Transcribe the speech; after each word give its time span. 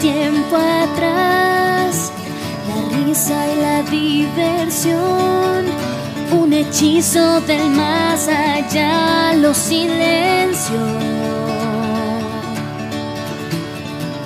tiempo 0.00 0.56
atrás, 0.56 2.10
la 2.68 2.96
risa 2.96 3.46
y 3.52 3.56
la 3.60 3.82
diversión, 3.82 5.66
un 6.32 6.52
hechizo 6.54 7.40
del 7.42 7.68
más 7.70 8.26
allá, 8.28 9.34
los 9.34 9.56
silencios. 9.56 10.80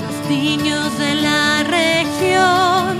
Los 0.06 0.30
niños 0.30 0.98
de 0.98 1.14
la 1.16 1.64
región 1.64 2.98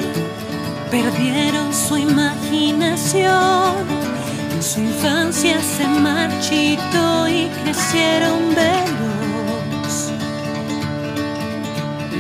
perdieron 0.91 1.73
su 1.73 1.97
imaginación, 1.97 3.87
su 4.61 4.81
infancia 4.81 5.61
se 5.61 5.87
marchitó 5.87 7.29
y 7.29 7.48
crecieron 7.62 8.53
velos 8.56 9.14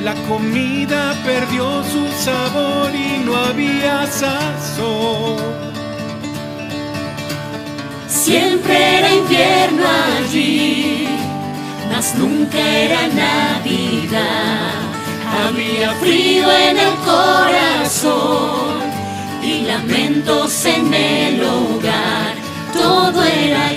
la 0.04 0.14
comida 0.28 1.16
perdió 1.24 1.82
su 1.82 2.06
sabor 2.22 2.94
y 2.94 3.24
no 3.24 3.34
había 3.36 4.06
sazón. 4.06 5.38
Siempre 8.06 8.98
era 8.98 9.14
invierno 9.14 9.84
allí, 10.18 11.08
mas 11.90 12.14
nunca 12.16 12.58
era 12.58 13.08
Navidad. 13.08 14.72
Había 15.46 15.92
frío 15.94 16.52
en 16.52 16.78
el 16.78 16.94
corazón 17.10 18.74
y 19.42 19.62
lamentos 19.62 20.66
en 20.66 20.92
el 20.92 21.42
hogar. 21.42 22.34
Todo 22.74 23.22
era 23.24 23.72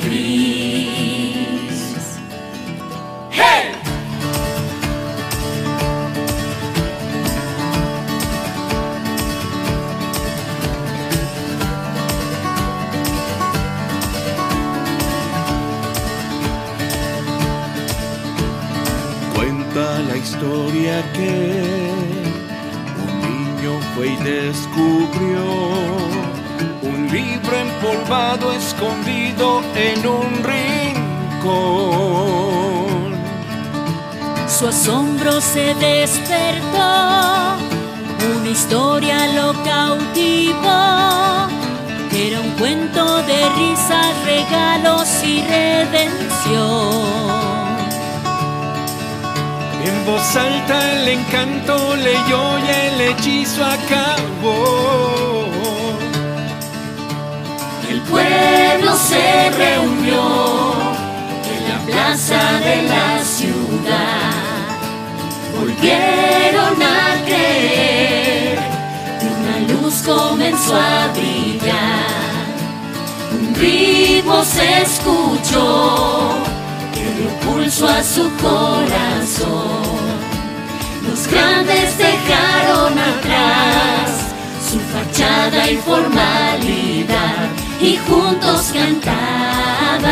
un 23.04 23.14
niño 23.22 23.80
fue 23.96 24.08
y 24.08 24.16
descubrió 24.18 25.44
un 26.82 27.08
libro 27.12 27.58
empolvado 27.58 28.54
escondido 28.54 29.62
en 29.76 30.08
un 30.08 30.44
rincón. 30.44 31.78
Su 34.48 34.68
asombro 34.68 35.40
se 35.42 35.76
despertó, 35.76 37.58
una 38.40 38.50
historia 38.50 39.28
lo 39.34 39.54
cautivó. 39.64 41.48
Era 42.12 42.42
un 42.42 42.52
cuento 42.58 43.18
de 43.24 43.50
risas, 43.58 44.26
regalos 44.26 45.08
y 45.24 45.42
redención. 45.44 46.88
Voz 50.08 50.38
alta 50.38 50.94
el 50.94 51.07
encanto 51.09 51.97
leyó 51.97 52.59
y 52.59 52.69
el 52.69 53.01
hechizo 53.01 53.62
acabó. 53.66 55.50
El 57.90 58.01
pueblo 58.03 58.96
se 58.96 59.50
reunió 59.50 60.73
en 61.44 61.69
la 61.69 61.79
plaza 61.85 62.40
de 62.62 62.84
la 62.84 63.22
ciudad. 63.22 64.31
Volvieron 65.59 66.81
a 66.81 67.25
creer 67.25 68.59
y 69.22 69.25
una 69.25 69.73
luz 69.73 70.03
comenzó 70.03 70.73
a 70.73 71.09
brillar. 71.12 72.07
Un 73.41 73.56
ritmo 73.56 74.41
se 74.46 74.84
escuchó 74.84 76.37
dio 77.17 77.29
pulso 77.39 77.88
a 77.88 78.03
su 78.03 78.29
corazón. 78.38 79.97
Los 81.07 81.28
grandes 81.28 81.97
dejaron 81.97 82.97
atrás 82.97 84.28
su 84.69 84.79
fachada 84.79 85.69
y 85.69 85.78
formalidad 85.78 87.50
y 87.81 87.97
juntos 87.97 88.72
cantaban. 88.73 90.07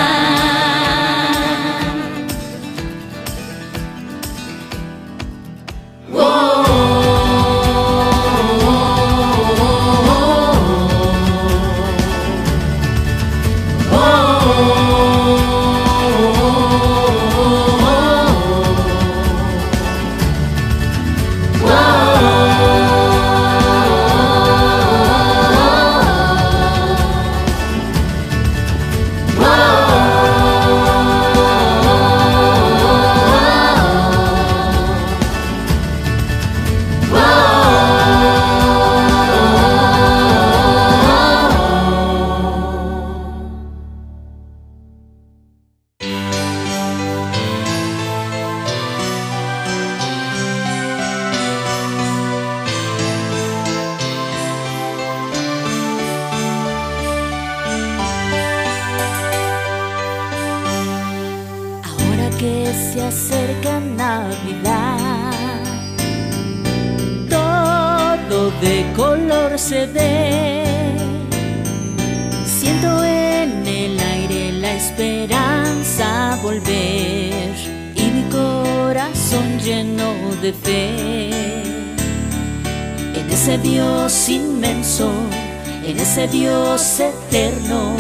Dios 86.28 87.00
eterno 87.00 87.96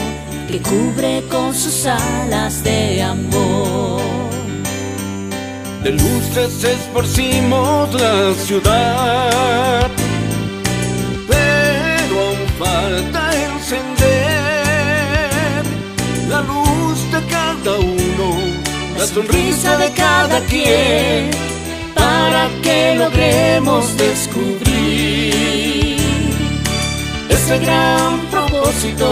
que 0.47 0.59
cubre 0.61 1.23
con 1.29 1.53
sus 1.53 1.85
alas 1.85 2.64
de 2.64 3.02
amor. 3.03 4.02
De 5.84 5.91
luces 5.91 6.64
esparcimos 6.64 7.93
la 7.93 8.34
ciudad, 8.34 9.90
pero 11.28 12.20
aún 12.28 12.47
falta 12.58 13.22
encender 13.46 14.05
la 16.29 16.41
luz 16.41 17.11
de 17.11 17.22
cada 17.28 17.79
uno, 17.79 18.28
la 18.97 19.05
sonrisa 19.05 19.78
de 19.78 19.91
cada 19.91 20.40
quien, 20.41 21.29
para 22.16 22.50
que 22.64 22.96
logremos 22.96 23.84
descubrir 23.97 25.97
ese 27.29 27.58
gran 27.66 28.12
propósito 28.34 29.08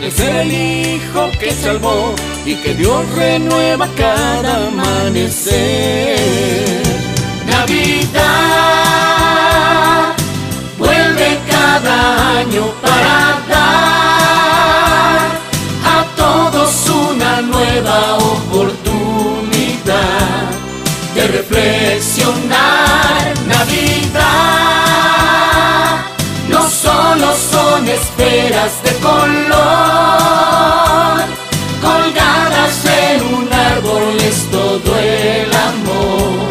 de 0.00 0.10
ser 0.10 0.34
el 0.44 0.50
hijo 0.52 1.22
que 1.40 1.50
salvó 1.52 2.14
y 2.44 2.54
que 2.62 2.74
Dios 2.74 3.00
renueva 3.14 3.88
cada 3.96 4.68
amanecer. 4.68 6.18
Navidad 7.46 8.43
reflexionar. 22.04 23.34
Navidad 23.46 24.84
solo 26.70 27.34
son 27.36 27.88
esferas 27.88 28.82
de 28.82 28.92
color, 28.96 29.54
colgadas 31.80 32.84
en 32.84 33.22
un 33.34 33.52
árbol 33.52 34.16
es 34.20 34.50
todo 34.50 34.98
el 34.98 35.52
amor 35.52 36.48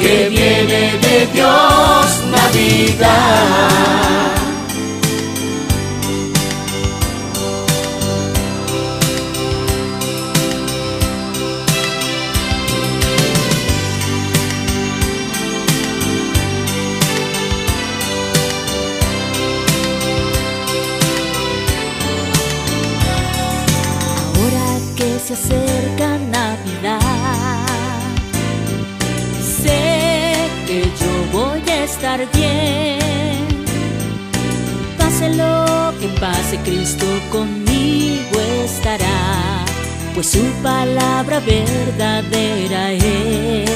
que 0.00 0.28
viene 0.28 0.98
de 0.98 1.26
Dios. 1.32 2.06
Navidad. 2.30 4.27
Pues 40.18 40.30
su 40.30 40.42
palabra 40.64 41.38
verdadera 41.38 42.90
es. 42.90 43.70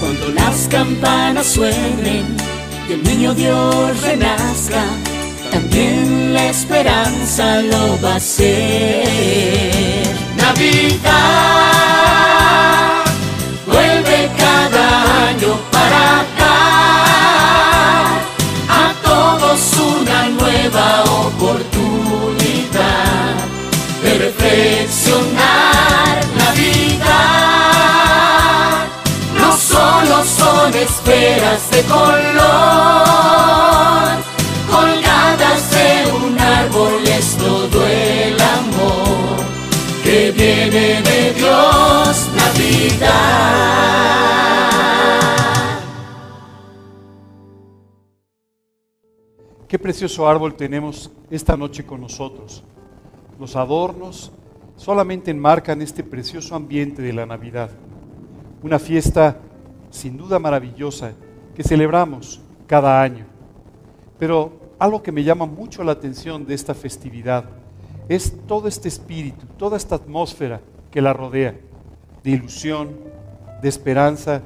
Cuando 0.00 0.30
las 0.30 0.66
campanas 0.68 1.46
suenen 1.46 2.36
y 2.88 2.94
el 2.94 3.02
niño 3.04 3.32
Dios 3.32 4.02
renazca, 4.02 4.82
también 5.52 6.34
la 6.34 6.46
esperanza 6.46 7.62
lo 7.62 8.02
va 8.02 8.14
a 8.14 8.16
hacer. 8.16 9.06
Navidad 10.36 11.04
vuelve 13.68 14.28
cada 14.36 15.28
año 15.28 15.54
para 15.70 16.24
dar 16.40 18.10
a 18.68 18.92
todos 19.04 19.60
una 19.78 20.30
nueva 20.30 21.04
oportunidad 21.04 21.79
esferas 31.00 31.70
de 31.70 31.82
color 31.82 32.40
colgadas 34.70 35.70
de 35.70 36.12
un 36.12 36.38
árbol 36.38 37.02
es 37.06 37.36
todo 37.36 37.86
el 37.86 38.40
amor 38.40 39.44
que 40.02 40.30
viene 40.32 41.00
de 41.02 41.32
Dios, 41.34 42.30
Navidad. 42.36 43.10
Qué 49.68 49.78
precioso 49.78 50.28
árbol 50.28 50.54
tenemos 50.54 51.10
esta 51.30 51.56
noche 51.56 51.86
con 51.86 52.00
nosotros. 52.00 52.64
Los 53.38 53.54
adornos 53.56 54.32
solamente 54.76 55.30
enmarcan 55.30 55.80
este 55.80 56.02
precioso 56.02 56.56
ambiente 56.56 57.00
de 57.02 57.12
la 57.12 57.24
Navidad. 57.24 57.70
Una 58.62 58.78
fiesta 58.78 59.38
sin 59.90 60.16
duda 60.16 60.38
maravillosa 60.38 61.12
que 61.54 61.62
celebramos 61.62 62.40
cada 62.66 63.02
año. 63.02 63.26
Pero 64.18 64.52
algo 64.78 65.02
que 65.02 65.12
me 65.12 65.24
llama 65.24 65.46
mucho 65.46 65.84
la 65.84 65.92
atención 65.92 66.46
de 66.46 66.54
esta 66.54 66.74
festividad 66.74 67.44
es 68.08 68.34
todo 68.46 68.66
este 68.66 68.88
espíritu, 68.88 69.46
toda 69.58 69.76
esta 69.76 69.96
atmósfera 69.96 70.60
que 70.90 71.00
la 71.00 71.12
rodea, 71.12 71.54
de 72.24 72.30
ilusión, 72.30 72.96
de 73.62 73.68
esperanza, 73.68 74.42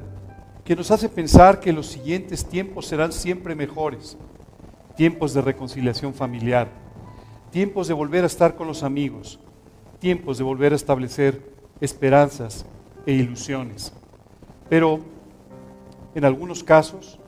que 0.63 0.75
nos 0.75 0.91
hace 0.91 1.09
pensar 1.09 1.59
que 1.59 1.73
los 1.73 1.87
siguientes 1.87 2.45
tiempos 2.45 2.87
serán 2.87 3.11
siempre 3.11 3.55
mejores. 3.55 4.17
Tiempos 4.95 5.33
de 5.33 5.41
reconciliación 5.41 6.13
familiar, 6.13 6.69
tiempos 7.51 7.87
de 7.87 7.93
volver 7.93 8.23
a 8.23 8.27
estar 8.27 8.55
con 8.55 8.67
los 8.67 8.81
amigos, 8.83 9.39
tiempos 9.99 10.37
de 10.37 10.43
volver 10.43 10.73
a 10.73 10.75
establecer 10.75 11.41
esperanzas 11.81 12.65
e 13.05 13.13
ilusiones. 13.13 13.93
Pero 14.69 14.99
en 16.15 16.25
algunos 16.25 16.63
casos 16.63 17.19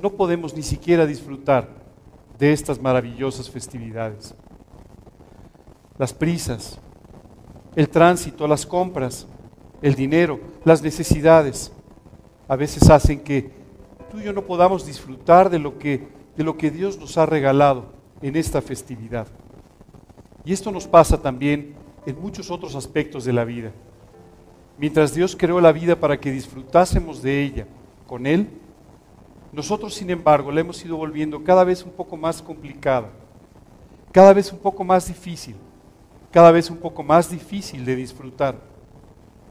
no 0.00 0.10
podemos 0.10 0.54
ni 0.54 0.62
siquiera 0.62 1.04
disfrutar 1.06 1.68
de 2.38 2.52
estas 2.52 2.80
maravillosas 2.80 3.50
festividades. 3.50 4.34
Las 5.98 6.12
prisas, 6.12 6.78
el 7.76 7.88
tránsito, 7.88 8.48
las 8.48 8.64
compras, 8.64 9.26
el 9.82 9.94
dinero, 9.94 10.40
las 10.64 10.82
necesidades, 10.82 11.72
a 12.48 12.56
veces 12.56 12.88
hacen 12.90 13.20
que 13.20 13.50
tú 14.10 14.18
y 14.18 14.24
yo 14.24 14.32
no 14.32 14.42
podamos 14.42 14.86
disfrutar 14.86 15.50
de 15.50 15.58
lo 15.58 15.78
que, 15.78 16.08
de 16.36 16.44
lo 16.44 16.56
que 16.56 16.70
Dios 16.70 16.98
nos 16.98 17.18
ha 17.18 17.26
regalado 17.26 17.86
en 18.22 18.36
esta 18.36 18.62
festividad. 18.62 19.26
Y 20.44 20.52
esto 20.52 20.70
nos 20.70 20.86
pasa 20.86 21.20
también 21.20 21.74
en 22.06 22.20
muchos 22.20 22.50
otros 22.50 22.74
aspectos 22.74 23.24
de 23.24 23.32
la 23.32 23.44
vida. 23.44 23.72
Mientras 24.76 25.14
Dios 25.14 25.36
creó 25.36 25.60
la 25.60 25.72
vida 25.72 25.98
para 25.98 26.18
que 26.18 26.32
disfrutásemos 26.32 27.22
de 27.22 27.42
ella 27.42 27.66
con 28.06 28.26
Él, 28.26 28.48
nosotros, 29.52 29.94
sin 29.94 30.10
embargo, 30.10 30.50
la 30.50 30.60
hemos 30.60 30.84
ido 30.84 30.96
volviendo 30.96 31.44
cada 31.44 31.62
vez 31.62 31.84
un 31.84 31.92
poco 31.92 32.16
más 32.16 32.42
complicada, 32.42 33.08
cada 34.10 34.32
vez 34.32 34.52
un 34.52 34.58
poco 34.58 34.82
más 34.82 35.06
difícil, 35.06 35.54
cada 36.32 36.50
vez 36.50 36.70
un 36.70 36.78
poco 36.78 37.04
más 37.04 37.30
difícil 37.30 37.84
de 37.84 37.94
disfrutar. 37.94 38.56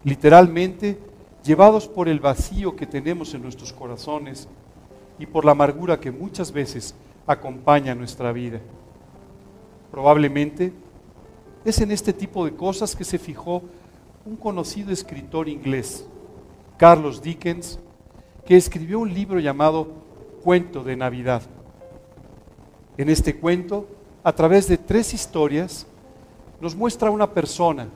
Literalmente, 0.04 1.00
llevados 1.42 1.88
por 1.88 2.10
el 2.10 2.20
vacío 2.20 2.76
que 2.76 2.86
tenemos 2.86 3.34
en 3.34 3.44
nuestros 3.44 3.72
corazones 3.72 4.50
y 5.18 5.26
por 5.26 5.46
la 5.46 5.52
amargura 5.52 6.02
que 6.02 6.12
muchas 6.12 6.52
veces 6.52 6.94
acompaña 7.26 7.96
nuestra 7.96 8.34
vida. 8.34 8.60
Probablemente 9.90 10.74
es 11.64 11.80
en 11.80 11.92
este 11.92 12.12
tipo 12.12 12.44
de 12.44 12.56
cosas 12.56 12.94
que 12.94 13.06
se 13.06 13.18
fijó 13.18 13.62
un 14.26 14.38
conocido 14.38 14.92
escritor 14.92 15.50
inglés, 15.50 16.06
Carlos 16.78 17.22
Dickens, 17.22 17.78
que 18.46 18.56
escribió 18.56 19.00
un 19.00 19.14
libro 19.14 19.40
llamado 19.40 19.88
Cuento 20.44 20.84
de 20.84 20.96
Navidad. 20.96 21.42
En 22.98 23.10
este 23.10 23.38
cuento, 23.38 23.86
a 24.24 24.32
través 24.34 24.68
de 24.68 24.78
tres 24.78 25.14
historias, 25.14 25.86
nos 26.62 26.76
muestra 26.76 27.12
una 27.12 27.32
persona 27.32 27.90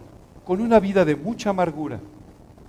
con 0.45 0.59
una 0.59 0.79
vida 0.81 1.05
de 1.05 1.15
mucha 1.15 1.51
amargura, 1.51 1.99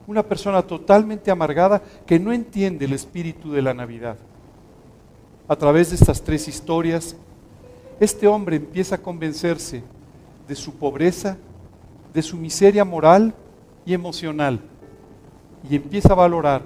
una 0.06 0.22
persona 0.22 0.62
totalmente 0.62 1.30
amargada 1.30 1.82
que 2.06 2.20
no 2.20 2.32
entiende 2.32 2.84
el 2.84 2.92
espíritu 2.92 3.50
de 3.50 3.62
la 3.62 3.74
Navidad. 3.74 4.16
A 5.48 5.56
través 5.56 5.90
de 5.90 5.96
estas 5.96 6.22
tres 6.22 6.46
historias, 6.46 7.16
este 7.98 8.28
hombre 8.28 8.56
empieza 8.56 8.94
a 8.94 9.02
convencerse 9.02 9.82
de 10.46 10.54
su 10.54 10.74
pobreza, 10.74 11.36
de 12.14 12.22
su 12.22 12.36
miseria 12.36 12.84
moral 12.84 13.34
y 13.88 13.94
emocional, 13.94 14.60
y 15.68 15.74
empieza 15.74 16.12
a 16.12 16.16
valorar 16.16 16.60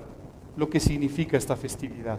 lo 0.57 0.69
que 0.69 0.81
significa 0.81 1.37
esta 1.37 1.55
festividad. 1.55 2.19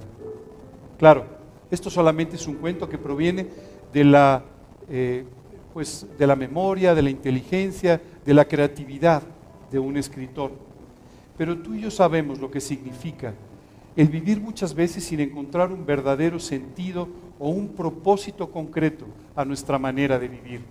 Claro, 0.97 1.25
esto 1.69 1.89
solamente 1.89 2.37
es 2.37 2.47
un 2.47 2.55
cuento 2.55 2.87
que 2.87 2.97
proviene 2.97 3.47
de 3.91 4.03
la, 4.05 4.45
eh, 4.89 5.25
pues, 5.73 6.07
de 6.17 6.25
la 6.25 6.37
memoria, 6.37 6.95
de 6.95 7.01
la 7.01 7.09
inteligencia, 7.09 8.01
de 8.23 8.33
la 8.33 8.45
creatividad 8.45 9.21
de 9.69 9.77
un 9.77 9.97
escritor. 9.97 10.51
Pero 11.37 11.57
tú 11.57 11.73
y 11.73 11.81
yo 11.81 11.91
sabemos 11.91 12.39
lo 12.39 12.49
que 12.49 12.61
significa 12.61 13.33
el 13.97 14.07
vivir 14.07 14.39
muchas 14.39 14.73
veces 14.73 15.03
sin 15.03 15.19
encontrar 15.19 15.73
un 15.73 15.85
verdadero 15.85 16.39
sentido 16.39 17.09
o 17.39 17.49
un 17.49 17.67
propósito 17.67 18.49
concreto 18.49 19.05
a 19.35 19.43
nuestra 19.43 19.77
manera 19.77 20.17
de 20.17 20.29
vivir. 20.29 20.61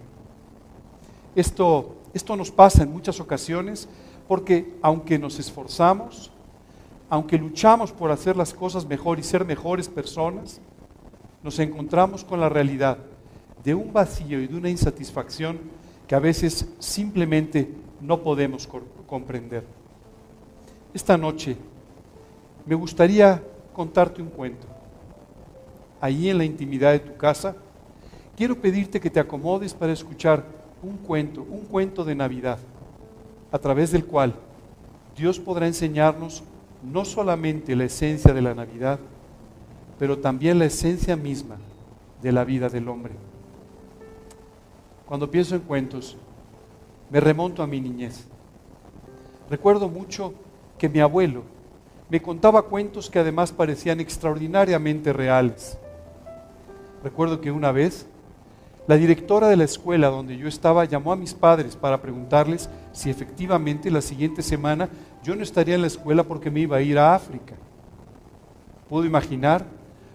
Esto, 1.36 1.96
esto 2.14 2.34
nos 2.34 2.50
pasa 2.50 2.82
en 2.82 2.90
muchas 2.90 3.20
ocasiones 3.20 3.90
porque 4.32 4.78
aunque 4.80 5.18
nos 5.18 5.38
esforzamos, 5.38 6.30
aunque 7.10 7.36
luchamos 7.36 7.92
por 7.92 8.10
hacer 8.10 8.34
las 8.34 8.54
cosas 8.54 8.86
mejor 8.86 9.18
y 9.18 9.22
ser 9.22 9.44
mejores 9.44 9.90
personas, 9.90 10.58
nos 11.42 11.58
encontramos 11.58 12.24
con 12.24 12.40
la 12.40 12.48
realidad 12.48 12.96
de 13.62 13.74
un 13.74 13.92
vacío 13.92 14.40
y 14.40 14.46
de 14.46 14.56
una 14.56 14.70
insatisfacción 14.70 15.58
que 16.08 16.14
a 16.14 16.18
veces 16.18 16.66
simplemente 16.78 17.68
no 18.00 18.22
podemos 18.22 18.66
comprender. 19.06 19.66
Esta 20.94 21.18
noche 21.18 21.54
me 22.64 22.74
gustaría 22.74 23.42
contarte 23.74 24.22
un 24.22 24.30
cuento. 24.30 24.66
Allí 26.00 26.30
en 26.30 26.38
la 26.38 26.46
intimidad 26.46 26.92
de 26.92 27.00
tu 27.00 27.18
casa, 27.18 27.54
quiero 28.34 28.58
pedirte 28.58 28.98
que 28.98 29.10
te 29.10 29.20
acomodes 29.20 29.74
para 29.74 29.92
escuchar 29.92 30.42
un 30.82 30.96
cuento, 30.96 31.42
un 31.42 31.66
cuento 31.66 32.02
de 32.02 32.14
Navidad, 32.14 32.58
a 33.52 33.58
través 33.58 33.92
del 33.92 34.06
cual 34.06 34.34
Dios 35.16 35.38
podrá 35.38 35.66
enseñarnos 35.66 36.42
no 36.82 37.04
solamente 37.04 37.76
la 37.76 37.84
esencia 37.84 38.32
de 38.32 38.42
la 38.42 38.54
Navidad, 38.54 38.98
pero 39.98 40.18
también 40.18 40.58
la 40.58 40.64
esencia 40.64 41.14
misma 41.14 41.58
de 42.22 42.32
la 42.32 42.44
vida 42.44 42.68
del 42.68 42.88
hombre. 42.88 43.12
Cuando 45.06 45.30
pienso 45.30 45.54
en 45.54 45.60
cuentos, 45.60 46.16
me 47.10 47.20
remonto 47.20 47.62
a 47.62 47.66
mi 47.66 47.80
niñez. 47.80 48.26
Recuerdo 49.50 49.88
mucho 49.88 50.32
que 50.78 50.88
mi 50.88 51.00
abuelo 51.00 51.42
Me 52.08 52.20
contaba 52.20 52.62
cuentos 52.62 53.08
que 53.08 53.18
además 53.18 53.52
parecían 53.52 53.98
extraordinariamente 53.98 55.14
reales. 55.14 55.78
Recuerdo 57.02 57.40
que 57.40 57.50
una 57.50 57.72
vez 57.72 58.06
la 58.86 58.96
directora 58.96 59.48
de 59.48 59.56
la 59.56 59.64
escuela 59.64 60.08
donde 60.08 60.36
yo 60.36 60.48
estaba 60.48 60.84
llamó 60.84 61.12
a 61.12 61.16
mis 61.16 61.34
padres 61.34 61.76
para 61.76 62.02
preguntarles 62.02 62.68
si 62.92 63.10
efectivamente 63.10 63.90
la 63.90 64.00
siguiente 64.00 64.42
semana 64.42 64.88
yo 65.22 65.36
no 65.36 65.42
estaría 65.42 65.76
en 65.76 65.82
la 65.82 65.86
escuela 65.86 66.24
porque 66.24 66.50
me 66.50 66.60
iba 66.60 66.76
a 66.76 66.82
ir 66.82 66.98
a 66.98 67.14
África. 67.14 67.54
Puedo 68.88 69.04
imaginar 69.04 69.64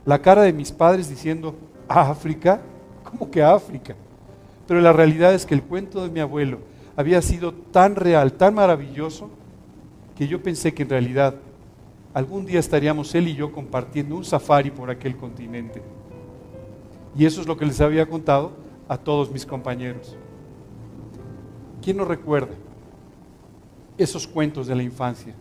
la 0.05 0.21
cara 0.21 0.41
de 0.41 0.53
mis 0.53 0.71
padres 0.71 1.09
diciendo, 1.09 1.55
¿África? 1.88 2.62
¿Cómo 3.03 3.31
que 3.31 3.41
África? 3.41 3.95
Pero 4.67 4.81
la 4.81 4.91
realidad 4.91 5.33
es 5.33 5.45
que 5.45 5.55
el 5.55 5.63
cuento 5.63 6.03
de 6.03 6.09
mi 6.09 6.19
abuelo 6.19 6.59
había 6.97 7.21
sido 7.21 7.53
tan 7.53 7.95
real, 7.95 8.33
tan 8.33 8.53
maravilloso, 8.53 9.29
que 10.17 10.27
yo 10.27 10.43
pensé 10.43 10.74
que 10.74 10.83
en 10.83 10.89
realidad 10.89 11.36
algún 12.13 12.45
día 12.45 12.59
estaríamos 12.59 13.13
él 13.15 13.29
y 13.29 13.36
yo 13.36 13.51
compartiendo 13.51 14.15
un 14.15 14.25
safari 14.25 14.71
por 14.71 14.89
aquel 14.89 15.15
continente. 15.15 15.81
Y 17.17 17.25
eso 17.25 17.41
es 17.41 17.47
lo 17.47 17.57
que 17.57 17.65
les 17.65 17.81
había 17.81 18.07
contado 18.07 18.51
a 18.88 18.97
todos 18.97 19.31
mis 19.31 19.45
compañeros. 19.45 20.15
¿Quién 21.81 21.97
nos 21.97 22.07
recuerda 22.07 22.53
esos 23.97 24.27
cuentos 24.27 24.67
de 24.67 24.75
la 24.75 24.83
infancia? 24.83 25.33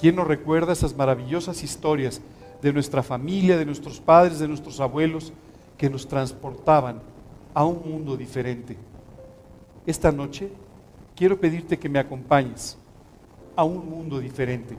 ¿Quién 0.00 0.16
nos 0.16 0.26
recuerda 0.26 0.72
esas 0.72 0.96
maravillosas 0.96 1.62
historias 1.62 2.22
de 2.62 2.72
nuestra 2.72 3.02
familia, 3.02 3.58
de 3.58 3.66
nuestros 3.66 4.00
padres, 4.00 4.38
de 4.38 4.48
nuestros 4.48 4.80
abuelos, 4.80 5.32
que 5.76 5.90
nos 5.90 6.08
transportaban 6.08 7.02
a 7.52 7.64
un 7.64 7.82
mundo 7.84 8.16
diferente? 8.16 8.78
Esta 9.84 10.10
noche 10.10 10.50
quiero 11.14 11.38
pedirte 11.38 11.78
que 11.78 11.90
me 11.90 11.98
acompañes 11.98 12.78
a 13.54 13.64
un 13.64 13.86
mundo 13.86 14.18
diferente. 14.18 14.76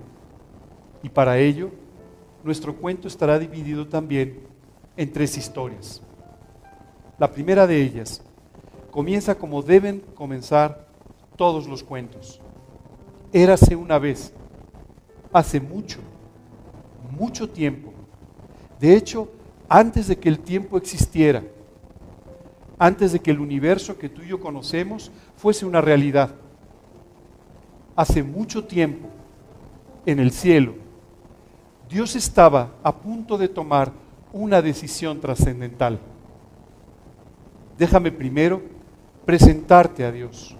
Y 1.03 1.10
para 1.10 1.38
ello, 1.38 1.70
nuestro 2.43 2.75
cuento 2.75 3.08
estará 3.08 3.38
dividido 3.38 3.88
también 3.88 4.50
en 5.01 5.12
tres 5.12 5.36
historias. 5.36 6.00
La 7.17 7.31
primera 7.31 7.65
de 7.65 7.81
ellas 7.81 8.22
comienza 8.91 9.34
como 9.34 9.63
deben 9.63 10.00
comenzar 10.13 10.86
todos 11.36 11.65
los 11.67 11.84
cuentos. 11.84 12.39
Érase 13.34 13.75
una 13.75 13.98
vez, 13.98 14.31
hace 15.34 15.60
mucho, 15.60 15.98
mucho 17.17 17.50
tiempo. 17.50 17.91
De 18.79 18.96
hecho, 18.96 19.27
antes 19.67 20.08
de 20.08 20.20
que 20.20 20.29
el 20.29 20.38
tiempo 20.38 20.77
existiera, 20.77 21.43
antes 22.77 23.12
de 23.12 23.20
que 23.20 23.31
el 23.31 23.39
universo 23.39 23.98
que 23.98 24.08
tú 24.08 24.22
y 24.22 24.27
yo 24.27 24.39
conocemos 24.39 25.10
fuese 25.36 25.65
una 25.65 25.81
realidad. 25.81 26.29
Hace 27.96 28.22
mucho 28.22 28.65
tiempo, 28.65 29.08
en 30.05 30.20
el 30.20 30.29
cielo, 30.29 30.75
Dios 31.89 32.15
estaba 32.15 32.75
a 32.84 32.96
punto 32.96 33.39
de 33.39 33.48
tomar 33.48 34.00
una 34.34 34.62
decisión 34.62 35.20
trascendental. 35.20 36.00
Déjame 37.78 38.12
primero 38.12 38.62
presentarte 39.26 40.06
a 40.06 40.12
Dios. 40.12 40.56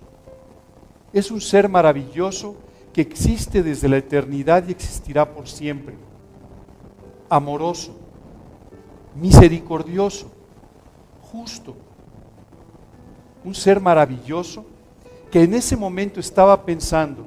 Es 1.14 1.32
un 1.32 1.42
ser 1.42 1.70
maravilloso 1.70 2.56
que 2.94 3.02
existe 3.02 3.64
desde 3.64 3.88
la 3.88 3.98
eternidad 3.98 4.68
y 4.68 4.72
existirá 4.72 5.34
por 5.34 5.48
siempre. 5.48 5.96
Amoroso, 7.30 7.96
misericordioso, 9.16 10.32
justo. 11.32 11.76
Un 13.44 13.56
ser 13.56 13.80
maravilloso 13.80 14.66
que 15.32 15.44
en 15.44 15.54
ese 15.54 15.78
momento 15.78 16.20
estaba 16.20 16.66
pensando 16.66 17.26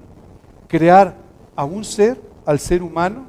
crear 0.68 1.16
a 1.56 1.64
un 1.64 1.84
ser, 1.84 2.20
al 2.44 2.58
ser 2.58 2.82
humano, 2.82 3.26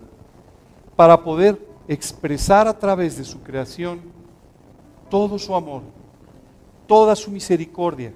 para 0.96 1.24
poder 1.24 1.65
expresar 1.88 2.68
a 2.68 2.78
través 2.78 3.18
de 3.18 3.24
su 3.24 3.42
creación 3.42 4.00
todo 5.10 5.38
su 5.38 5.56
amor, 5.56 5.84
toda 6.88 7.16
su 7.16 7.32
misericordia, 7.32 8.12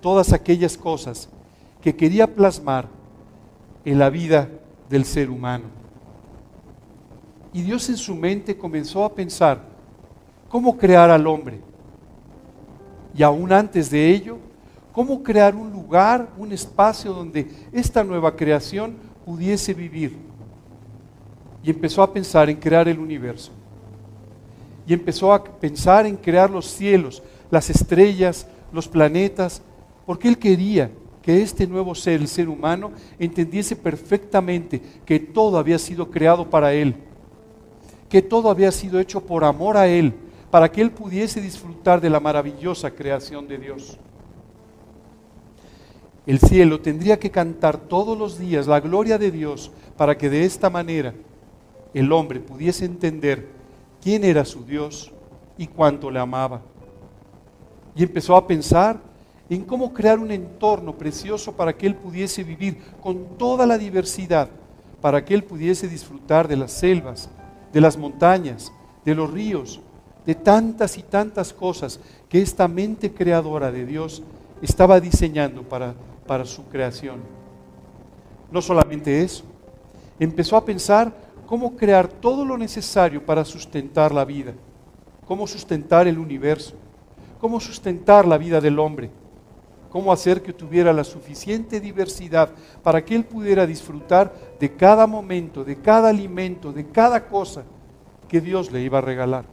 todas 0.00 0.32
aquellas 0.32 0.76
cosas 0.76 1.28
que 1.80 1.94
quería 1.94 2.26
plasmar 2.26 2.88
en 3.84 3.98
la 3.98 4.10
vida 4.10 4.48
del 4.88 5.04
ser 5.04 5.30
humano. 5.30 5.64
Y 7.52 7.62
Dios 7.62 7.88
en 7.88 7.96
su 7.96 8.14
mente 8.14 8.56
comenzó 8.56 9.04
a 9.04 9.14
pensar 9.14 9.62
cómo 10.48 10.76
crear 10.76 11.10
al 11.10 11.26
hombre. 11.26 11.60
Y 13.14 13.22
aún 13.22 13.52
antes 13.52 13.90
de 13.90 14.10
ello, 14.10 14.38
cómo 14.92 15.22
crear 15.22 15.54
un 15.54 15.72
lugar, 15.72 16.28
un 16.36 16.52
espacio 16.52 17.12
donde 17.12 17.50
esta 17.72 18.04
nueva 18.04 18.36
creación 18.36 18.96
pudiese 19.24 19.72
vivir 19.72 20.27
y 21.68 21.70
empezó 21.70 22.02
a 22.02 22.10
pensar 22.10 22.48
en 22.48 22.56
crear 22.56 22.88
el 22.88 22.98
universo. 22.98 23.52
Y 24.86 24.94
empezó 24.94 25.34
a 25.34 25.44
pensar 25.44 26.06
en 26.06 26.16
crear 26.16 26.48
los 26.48 26.64
cielos, 26.64 27.22
las 27.50 27.68
estrellas, 27.68 28.46
los 28.72 28.88
planetas, 28.88 29.60
porque 30.06 30.28
él 30.28 30.38
quería 30.38 30.90
que 31.20 31.42
este 31.42 31.66
nuevo 31.66 31.94
ser, 31.94 32.22
el 32.22 32.28
ser 32.28 32.48
humano, 32.48 32.92
entendiese 33.18 33.76
perfectamente 33.76 34.80
que 35.04 35.20
todo 35.20 35.58
había 35.58 35.78
sido 35.78 36.10
creado 36.10 36.48
para 36.48 36.72
él, 36.72 36.94
que 38.08 38.22
todo 38.22 38.48
había 38.48 38.72
sido 38.72 38.98
hecho 38.98 39.20
por 39.20 39.44
amor 39.44 39.76
a 39.76 39.86
él, 39.86 40.14
para 40.50 40.72
que 40.72 40.80
él 40.80 40.90
pudiese 40.90 41.38
disfrutar 41.42 42.00
de 42.00 42.08
la 42.08 42.18
maravillosa 42.18 42.92
creación 42.92 43.46
de 43.46 43.58
Dios. 43.58 43.98
El 46.24 46.38
cielo 46.38 46.80
tendría 46.80 47.18
que 47.18 47.30
cantar 47.30 47.76
todos 47.76 48.16
los 48.16 48.38
días 48.38 48.66
la 48.66 48.80
gloria 48.80 49.18
de 49.18 49.30
Dios 49.30 49.70
para 49.98 50.16
que 50.16 50.30
de 50.30 50.46
esta 50.46 50.70
manera 50.70 51.12
el 51.94 52.12
hombre 52.12 52.40
pudiese 52.40 52.84
entender 52.84 53.48
quién 54.02 54.24
era 54.24 54.44
su 54.44 54.64
Dios 54.64 55.12
y 55.56 55.66
cuánto 55.66 56.10
le 56.10 56.18
amaba. 56.18 56.60
Y 57.94 58.02
empezó 58.02 58.36
a 58.36 58.46
pensar 58.46 59.00
en 59.50 59.64
cómo 59.64 59.92
crear 59.92 60.18
un 60.18 60.30
entorno 60.30 60.96
precioso 60.96 61.52
para 61.52 61.76
que 61.76 61.86
él 61.86 61.94
pudiese 61.94 62.44
vivir 62.44 62.78
con 63.00 63.36
toda 63.38 63.66
la 63.66 63.78
diversidad, 63.78 64.48
para 65.00 65.24
que 65.24 65.34
él 65.34 65.42
pudiese 65.44 65.88
disfrutar 65.88 66.46
de 66.46 66.56
las 66.56 66.72
selvas, 66.72 67.30
de 67.72 67.80
las 67.80 67.96
montañas, 67.96 68.72
de 69.04 69.14
los 69.14 69.30
ríos, 69.30 69.80
de 70.26 70.34
tantas 70.34 70.98
y 70.98 71.02
tantas 71.02 71.52
cosas 71.52 71.98
que 72.28 72.42
esta 72.42 72.68
mente 72.68 73.12
creadora 73.12 73.72
de 73.72 73.86
Dios 73.86 74.22
estaba 74.60 75.00
diseñando 75.00 75.62
para, 75.62 75.94
para 76.26 76.44
su 76.44 76.64
creación. 76.66 77.20
No 78.50 78.60
solamente 78.60 79.22
eso, 79.22 79.44
empezó 80.18 80.56
a 80.56 80.64
pensar 80.64 81.12
cómo 81.48 81.74
crear 81.76 82.06
todo 82.08 82.44
lo 82.44 82.58
necesario 82.58 83.24
para 83.24 83.42
sustentar 83.42 84.12
la 84.12 84.26
vida, 84.26 84.52
cómo 85.26 85.46
sustentar 85.46 86.06
el 86.06 86.18
universo, 86.18 86.74
cómo 87.40 87.58
sustentar 87.58 88.28
la 88.28 88.36
vida 88.36 88.60
del 88.60 88.78
hombre, 88.78 89.10
cómo 89.88 90.12
hacer 90.12 90.42
que 90.42 90.52
tuviera 90.52 90.92
la 90.92 91.04
suficiente 91.04 91.80
diversidad 91.80 92.50
para 92.82 93.02
que 93.02 93.14
él 93.14 93.24
pudiera 93.24 93.66
disfrutar 93.66 94.30
de 94.60 94.74
cada 94.74 95.06
momento, 95.06 95.64
de 95.64 95.76
cada 95.76 96.10
alimento, 96.10 96.70
de 96.70 96.86
cada 96.86 97.26
cosa 97.26 97.64
que 98.28 98.42
Dios 98.42 98.70
le 98.70 98.82
iba 98.82 98.98
a 98.98 99.00
regalar. 99.00 99.46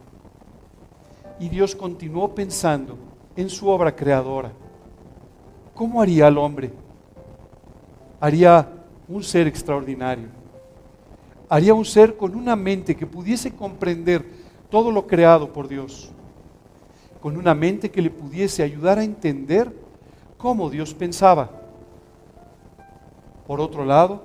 Y 1.40 1.48
Dios 1.48 1.74
continuó 1.74 2.34
pensando 2.34 2.98
en 3.36 3.48
su 3.48 3.68
obra 3.68 3.96
creadora. 3.96 4.52
¿Cómo 5.74 6.02
haría 6.02 6.26
al 6.26 6.36
hombre? 6.36 6.70
Haría 8.20 8.68
un 9.08 9.22
ser 9.22 9.46
extraordinario 9.46 10.35
haría 11.48 11.74
un 11.74 11.84
ser 11.84 12.16
con 12.16 12.34
una 12.34 12.56
mente 12.56 12.96
que 12.96 13.06
pudiese 13.06 13.54
comprender 13.54 14.24
todo 14.70 14.90
lo 14.90 15.06
creado 15.06 15.52
por 15.52 15.68
Dios, 15.68 16.10
con 17.20 17.36
una 17.36 17.54
mente 17.54 17.90
que 17.90 18.02
le 18.02 18.10
pudiese 18.10 18.62
ayudar 18.62 18.98
a 18.98 19.04
entender 19.04 19.72
cómo 20.36 20.70
Dios 20.70 20.94
pensaba. 20.94 21.50
Por 23.46 23.60
otro 23.60 23.84
lado, 23.84 24.24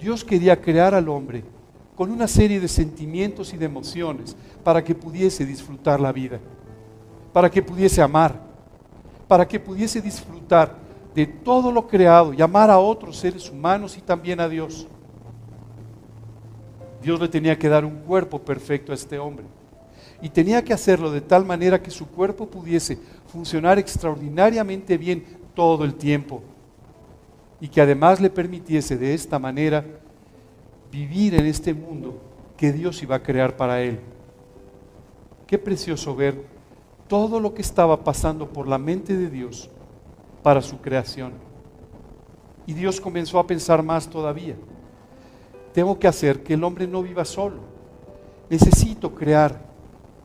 Dios 0.00 0.24
quería 0.24 0.60
crear 0.60 0.94
al 0.94 1.08
hombre 1.08 1.44
con 1.96 2.10
una 2.10 2.28
serie 2.28 2.60
de 2.60 2.68
sentimientos 2.68 3.52
y 3.54 3.56
de 3.56 3.64
emociones 3.64 4.36
para 4.62 4.84
que 4.84 4.94
pudiese 4.94 5.46
disfrutar 5.46 5.98
la 5.98 6.12
vida, 6.12 6.38
para 7.32 7.50
que 7.50 7.62
pudiese 7.62 8.02
amar, 8.02 8.38
para 9.26 9.48
que 9.48 9.58
pudiese 9.58 10.00
disfrutar 10.00 10.76
de 11.14 11.26
todo 11.26 11.72
lo 11.72 11.88
creado 11.88 12.34
y 12.34 12.42
amar 12.42 12.70
a 12.70 12.78
otros 12.78 13.16
seres 13.16 13.50
humanos 13.50 13.96
y 13.96 14.02
también 14.02 14.38
a 14.38 14.48
Dios. 14.48 14.86
Dios 17.06 17.20
le 17.20 17.28
tenía 17.28 17.56
que 17.56 17.68
dar 17.68 17.84
un 17.84 17.98
cuerpo 18.00 18.40
perfecto 18.40 18.90
a 18.90 18.96
este 18.96 19.16
hombre. 19.16 19.46
Y 20.20 20.28
tenía 20.28 20.64
que 20.64 20.72
hacerlo 20.72 21.12
de 21.12 21.20
tal 21.20 21.44
manera 21.44 21.80
que 21.80 21.92
su 21.92 22.08
cuerpo 22.08 22.48
pudiese 22.48 22.98
funcionar 23.28 23.78
extraordinariamente 23.78 24.98
bien 24.98 25.24
todo 25.54 25.84
el 25.84 25.94
tiempo. 25.94 26.42
Y 27.60 27.68
que 27.68 27.80
además 27.80 28.20
le 28.20 28.28
permitiese 28.28 28.96
de 28.96 29.14
esta 29.14 29.38
manera 29.38 29.84
vivir 30.90 31.36
en 31.36 31.46
este 31.46 31.72
mundo 31.72 32.20
que 32.56 32.72
Dios 32.72 33.00
iba 33.04 33.14
a 33.14 33.22
crear 33.22 33.56
para 33.56 33.80
él. 33.82 34.00
Qué 35.46 35.58
precioso 35.58 36.16
ver 36.16 36.42
todo 37.06 37.38
lo 37.38 37.54
que 37.54 37.62
estaba 37.62 38.02
pasando 38.02 38.48
por 38.48 38.66
la 38.66 38.78
mente 38.78 39.16
de 39.16 39.30
Dios 39.30 39.70
para 40.42 40.60
su 40.60 40.80
creación. 40.80 41.34
Y 42.66 42.72
Dios 42.72 43.00
comenzó 43.00 43.38
a 43.38 43.46
pensar 43.46 43.80
más 43.84 44.10
todavía 44.10 44.56
tengo 45.76 45.98
que 45.98 46.08
hacer 46.08 46.42
que 46.42 46.54
el 46.54 46.64
hombre 46.64 46.86
no 46.86 47.02
viva 47.02 47.22
solo. 47.26 47.58
Necesito 48.48 49.14
crear 49.14 49.60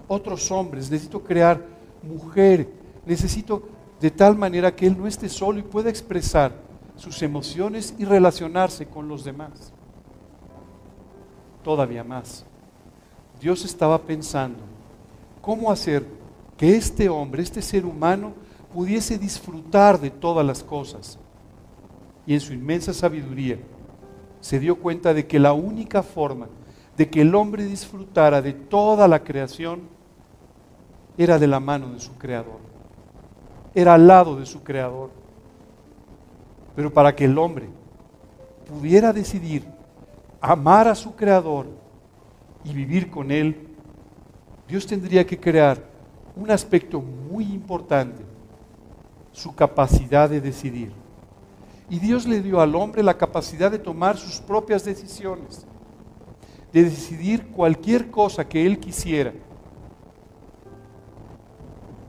otros 0.08 0.50
hombres, 0.50 0.89
necesito 0.89 1.22
crear 1.22 1.62
mujer, 2.01 2.70
necesito 3.05 3.62
de 4.00 4.12
tal 4.12 4.38
manera 4.38 4.74
que 4.74 4.88
él 4.88 4.98
no 4.98 5.08
esté 5.08 5.27
solo 5.27 5.60
y 5.60 5.63
pueda 5.63 5.89
expresar 5.89 6.53
sus 6.96 7.22
emociones 7.22 7.93
y 7.98 8.05
relacionarse 8.05 8.86
con 8.86 9.10
los 9.10 9.25
demás. 9.25 9.74
Todavía 11.65 12.05
más. 12.05 12.46
Dios 13.41 13.65
estaba 13.65 14.01
pensando 14.01 14.63
cómo 15.41 15.70
hacer 15.70 16.08
que 16.55 16.77
este 16.77 17.10
hombre, 17.10 17.43
este 17.43 17.62
ser 17.62 17.86
humano, 17.86 18.31
pudiese 18.74 19.17
disfrutar 19.17 20.00
de 20.00 20.12
todas 20.12 20.46
las 20.46 20.63
cosas. 20.63 21.20
Y 22.25 22.36
en 22.36 22.39
su 22.39 22.53
inmensa 22.53 22.93
sabiduría 22.93 23.60
se 24.41 24.60
dio 24.60 24.75
cuenta 24.77 25.13
de 25.13 25.27
que 25.27 25.39
la 25.39 25.53
única 25.53 26.03
forma 26.03 26.48
de 26.98 27.10
que 27.10 27.21
el 27.21 27.33
hombre 27.36 27.63
disfrutara 27.65 28.41
de 28.41 28.53
toda 28.53 29.07
la 29.07 29.24
creación 29.24 29.81
era 31.17 31.39
de 31.39 31.48
la 31.48 31.60
mano 31.60 31.93
de 31.93 32.00
su 32.00 32.17
creador, 32.17 32.60
era 33.74 33.93
al 33.93 34.07
lado 34.07 34.36
de 34.36 34.45
su 34.45 34.63
creador. 34.63 35.10
Pero 36.75 36.91
para 36.91 37.15
que 37.15 37.25
el 37.25 37.38
hombre 37.38 37.69
pudiera 38.67 39.12
decidir 39.13 39.65
amar 40.39 40.88
a 40.88 40.95
su 40.95 41.15
creador 41.15 41.67
y 42.63 42.74
vivir 42.74 43.10
con 43.10 43.31
él, 43.31 43.67
Dios 44.67 44.86
tendría 44.88 45.25
que 45.25 45.39
crear 45.39 45.83
un 46.36 46.50
aspecto 46.50 47.01
muy 47.01 47.45
importante, 47.45 48.24
su 49.31 49.53
capacidad 49.53 50.29
de 50.29 50.39
decidir. 50.39 51.00
Y 51.91 52.00
Dios 52.00 52.25
le 52.25 52.41
dio 52.41 52.62
al 52.62 52.74
hombre 52.74 53.03
la 53.03 53.17
capacidad 53.17 53.69
de 53.69 53.77
tomar 53.77 54.15
sus 54.15 54.39
propias 54.39 54.86
decisiones, 54.86 55.67
de 56.71 56.86
decidir 56.86 57.48
cualquier 57.48 58.10
cosa 58.10 58.48
que 58.48 58.65
él 58.65 58.79
quisiera. 58.79 59.33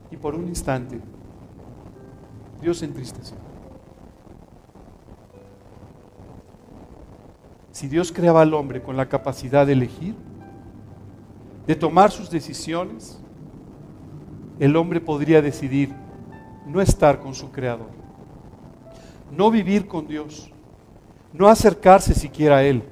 Y 0.09 0.15
por 0.15 0.35
un 0.35 0.47
instante, 0.47 1.01
Dios 2.61 2.77
se 2.77 2.85
entristeció. 2.85 3.35
Si 7.73 7.89
Dios 7.89 8.09
creaba 8.13 8.41
al 8.41 8.53
hombre 8.53 8.81
con 8.81 8.95
la 8.95 9.09
capacidad 9.09 9.67
de 9.67 9.73
elegir, 9.73 10.15
de 11.67 11.75
tomar 11.75 12.09
sus 12.09 12.29
decisiones, 12.29 13.19
el 14.59 14.77
hombre 14.77 15.01
podría 15.01 15.41
decidir 15.41 15.93
no 16.65 16.79
estar 16.79 17.19
con 17.19 17.35
su 17.35 17.51
Creador, 17.51 18.02
no 19.35 19.51
vivir 19.51 19.87
con 19.87 20.07
Dios, 20.07 20.51
no 21.33 21.47
acercarse 21.47 22.13
siquiera 22.13 22.57
a 22.57 22.63
Él. 22.63 22.83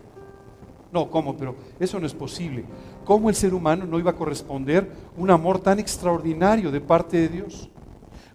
No, 0.92 1.10
¿cómo? 1.10 1.38
Pero 1.38 1.56
eso 1.80 2.00
no 2.00 2.06
es 2.06 2.14
posible. 2.14 2.66
¿Cómo 3.06 3.30
el 3.30 3.36
ser 3.36 3.54
humano 3.54 3.86
no 3.86 3.98
iba 3.98 4.12
a 4.12 4.16
corresponder 4.16 4.90
un 5.18 5.30
amor 5.30 5.60
tan 5.60 5.80
extraordinario 5.80 6.72
de 6.72 6.82
parte 6.82 7.18
de 7.18 7.30
Dios? 7.30 7.70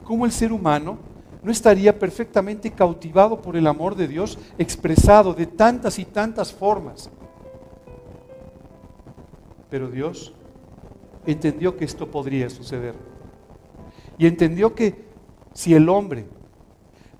¿Cómo 0.05 0.25
el 0.25 0.33
ser 0.33 0.53
humano 0.53 0.99
no 1.43 1.53
estaría 1.53 1.99
perfectamente 1.99 2.71
cautivado 2.71 3.41
por 3.43 3.57
el 3.57 3.67
amor 3.67 3.95
de 3.95 4.09
Dios 4.09 4.39
expresado 4.59 5.35
de 5.35 5.47
tantas 5.47 5.99
y 5.99 6.05
tantas 6.05 6.53
formas? 6.53 7.11
Pero 9.69 9.91
Dios 9.91 10.33
entendió 11.27 11.77
que 11.77 11.85
esto 11.85 12.11
podría 12.11 12.49
suceder. 12.49 12.95
Y 14.17 14.27
entendió 14.27 14.75
que 14.75 15.05
si 15.53 15.75
el 15.75 15.89
hombre 15.89 16.27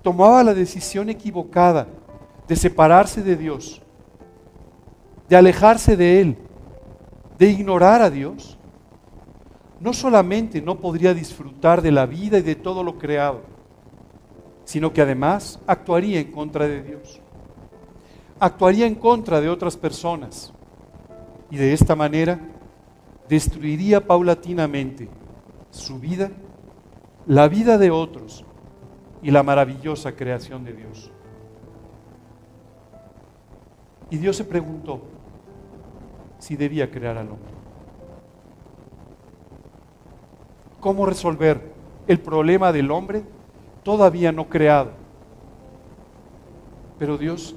tomaba 0.01 0.43
la 0.43 0.53
decisión 0.53 1.09
equivocada 1.09 1.87
de 2.47 2.55
separarse 2.55 3.21
de 3.21 3.35
Dios, 3.35 3.81
de 5.27 5.35
alejarse 5.35 5.97
de 5.97 6.21
Él, 6.21 6.37
de 7.37 7.49
ignorar 7.49 8.01
a 8.01 8.09
Dios, 8.09 8.57
no 9.79 9.93
solamente 9.93 10.61
no 10.61 10.79
podría 10.79 11.13
disfrutar 11.13 11.81
de 11.81 11.91
la 11.91 12.05
vida 12.05 12.39
y 12.39 12.41
de 12.41 12.55
todo 12.55 12.83
lo 12.83 12.97
creado, 12.97 13.41
sino 14.65 14.91
que 14.91 15.01
además 15.01 15.59
actuaría 15.67 16.19
en 16.19 16.31
contra 16.31 16.67
de 16.67 16.81
Dios, 16.81 17.21
actuaría 18.39 18.85
en 18.85 18.95
contra 18.95 19.39
de 19.41 19.49
otras 19.49 19.77
personas. 19.77 20.53
Y 21.49 21.55
de 21.55 21.71
esta 21.71 21.95
manera 21.95 22.41
destruiría 23.29 24.05
paulatinamente 24.05 25.09
su 25.69 25.99
vida, 25.99 26.31
la 27.25 27.47
vida 27.47 27.77
de 27.77 27.89
otros 27.89 28.43
y 29.21 29.31
la 29.31 29.43
maravillosa 29.43 30.15
creación 30.15 30.63
de 30.63 30.73
Dios. 30.73 31.11
Y 34.09 34.17
Dios 34.17 34.37
se 34.37 34.43
preguntó 34.43 35.01
si 36.39 36.55
debía 36.55 36.89
crear 36.89 37.17
al 37.17 37.27
hombre. 37.27 37.51
¿Cómo 40.79 41.05
resolver 41.05 41.61
el 42.07 42.19
problema 42.19 42.71
del 42.71 42.91
hombre 42.91 43.23
todavía 43.83 44.31
no 44.31 44.47
creado? 44.47 44.91
Pero 46.99 47.17
Dios 47.17 47.55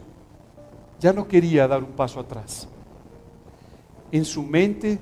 ya 0.99 1.13
no 1.13 1.29
quería 1.29 1.69
dar 1.69 1.83
un 1.83 1.93
paso 1.93 2.21
atrás. 2.21 2.69
En 4.11 4.25
su 4.25 4.43
mente 4.43 4.99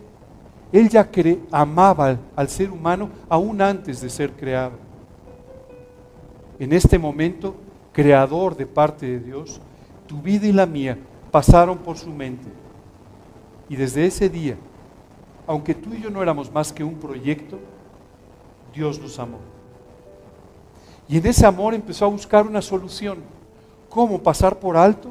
él 0.71 0.89
ya 0.89 1.09
amaba 1.51 2.19
al 2.37 2.49
ser 2.49 2.71
humano 2.71 3.09
aún 3.29 3.63
antes 3.63 4.01
de 4.01 4.11
ser 4.11 4.33
creado. 4.33 4.88
En 6.59 6.73
este 6.73 6.99
momento, 6.99 7.55
creador 7.93 8.57
de 8.57 8.67
parte 8.67 9.07
de 9.07 9.21
Dios, 9.21 9.61
tu 10.07 10.21
vida 10.21 10.47
y 10.47 10.53
la 10.53 10.67
mía 10.67 10.99
pasaron 11.31 11.79
por 11.79 11.97
su 11.97 12.11
mente. 12.11 12.49
Y 13.69 13.77
desde 13.77 14.07
ese 14.07 14.29
día, 14.29 14.57
aunque 15.47 15.75
tú 15.75 15.95
y 15.95 16.01
yo 16.01 16.11
no 16.11 16.23
éramos 16.23 16.53
más 16.53 16.73
que 16.73 16.83
un 16.83 16.95
proyecto, 16.95 17.59
Dios 18.75 18.99
nos 19.01 19.19
amó. 19.19 19.39
Y 21.09 21.17
en 21.19 21.27
ese 21.27 21.47
amor 21.47 21.75
empezó 21.75 22.05
a 22.05 22.09
buscar 22.09 22.47
una 22.47 22.61
solución. 22.61 23.19
¿Cómo 23.89 24.23
pasar 24.23 24.59
por 24.59 24.77
alto? 24.77 25.11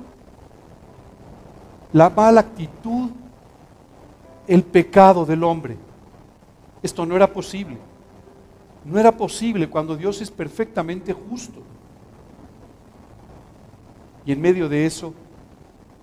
La 1.93 2.09
mala 2.09 2.41
actitud 2.41 3.09
el 4.47 4.63
pecado 4.63 5.25
del 5.25 5.43
hombre. 5.43 5.77
Esto 6.81 7.05
no 7.05 7.15
era 7.15 7.31
posible. 7.31 7.77
No 8.87 8.97
era 8.97 9.11
posible 9.11 9.69
cuando 9.69 9.97
Dios 9.97 10.21
es 10.21 10.31
perfectamente 10.31 11.11
justo. 11.11 11.61
Y 14.25 14.31
en 14.31 14.39
medio 14.39 14.69
de 14.69 14.85
eso 14.85 15.13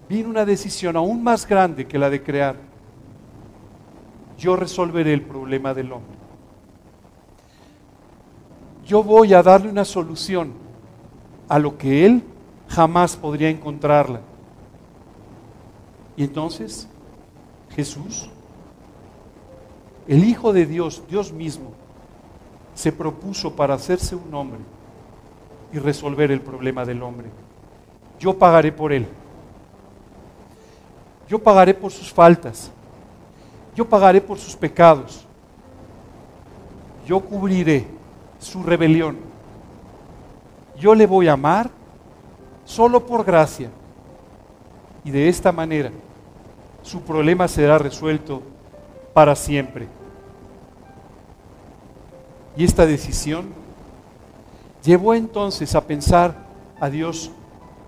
vino 0.09 0.29
una 0.29 0.45
decisión 0.45 0.97
aún 0.97 1.23
más 1.23 1.49
grande 1.49 1.87
que 1.87 1.99
la 1.99 2.11
de 2.11 2.23
crear. 2.23 2.57
Yo 4.39 4.55
resolveré 4.55 5.15
el 5.15 5.23
problema 5.23 5.73
del 5.73 5.93
hombre. 5.93 6.19
Yo 8.87 9.03
voy 9.03 9.33
a 9.33 9.43
darle 9.43 9.71
una 9.71 9.87
solución 9.87 10.53
a 11.49 11.59
lo 11.59 11.79
que 11.79 12.05
él 12.05 12.23
jamás 12.69 13.17
podría 13.17 13.49
encontrarla. 13.49 14.21
Y 16.17 16.25
entonces 16.25 16.87
Jesús 17.71 18.29
el 20.07 20.25
Hijo 20.25 20.53
de 20.53 20.67
Dios, 20.67 21.03
Dios 21.09 21.33
mismo, 21.33 21.73
se 22.75 22.93
propuso 22.93 23.55
para 23.55 23.75
hacerse 23.75 24.15
un 24.17 24.35
hombre 24.35 24.61
y 25.73 25.79
resolver 25.79 26.31
el 26.31 26.41
problema 26.41 26.85
del 26.85 27.03
hombre. 27.03 27.29
Yo 28.19 28.37
pagaré 28.37 28.73
por 28.73 28.93
él. 28.93 29.07
Yo 31.29 31.39
pagaré 31.39 31.75
por 31.75 31.91
sus 31.91 32.13
faltas. 32.13 32.71
Yo 33.75 33.89
pagaré 33.89 34.21
por 34.21 34.39
sus 34.39 34.55
pecados. 34.55 35.25
Yo 37.07 37.21
cubriré 37.21 37.87
su 38.39 38.63
rebelión. 38.63 39.19
Yo 40.79 40.95
le 40.95 41.07
voy 41.07 41.29
a 41.29 41.33
amar 41.33 41.71
solo 42.65 43.05
por 43.05 43.25
gracia. 43.25 43.71
Y 45.05 45.11
de 45.11 45.29
esta 45.29 45.53
manera 45.53 45.91
su 46.83 47.01
problema 47.01 47.49
será 47.49 47.79
resuelto 47.79 48.43
para 49.13 49.35
siempre. 49.35 49.89
Y 52.57 52.65
esta 52.65 52.87
decisión 52.87 53.47
llevó 54.85 55.15
entonces 55.15 55.75
a 55.75 55.85
pensar 55.85 56.37
a 56.79 56.89
Dios 56.89 57.31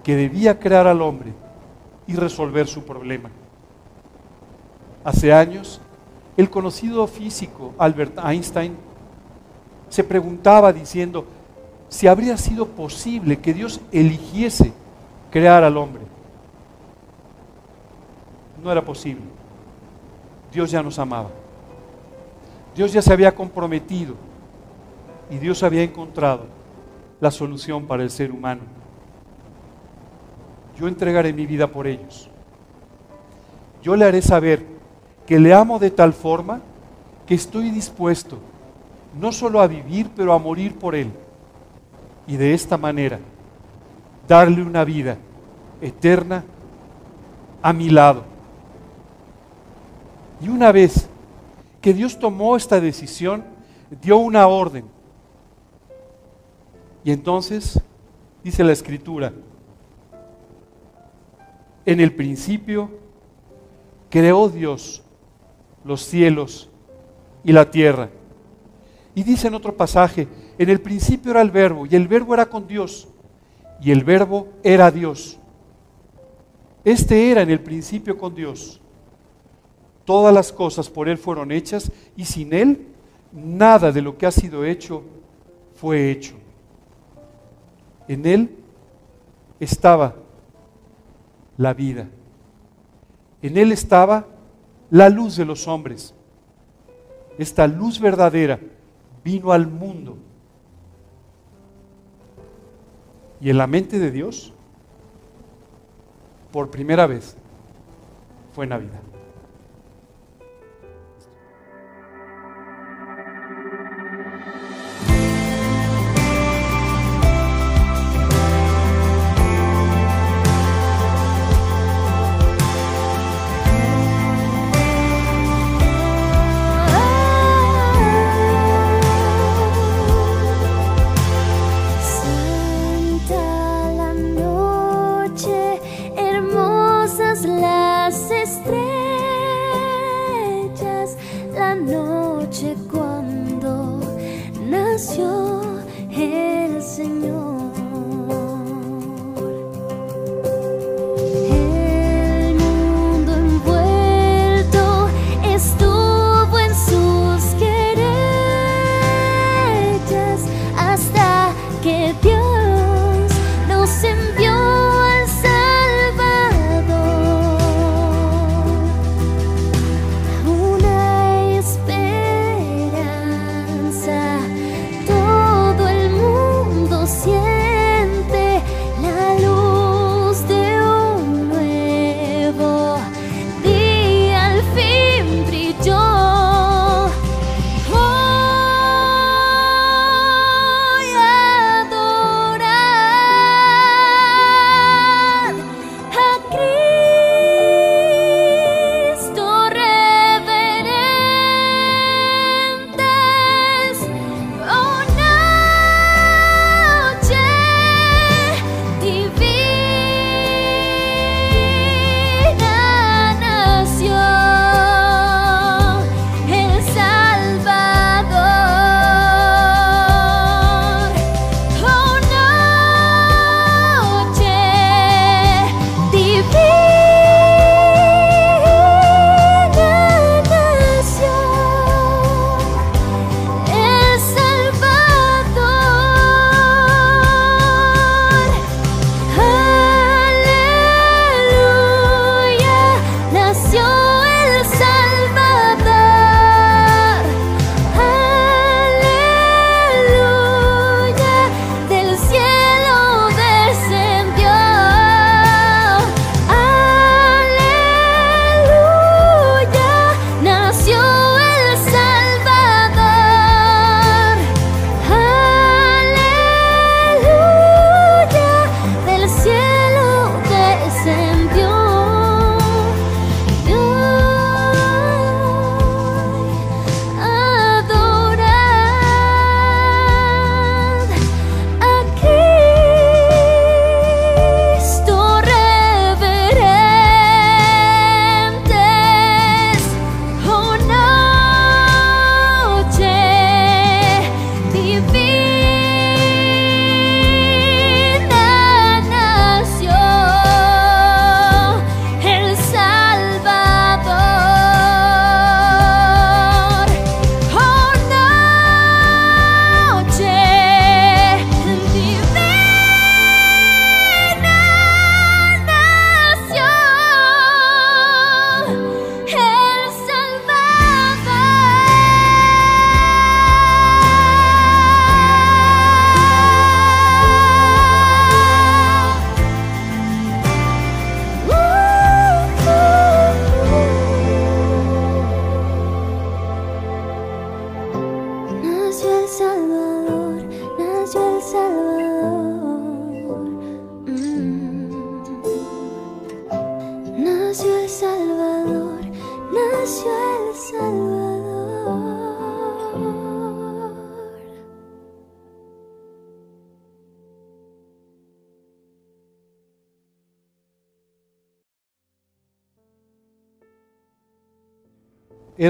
que 0.02 0.16
debía 0.16 0.58
crear 0.58 0.86
al 0.86 1.02
hombre 1.02 1.32
y 2.06 2.14
resolver 2.14 2.66
su 2.66 2.84
problema. 2.84 3.30
Hace 5.04 5.32
años, 5.32 5.80
el 6.36 6.50
conocido 6.50 7.06
físico 7.06 7.74
Albert 7.78 8.18
Einstein 8.24 8.76
se 9.88 10.02
preguntaba 10.02 10.72
diciendo 10.72 11.24
si 11.88 12.08
habría 12.08 12.36
sido 12.36 12.66
posible 12.66 13.38
que 13.38 13.54
Dios 13.54 13.80
eligiese 13.92 14.72
crear 15.30 15.62
al 15.62 15.76
hombre. 15.76 16.02
No 18.62 18.72
era 18.72 18.84
posible. 18.84 19.22
Dios 20.52 20.70
ya 20.70 20.82
nos 20.82 20.98
amaba. 20.98 21.30
Dios 22.74 22.92
ya 22.92 23.00
se 23.00 23.12
había 23.12 23.34
comprometido 23.34 24.14
y 25.30 25.38
Dios 25.38 25.62
había 25.62 25.82
encontrado 25.82 26.46
la 27.20 27.30
solución 27.30 27.86
para 27.86 28.02
el 28.02 28.10
ser 28.10 28.30
humano. 28.30 28.62
Yo 30.78 30.88
entregaré 30.88 31.32
mi 31.32 31.46
vida 31.46 31.66
por 31.66 31.86
ellos. 31.86 32.28
yo 33.82 33.94
le 33.94 34.04
haré 34.04 34.20
saber 34.20 34.64
que 35.26 35.38
le 35.38 35.54
amo 35.54 35.78
de 35.78 35.90
tal 35.90 36.12
forma 36.12 36.60
que 37.24 37.34
estoy 37.34 37.70
dispuesto 37.70 38.38
no 39.20 39.32
solo 39.32 39.60
a 39.60 39.66
vivir, 39.66 40.10
pero 40.14 40.32
a 40.32 40.38
morir 40.38 40.74
por 40.74 40.94
Él. 40.94 41.10
Y 42.26 42.36
de 42.36 42.54
esta 42.54 42.76
manera, 42.76 43.18
darle 44.28 44.62
una 44.62 44.84
vida 44.84 45.16
eterna 45.80 46.44
a 47.62 47.72
mi 47.72 47.88
lado. 47.88 48.24
Y 50.40 50.48
una 50.48 50.70
vez 50.72 51.08
que 51.80 51.94
Dios 51.94 52.18
tomó 52.18 52.56
esta 52.56 52.80
decisión, 52.80 53.44
dio 54.02 54.18
una 54.18 54.46
orden. 54.46 54.84
Y 57.06 57.12
entonces, 57.12 57.80
dice 58.42 58.64
la 58.64 58.72
escritura, 58.72 59.32
en 61.84 62.00
el 62.00 62.12
principio 62.12 62.90
creó 64.10 64.48
Dios 64.48 65.04
los 65.84 66.04
cielos 66.04 66.68
y 67.44 67.52
la 67.52 67.70
tierra. 67.70 68.10
Y 69.14 69.22
dice 69.22 69.46
en 69.46 69.54
otro 69.54 69.76
pasaje, 69.76 70.26
en 70.58 70.68
el 70.68 70.80
principio 70.80 71.30
era 71.30 71.42
el 71.42 71.52
verbo 71.52 71.86
y 71.86 71.94
el 71.94 72.08
verbo 72.08 72.34
era 72.34 72.46
con 72.46 72.66
Dios 72.66 73.06
y 73.80 73.92
el 73.92 74.02
verbo 74.02 74.48
era 74.64 74.90
Dios. 74.90 75.38
Este 76.84 77.30
era 77.30 77.42
en 77.42 77.50
el 77.50 77.60
principio 77.60 78.18
con 78.18 78.34
Dios. 78.34 78.80
Todas 80.04 80.34
las 80.34 80.52
cosas 80.52 80.90
por 80.90 81.08
Él 81.08 81.18
fueron 81.18 81.52
hechas 81.52 81.92
y 82.16 82.24
sin 82.24 82.52
Él 82.52 82.88
nada 83.30 83.92
de 83.92 84.02
lo 84.02 84.18
que 84.18 84.26
ha 84.26 84.32
sido 84.32 84.64
hecho 84.64 85.04
fue 85.76 86.10
hecho. 86.10 86.34
En 88.08 88.26
Él 88.26 88.56
estaba 89.60 90.14
la 91.56 91.74
vida. 91.74 92.08
En 93.42 93.56
Él 93.56 93.72
estaba 93.72 94.26
la 94.90 95.08
luz 95.08 95.36
de 95.36 95.44
los 95.44 95.66
hombres. 95.66 96.14
Esta 97.38 97.66
luz 97.66 98.00
verdadera 98.00 98.58
vino 99.24 99.52
al 99.52 99.66
mundo. 99.66 100.16
Y 103.40 103.50
en 103.50 103.58
la 103.58 103.66
mente 103.66 103.98
de 103.98 104.10
Dios, 104.10 104.52
por 106.52 106.70
primera 106.70 107.06
vez, 107.06 107.36
fue 108.54 108.66
Navidad. 108.66 109.05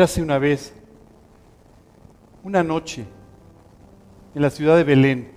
Érase 0.06 0.22
una 0.22 0.38
vez, 0.38 0.72
una 2.44 2.62
noche, 2.62 3.04
en 4.36 4.42
la 4.42 4.50
ciudad 4.50 4.76
de 4.76 4.84
Belén, 4.84 5.32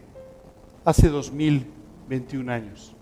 hace 0.86 1.10
2021 1.10 2.52
años. 2.52 2.96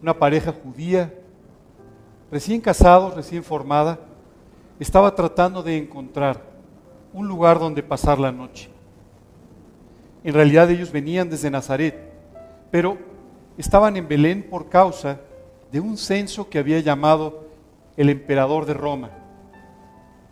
Una 0.00 0.18
pareja 0.18 0.54
judía, 0.54 1.12
recién 2.30 2.62
casados, 2.62 3.14
recién 3.14 3.44
formada, 3.44 3.98
estaba 4.80 5.14
tratando 5.14 5.62
de 5.62 5.76
encontrar 5.76 6.40
un 7.12 7.28
lugar 7.28 7.58
donde 7.58 7.82
pasar 7.82 8.18
la 8.18 8.32
noche. 8.32 8.70
En 10.24 10.32
realidad 10.32 10.70
ellos 10.70 10.90
venían 10.90 11.28
desde 11.28 11.50
Nazaret, 11.50 11.94
pero 12.70 12.96
estaban 13.58 13.98
en 13.98 14.08
Belén 14.08 14.42
por 14.48 14.70
causa 14.70 15.20
de 15.70 15.78
un 15.78 15.98
censo 15.98 16.48
que 16.48 16.58
había 16.58 16.80
llamado 16.80 17.41
el 17.96 18.10
emperador 18.10 18.66
de 18.66 18.74
Roma. 18.74 19.10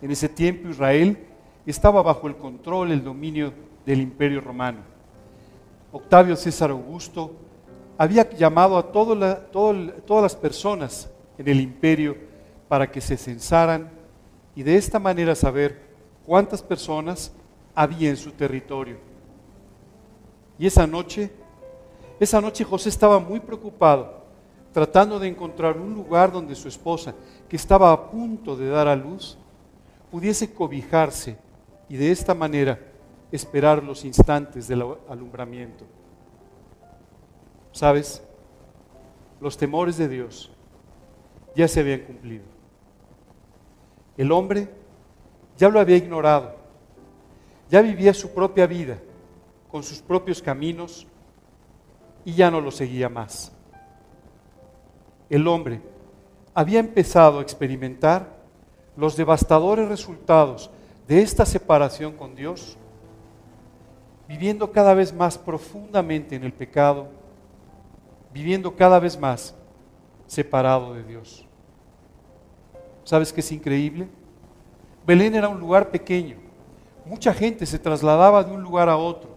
En 0.01 0.11
ese 0.11 0.29
tiempo 0.29 0.69
Israel 0.69 1.17
estaba 1.65 2.01
bajo 2.01 2.27
el 2.27 2.35
control, 2.35 2.91
el 2.91 3.03
dominio 3.03 3.53
del 3.85 4.01
imperio 4.01 4.41
romano. 4.41 4.79
Octavio 5.91 6.35
César 6.35 6.71
Augusto 6.71 7.33
había 7.97 8.27
llamado 8.29 8.77
a 8.77 8.91
todas 8.91 10.23
las 10.23 10.35
personas 10.35 11.09
en 11.37 11.47
el 11.47 11.59
imperio 11.59 12.17
para 12.67 12.89
que 12.89 13.01
se 13.01 13.17
censaran 13.17 13.89
y 14.55 14.63
de 14.63 14.75
esta 14.75 14.99
manera 14.99 15.35
saber 15.35 15.81
cuántas 16.25 16.63
personas 16.63 17.31
había 17.75 18.09
en 18.09 18.17
su 18.17 18.31
territorio. 18.31 18.97
Y 20.57 20.65
esa 20.67 20.87
noche, 20.87 21.31
esa 22.19 22.39
noche 22.41 22.63
José 22.63 22.89
estaba 22.89 23.19
muy 23.19 23.39
preocupado, 23.39 24.20
tratando 24.73 25.19
de 25.19 25.27
encontrar 25.27 25.77
un 25.77 25.93
lugar 25.93 26.31
donde 26.31 26.55
su 26.55 26.67
esposa, 26.67 27.13
que 27.49 27.55
estaba 27.55 27.91
a 27.91 28.09
punto 28.09 28.55
de 28.55 28.69
dar 28.69 28.87
a 28.87 28.95
luz, 28.95 29.37
pudiese 30.09 30.53
cobijarse 30.53 31.37
y 31.89 31.97
de 31.97 32.11
esta 32.11 32.33
manera 32.33 32.79
esperar 33.31 33.83
los 33.83 34.05
instantes 34.05 34.67
del 34.67 34.83
alumbramiento. 35.09 35.85
¿Sabes? 37.71 38.21
Los 39.39 39.57
temores 39.57 39.97
de 39.97 40.07
Dios 40.07 40.51
ya 41.55 41.67
se 41.67 41.79
habían 41.79 42.01
cumplido. 42.01 42.43
El 44.17 44.31
hombre 44.31 44.69
ya 45.57 45.69
lo 45.69 45.79
había 45.79 45.97
ignorado, 45.97 46.55
ya 47.69 47.81
vivía 47.81 48.13
su 48.13 48.33
propia 48.33 48.67
vida 48.67 48.99
con 49.69 49.83
sus 49.83 50.01
propios 50.01 50.41
caminos 50.41 51.07
y 52.25 52.33
ya 52.33 52.51
no 52.51 52.59
lo 52.59 52.71
seguía 52.71 53.09
más. 53.09 53.51
El 55.31 55.47
hombre 55.47 55.79
había 56.53 56.81
empezado 56.81 57.39
a 57.39 57.41
experimentar 57.41 58.27
los 58.97 59.15
devastadores 59.15 59.87
resultados 59.87 60.69
de 61.07 61.21
esta 61.21 61.45
separación 61.45 62.11
con 62.17 62.35
Dios, 62.35 62.77
viviendo 64.27 64.73
cada 64.73 64.93
vez 64.93 65.13
más 65.13 65.37
profundamente 65.37 66.35
en 66.35 66.43
el 66.43 66.51
pecado, 66.51 67.07
viviendo 68.33 68.75
cada 68.75 68.99
vez 68.99 69.17
más 69.17 69.55
separado 70.27 70.95
de 70.95 71.03
Dios. 71.03 71.45
¿Sabes 73.05 73.31
qué 73.31 73.39
es 73.39 73.53
increíble? 73.53 74.09
Belén 75.07 75.33
era 75.33 75.47
un 75.47 75.61
lugar 75.61 75.91
pequeño. 75.91 76.35
Mucha 77.05 77.33
gente 77.33 77.65
se 77.65 77.79
trasladaba 77.79 78.43
de 78.43 78.51
un 78.51 78.61
lugar 78.61 78.89
a 78.89 78.97
otro. 78.97 79.29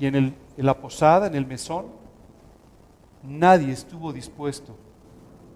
Y 0.00 0.06
en, 0.06 0.14
el, 0.14 0.34
en 0.56 0.64
la 0.64 0.78
posada, 0.80 1.26
en 1.26 1.34
el 1.34 1.46
mesón, 1.46 1.97
nadie 3.22 3.72
estuvo 3.72 4.12
dispuesto 4.12 4.76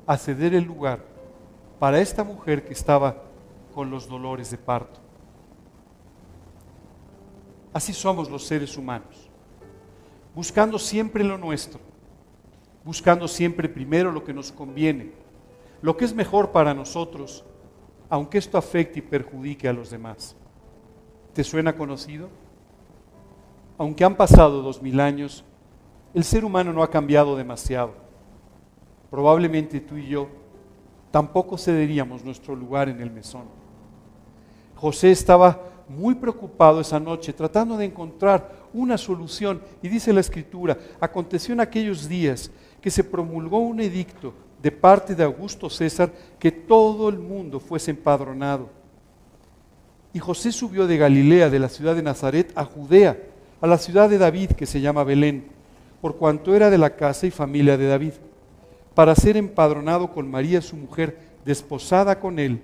a 0.07 0.17
ceder 0.17 0.55
el 0.55 0.65
lugar 0.65 1.05
para 1.79 2.01
esta 2.01 2.25
mujer 2.25 2.65
que 2.65 2.73
estaba 2.73 3.23
con 3.75 3.91
los 3.91 4.09
dolores 4.09 4.51
de 4.51 4.59
parto. 4.59 5.01
Así 7.73 7.93
somos 7.93 8.31
los 8.31 8.45
seres 8.45 8.77
humanos, 8.77 9.31
buscando 10.35 10.79
siempre 10.79 11.25
lo 11.25 11.39
nuestro, 11.39 11.81
buscando 12.85 13.27
siempre 13.27 13.69
primero 13.69 14.13
lo 14.13 14.25
que 14.25 14.35
nos 14.35 14.53
conviene, 14.53 15.13
lo 15.81 15.97
que 15.97 16.05
es 16.05 16.15
mejor 16.15 16.53
para 16.53 16.75
nosotros, 16.75 17.45
aunque 18.11 18.39
esto 18.39 18.59
afecte 18.59 18.99
y 18.99 19.03
perjudique 19.03 19.69
a 19.69 19.73
los 19.73 19.91
demás. 19.91 20.37
¿Te 21.33 21.43
suena 21.43 21.75
conocido? 21.75 22.29
Aunque 23.79 24.05
han 24.05 24.17
pasado 24.17 24.61
dos 24.61 24.83
mil 24.83 25.01
años, 25.01 25.45
el 26.15 26.25
ser 26.25 26.45
humano 26.45 26.73
no 26.73 26.83
ha 26.83 26.91
cambiado 26.91 27.37
demasiado. 27.37 27.95
Probablemente 29.11 29.81
tú 29.81 29.97
y 29.97 30.07
yo 30.07 30.29
tampoco 31.11 31.59
cederíamos 31.59 32.25
nuestro 32.25 32.55
lugar 32.55 32.89
en 32.89 33.01
el 33.01 33.11
mesón. 33.11 33.45
José 34.75 35.11
estaba 35.11 35.61
muy 35.89 36.15
preocupado 36.15 36.81
esa 36.81 36.99
noche 36.99 37.33
tratando 37.33 37.77
de 37.77 37.85
encontrar 37.85 38.63
una 38.73 38.97
solución 38.97 39.63
y 39.83 39.89
dice 39.89 40.13
la 40.13 40.21
escritura, 40.21 40.79
aconteció 41.01 41.53
en 41.53 41.61
aquellos 41.61 42.09
días 42.09 42.51
que 42.81 42.91
se 42.91 43.05
promulgó 43.05 43.59
un 43.59 43.81
edicto 43.81 44.33
de 44.61 44.71
parte 44.71 45.15
de 45.15 45.25
Augusto 45.25 45.69
César 45.69 46.11
que 46.39 46.51
todo 46.51 47.09
el 47.09 47.19
mundo 47.19 47.61
fuese 47.61 47.91
empadronado. 47.91 48.71
Y 50.15 50.19
José 50.19 50.53
subió 50.53 50.87
de 50.87 50.97
Galilea, 50.97 51.51
de 51.51 51.59
la 51.59 51.69
ciudad 51.69 51.95
de 51.95 52.03
Nazaret, 52.03 52.53
a 52.55 52.65
Judea, 52.65 53.19
a 53.61 53.67
la 53.67 53.79
ciudad 53.79 54.09
de 54.09 54.19
David, 54.19 54.51
que 54.53 54.67
se 54.67 54.81
llama 54.81 55.05
Belén, 55.05 55.52
por 56.03 56.17
cuanto 56.17 56.55
era 56.55 56.69
de 56.69 56.77
la 56.77 56.95
casa 56.95 57.27
y 57.27 57.31
familia 57.31 57.79
de 57.79 57.87
David, 57.87 58.13
para 58.95 59.15
ser 59.15 59.39
empadronado 59.39 60.13
con 60.13 60.31
María 60.31 60.61
su 60.61 60.77
mujer, 60.77 61.19
desposada 61.47 62.21
con 62.21 62.39
él, 62.39 62.63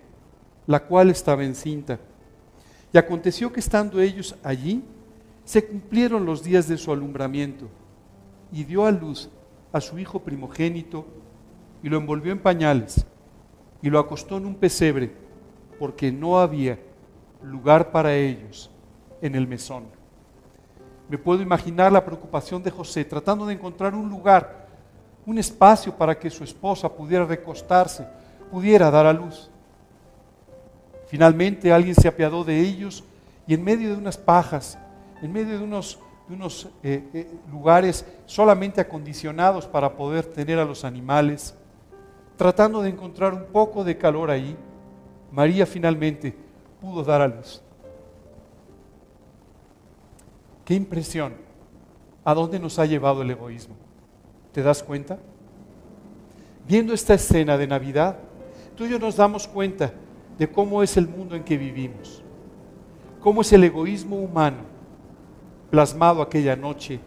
la 0.67 0.85
cual 0.85 1.09
estaba 1.09 1.43
encinta. 1.43 1.99
Y 2.93 2.99
aconteció 2.99 3.51
que 3.51 3.61
estando 3.61 3.99
ellos 3.99 4.37
allí, 4.43 4.85
se 5.47 5.65
cumplieron 5.65 6.27
los 6.27 6.43
días 6.43 6.69
de 6.69 6.77
su 6.77 6.93
alumbramiento, 6.93 7.69
y 8.53 8.65
dio 8.65 8.85
a 8.85 8.91
luz 8.91 9.31
a 9.73 9.81
su 9.81 9.99
hijo 9.99 10.21
primogénito, 10.21 11.07
y 11.83 11.89
lo 11.89 11.97
envolvió 11.97 12.33
en 12.33 12.41
pañales 12.41 13.07
y 13.83 13.91
lo 13.91 13.99
acostó 13.99 14.37
en 14.37 14.47
un 14.47 14.55
pesebre 14.55 15.13
porque 15.79 16.11
no 16.11 16.39
había 16.41 16.79
lugar 17.43 17.93
para 17.93 18.15
ellos 18.17 18.71
en 19.23 19.35
el 19.35 19.47
mesón. 19.47 19.85
Me 21.09 21.17
puedo 21.17 21.43
imaginar 21.43 21.91
la 21.91 22.05
preocupación 22.05 22.63
de 22.63 22.71
José 22.71 23.05
tratando 23.05 23.47
de 23.47 23.55
encontrar 23.55 23.95
un 23.95 24.09
lugar, 24.09 24.67
un 25.25 25.39
espacio 25.39 25.95
para 25.95 26.19
que 26.19 26.29
su 26.29 26.45
esposa 26.45 26.89
pudiera 26.89 27.25
recostarse, 27.25 28.07
pudiera 28.51 28.91
dar 28.91 29.07
a 29.07 29.13
luz. 29.13 29.51
Finalmente 31.07 31.73
alguien 31.73 31.95
se 31.95 32.09
apiadó 32.09 32.45
de 32.45 32.61
ellos 32.61 33.03
y 33.47 33.55
en 33.55 33.65
medio 33.65 33.89
de 33.89 33.97
unas 33.97 34.19
pajas, 34.19 34.79
en 35.23 35.33
medio 35.33 35.59
de 35.59 35.65
unos, 35.65 35.99
eh, 36.83 37.09
eh, 37.15 37.31
lugares 37.51 38.05
solamente 38.27 38.83
acondicionados 38.83 39.67
para 39.67 39.97
poder 39.97 40.27
tener 40.27 40.59
a 40.59 40.65
los 40.67 40.85
animales, 40.85 41.55
tratando 42.37 42.83
de 42.83 42.91
encontrar 42.91 43.33
un 43.33 43.47
poco 43.47 43.83
de 43.83 43.97
calor 43.97 44.31
ahí, 44.31 44.55
María 45.33 45.65
finalmente 45.65 46.37
pudo 46.81 47.03
dar 47.03 47.23
a 47.23 47.29
luz. 47.29 47.63
Qué 50.69 50.75
impresión. 50.75 51.33
¿A 52.27 52.35
dónde 52.35 52.59
nos 52.59 52.79
ha 52.79 52.85
llevado 52.85 53.23
el 53.23 53.31
egoísmo? 53.31 53.75
¿Te 54.53 54.63
das 54.63 54.83
cuenta? 54.83 55.19
Viendo 56.67 56.93
esta 56.93 57.15
escena 57.15 57.57
de 57.57 57.67
Navidad, 57.67 58.19
tú 58.77 58.85
y 58.85 58.91
yo 58.91 58.99
nos 58.99 59.17
damos 59.17 59.49
cuenta 59.49 59.95
de 60.37 60.47
cómo 60.47 60.83
es 60.83 60.99
el 60.99 61.09
mundo 61.09 61.35
en 61.35 61.43
que 61.43 61.57
vivimos, 61.57 62.23
cómo 63.23 63.41
es 63.41 63.51
el 63.55 63.65
egoísmo 63.65 64.17
humano 64.17 64.59
plasmado 65.71 66.21
aquella 66.21 66.55
noche 66.55 67.01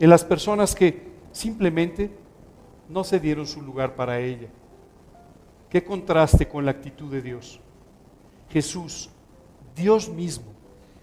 en 0.00 0.10
las 0.10 0.24
personas 0.24 0.74
que 0.74 1.12
simplemente 1.30 2.10
no 2.88 3.04
se 3.04 3.20
dieron 3.20 3.46
su 3.46 3.62
lugar 3.62 3.94
para 3.94 4.18
ella. 4.18 4.48
Qué 5.70 5.84
contraste 5.84 6.48
con 6.48 6.64
la 6.64 6.72
actitud 6.72 7.08
de 7.12 7.22
Dios. 7.22 7.60
Jesús, 8.50 9.10
Dios 9.76 10.08
mismo, 10.08 10.55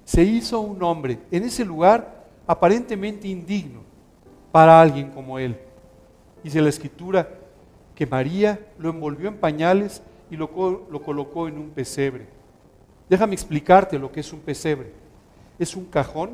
se 0.05 0.23
hizo 0.23 0.59
un 0.61 0.81
hombre 0.83 1.19
en 1.31 1.43
ese 1.43 1.63
lugar 1.63 2.25
aparentemente 2.45 3.27
indigno 3.27 3.81
para 4.51 4.79
alguien 4.79 5.11
como 5.11 5.39
él. 5.39 5.57
Dice 6.43 6.61
la 6.61 6.69
escritura 6.69 7.27
que 7.95 8.05
María 8.05 8.59
lo 8.77 8.89
envolvió 8.89 9.29
en 9.29 9.37
pañales 9.37 10.01
y 10.29 10.35
lo, 10.35 10.49
lo 10.89 11.01
colocó 11.01 11.47
en 11.47 11.57
un 11.57 11.69
pesebre. 11.69 12.27
Déjame 13.09 13.33
explicarte 13.33 13.99
lo 13.99 14.11
que 14.11 14.19
es 14.19 14.33
un 14.33 14.39
pesebre. 14.39 14.91
Es 15.57 15.75
un 15.75 15.85
cajón 15.85 16.31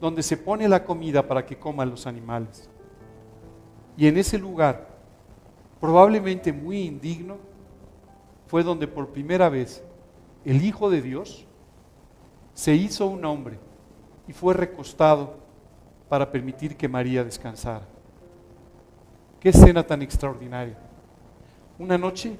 donde 0.00 0.22
se 0.22 0.36
pone 0.36 0.68
la 0.68 0.84
comida 0.84 1.26
para 1.26 1.44
que 1.44 1.56
coman 1.56 1.90
los 1.90 2.06
animales. 2.06 2.68
Y 3.96 4.08
en 4.08 4.18
ese 4.18 4.38
lugar, 4.38 4.88
probablemente 5.80 6.52
muy 6.52 6.82
indigno, 6.82 7.36
fue 8.46 8.62
donde 8.62 8.86
por 8.86 9.08
primera 9.08 9.48
vez 9.48 9.82
el 10.44 10.64
Hijo 10.64 10.90
de 10.90 11.00
Dios 11.00 11.43
se 12.54 12.74
hizo 12.74 13.06
un 13.06 13.24
hombre 13.24 13.58
y 14.26 14.32
fue 14.32 14.54
recostado 14.54 15.34
para 16.08 16.30
permitir 16.30 16.76
que 16.76 16.88
María 16.88 17.24
descansara. 17.24 17.86
Qué 19.40 19.50
escena 19.50 19.82
tan 19.82 20.00
extraordinaria. 20.00 20.78
Una 21.78 21.98
noche 21.98 22.36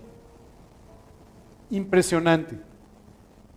impresionante. 1.70 2.58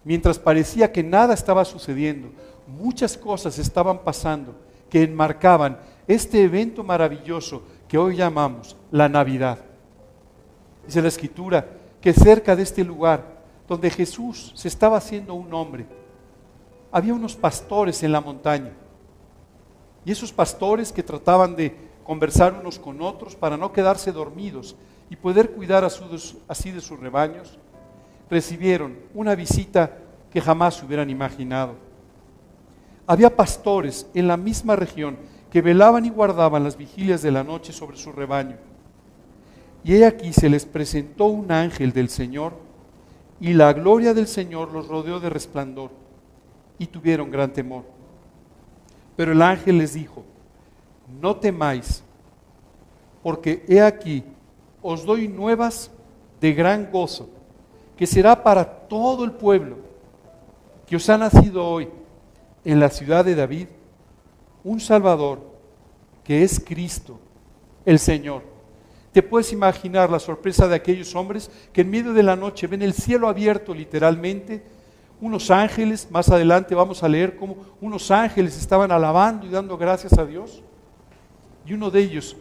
Mientras 0.03 0.39
parecía 0.39 0.91
que 0.91 1.03
nada 1.03 1.33
estaba 1.33 1.63
sucediendo, 1.63 2.29
muchas 2.65 3.17
cosas 3.17 3.59
estaban 3.59 3.99
pasando 3.99 4.55
que 4.89 5.03
enmarcaban 5.03 5.79
este 6.07 6.43
evento 6.43 6.83
maravilloso 6.83 7.63
que 7.87 7.97
hoy 7.97 8.15
llamamos 8.15 8.75
la 8.91 9.07
Navidad. 9.07 9.59
Dice 10.85 11.01
la 11.01 11.09
Escritura 11.09 11.67
que 12.01 12.13
cerca 12.13 12.55
de 12.55 12.63
este 12.63 12.83
lugar 12.83 13.37
donde 13.67 13.89
Jesús 13.89 14.53
se 14.55 14.67
estaba 14.67 14.97
haciendo 14.97 15.33
un 15.33 15.53
hombre, 15.53 15.85
había 16.91 17.13
unos 17.13 17.35
pastores 17.35 18.03
en 18.03 18.11
la 18.11 18.21
montaña. 18.21 18.71
Y 20.05 20.11
esos 20.11 20.31
pastores 20.31 20.91
que 20.91 21.03
trataban 21.03 21.55
de 21.55 21.75
conversar 22.03 22.53
unos 22.53 22.79
con 22.79 23.01
otros 23.01 23.35
para 23.35 23.57
no 23.57 23.73
quedarse 23.73 24.11
dormidos 24.11 24.75
y 25.09 25.15
poder 25.17 25.51
cuidar 25.51 25.83
así 25.83 26.71
de 26.71 26.81
sus 26.81 26.99
rebaños, 26.99 27.59
recibieron 28.29 28.97
una 29.13 29.35
visita 29.35 29.97
que 30.31 30.41
jamás 30.41 30.75
se 30.75 30.85
hubieran 30.85 31.09
imaginado. 31.09 31.75
Había 33.05 33.35
pastores 33.35 34.07
en 34.13 34.27
la 34.27 34.37
misma 34.37 34.75
región 34.75 35.17
que 35.51 35.61
velaban 35.61 36.05
y 36.05 36.09
guardaban 36.09 36.63
las 36.63 36.77
vigilias 36.77 37.21
de 37.21 37.31
la 37.31 37.43
noche 37.43 37.71
sobre 37.71 37.97
su 37.97 38.11
rebaño. 38.11 38.57
Y 39.83 39.95
he 39.95 40.05
aquí 40.05 40.33
se 40.33 40.49
les 40.49 40.65
presentó 40.65 41.25
un 41.25 41.51
ángel 41.51 41.93
del 41.93 42.09
Señor 42.09 42.53
y 43.39 43.53
la 43.53 43.71
gloria 43.73 44.13
del 44.13 44.27
Señor 44.27 44.71
los 44.73 44.87
rodeó 44.87 45.19
de 45.19 45.29
resplandor 45.29 46.06
y 46.79 46.87
tuvieron 46.87 47.31
gran 47.31 47.51
temor. 47.51 47.83
Pero 49.15 49.31
el 49.31 49.41
ángel 49.41 49.77
les 49.77 49.93
dijo, 49.93 50.23
no 51.21 51.35
temáis, 51.35 52.03
porque 53.23 53.65
he 53.67 53.81
aquí, 53.81 54.23
os 54.81 55.05
doy 55.05 55.27
nuevas 55.27 55.91
de 56.39 56.53
gran 56.53 56.89
gozo, 56.91 57.29
que 57.95 58.05
será 58.05 58.43
para 58.43 58.63
todo 58.63 59.23
el 59.23 59.31
pueblo, 59.31 59.77
que 60.85 60.95
os 60.95 61.09
ha 61.09 61.17
nacido 61.17 61.65
hoy 61.65 61.89
en 62.63 62.79
la 62.79 62.89
ciudad 62.89 63.25
de 63.25 63.35
David 63.35 63.67
un 64.63 64.79
Salvador, 64.79 65.39
que 66.23 66.43
es 66.43 66.59
Cristo, 66.59 67.19
el 67.85 67.99
Señor. 67.99 68.43
Te 69.13 69.23
puedes 69.23 69.51
imaginar 69.51 70.09
la 70.09 70.19
sorpresa 70.19 70.67
de 70.67 70.75
aquellos 70.75 71.15
hombres 71.15 71.49
que 71.73 71.81
en 71.81 71.89
medio 71.89 72.13
de 72.13 72.21
la 72.21 72.35
noche 72.35 72.67
ven 72.67 72.81
el 72.81 72.93
cielo 72.93 73.29
abierto 73.29 73.73
literalmente, 73.73 74.63
unos 75.19 75.49
ángeles, 75.49 76.07
más 76.11 76.29
adelante 76.29 76.75
vamos 76.75 77.01
a 77.03 77.09
leer 77.09 77.37
cómo 77.37 77.57
unos 77.81 78.11
ángeles 78.11 78.57
estaban 78.57 78.91
alabando 78.91 79.45
y 79.45 79.49
dando 79.49 79.77
gracias 79.77 80.17
a 80.17 80.25
Dios. 80.25 80.61
Y 81.65 81.73
uno 81.73 81.89
de 81.89 82.01
ellos 82.01 82.35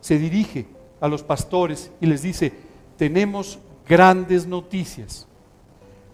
se 0.00 0.18
dirige 0.18 0.66
a 1.00 1.08
los 1.08 1.22
pastores 1.22 1.90
y 2.00 2.06
les 2.06 2.22
dice, 2.22 2.52
tenemos 2.96 3.58
grandes 3.86 4.46
noticias, 4.46 5.26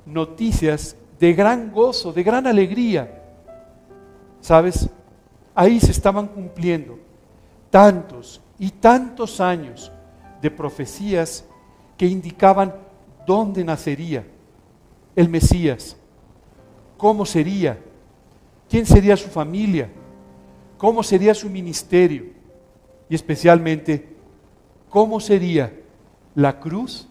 noticias 0.04 0.96
de 1.20 1.33
gran 1.35 1.70
gozo, 1.70 2.12
de 2.12 2.22
gran 2.22 2.46
alegría. 2.46 3.22
¿Sabes? 4.40 4.88
Ahí 5.54 5.81
se 5.81 5.90
estaban 5.90 6.28
cumpliendo 6.28 6.98
tantos 7.70 8.40
y 8.59 8.70
tantos 8.70 9.40
años 9.40 9.92
de 10.40 10.50
profecías 10.50 11.44
que 11.96 12.07
indicaban 12.07 12.74
dónde 13.26 13.64
nacería 13.64 14.24
el 15.14 15.28
Mesías, 15.28 15.97
cómo 16.98 17.24
sería, 17.24 17.78
quién 18.68 18.84
sería 18.84 19.16
su 19.16 19.30
familia, 19.30 19.88
cómo 20.76 21.02
sería 21.02 21.34
su 21.34 21.48
ministerio 21.48 22.26
y 23.08 23.14
especialmente 23.14 24.14
cómo 24.90 25.20
sería 25.20 25.72
la 26.34 26.61
cruz 26.61 27.08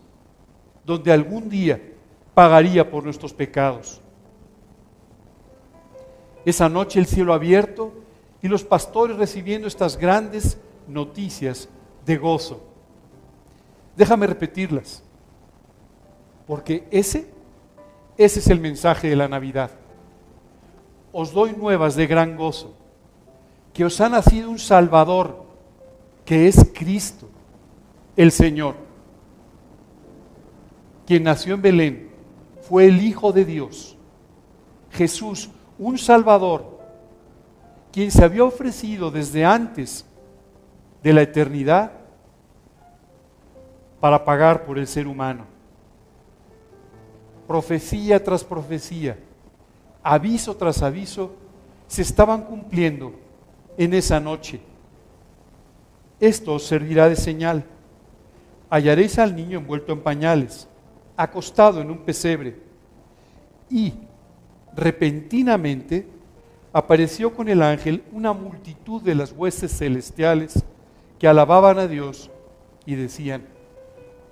donde 0.86 1.12
algún 1.12 1.50
día 1.50 1.82
pagaría 2.36 2.90
por 2.90 3.04
nuestros 3.04 3.34
pecados. 3.34 4.00
Esa 6.46 6.70
noche 6.70 7.00
el 7.00 7.08
cielo 7.08 7.34
abierto 7.34 7.94
y 8.42 8.48
los 8.48 8.64
pastores 8.64 9.18
recibiendo 9.18 9.68
estas 9.68 9.98
grandes 9.98 10.58
noticias 10.88 11.68
de 12.06 12.18
gozo. 12.18 12.64
Déjame 13.96 14.28
repetirlas, 14.28 15.04
porque 16.46 16.88
ese, 16.92 17.28
ese 18.18 18.40
es 18.40 18.48
el 18.48 18.60
mensaje 18.60 19.10
de 19.10 19.16
la 19.16 19.28
Navidad. 19.28 19.72
Os 21.20 21.32
doy 21.32 21.54
nuevas 21.54 21.96
de 21.96 22.06
gran 22.06 22.38
gozo, 22.38 22.76
que 23.74 23.84
os 23.84 24.00
ha 24.00 24.08
nacido 24.08 24.52
un 24.52 24.60
Salvador, 24.60 25.46
que 26.24 26.48
es 26.48 26.70
Cristo, 26.76 27.28
el 28.16 28.32
Señor, 28.32 28.76
quien 31.08 31.24
nació 31.24 31.56
en 31.56 31.62
Belén, 31.64 32.12
fue 32.62 32.86
el 32.86 33.02
Hijo 33.02 33.32
de 33.32 33.46
Dios, 33.46 33.98
Jesús, 34.92 35.50
un 35.80 35.98
Salvador, 35.98 36.78
quien 37.92 38.12
se 38.12 38.24
había 38.24 38.44
ofrecido 38.44 39.10
desde 39.10 39.44
antes 39.44 40.06
de 41.02 41.14
la 41.14 41.24
eternidad 41.24 41.94
para 44.00 44.24
pagar 44.24 44.66
por 44.66 44.78
el 44.78 44.86
ser 44.86 45.08
humano. 45.08 45.46
Profecía 47.48 48.24
tras 48.24 48.44
profecía, 48.44 49.18
aviso 50.08 50.56
tras 50.56 50.82
aviso, 50.82 51.36
se 51.86 52.02
estaban 52.02 52.44
cumpliendo 52.44 53.14
en 53.78 53.94
esa 53.94 54.22
noche. 54.22 54.62
Esto 56.18 56.54
os 56.54 56.64
servirá 56.64 57.10
de 57.10 57.18
señal. 57.18 57.66
Hallaréis 58.70 59.20
al 59.20 59.36
niño 59.36 59.60
envuelto 59.60 59.92
en 59.92 60.00
pañales, 60.00 60.70
acostado 61.18 61.82
en 61.82 61.92
un 61.92 61.98
pesebre. 62.00 62.56
Y 63.70 63.94
repentinamente 64.74 66.08
apareció 66.72 67.34
con 67.34 67.50
el 67.50 67.62
ángel 67.62 68.02
una 68.14 68.32
multitud 68.32 69.02
de 69.02 69.14
las 69.14 69.34
huestes 69.34 69.78
celestiales 69.78 70.64
que 71.20 71.28
alababan 71.28 71.80
a 71.80 71.88
Dios 71.88 72.32
y 72.86 72.96
decían, 72.96 73.46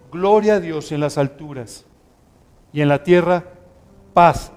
Gloria 0.10 0.56
a 0.56 0.60
Dios 0.62 0.94
en 0.94 1.02
las 1.02 1.18
alturas 1.18 1.84
y 2.72 2.80
en 2.80 2.88
la 2.88 3.04
tierra 3.04 3.44
paz, 4.14 4.54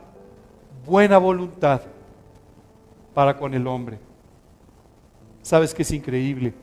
buena 0.89 1.19
voluntad 1.19 1.83
para 3.15 3.37
con 3.37 3.55
el 3.55 3.67
hombre. 3.67 3.99
¿Sabes 5.43 5.75
que 5.75 5.83
es 5.83 5.91
increíble? 5.93 6.55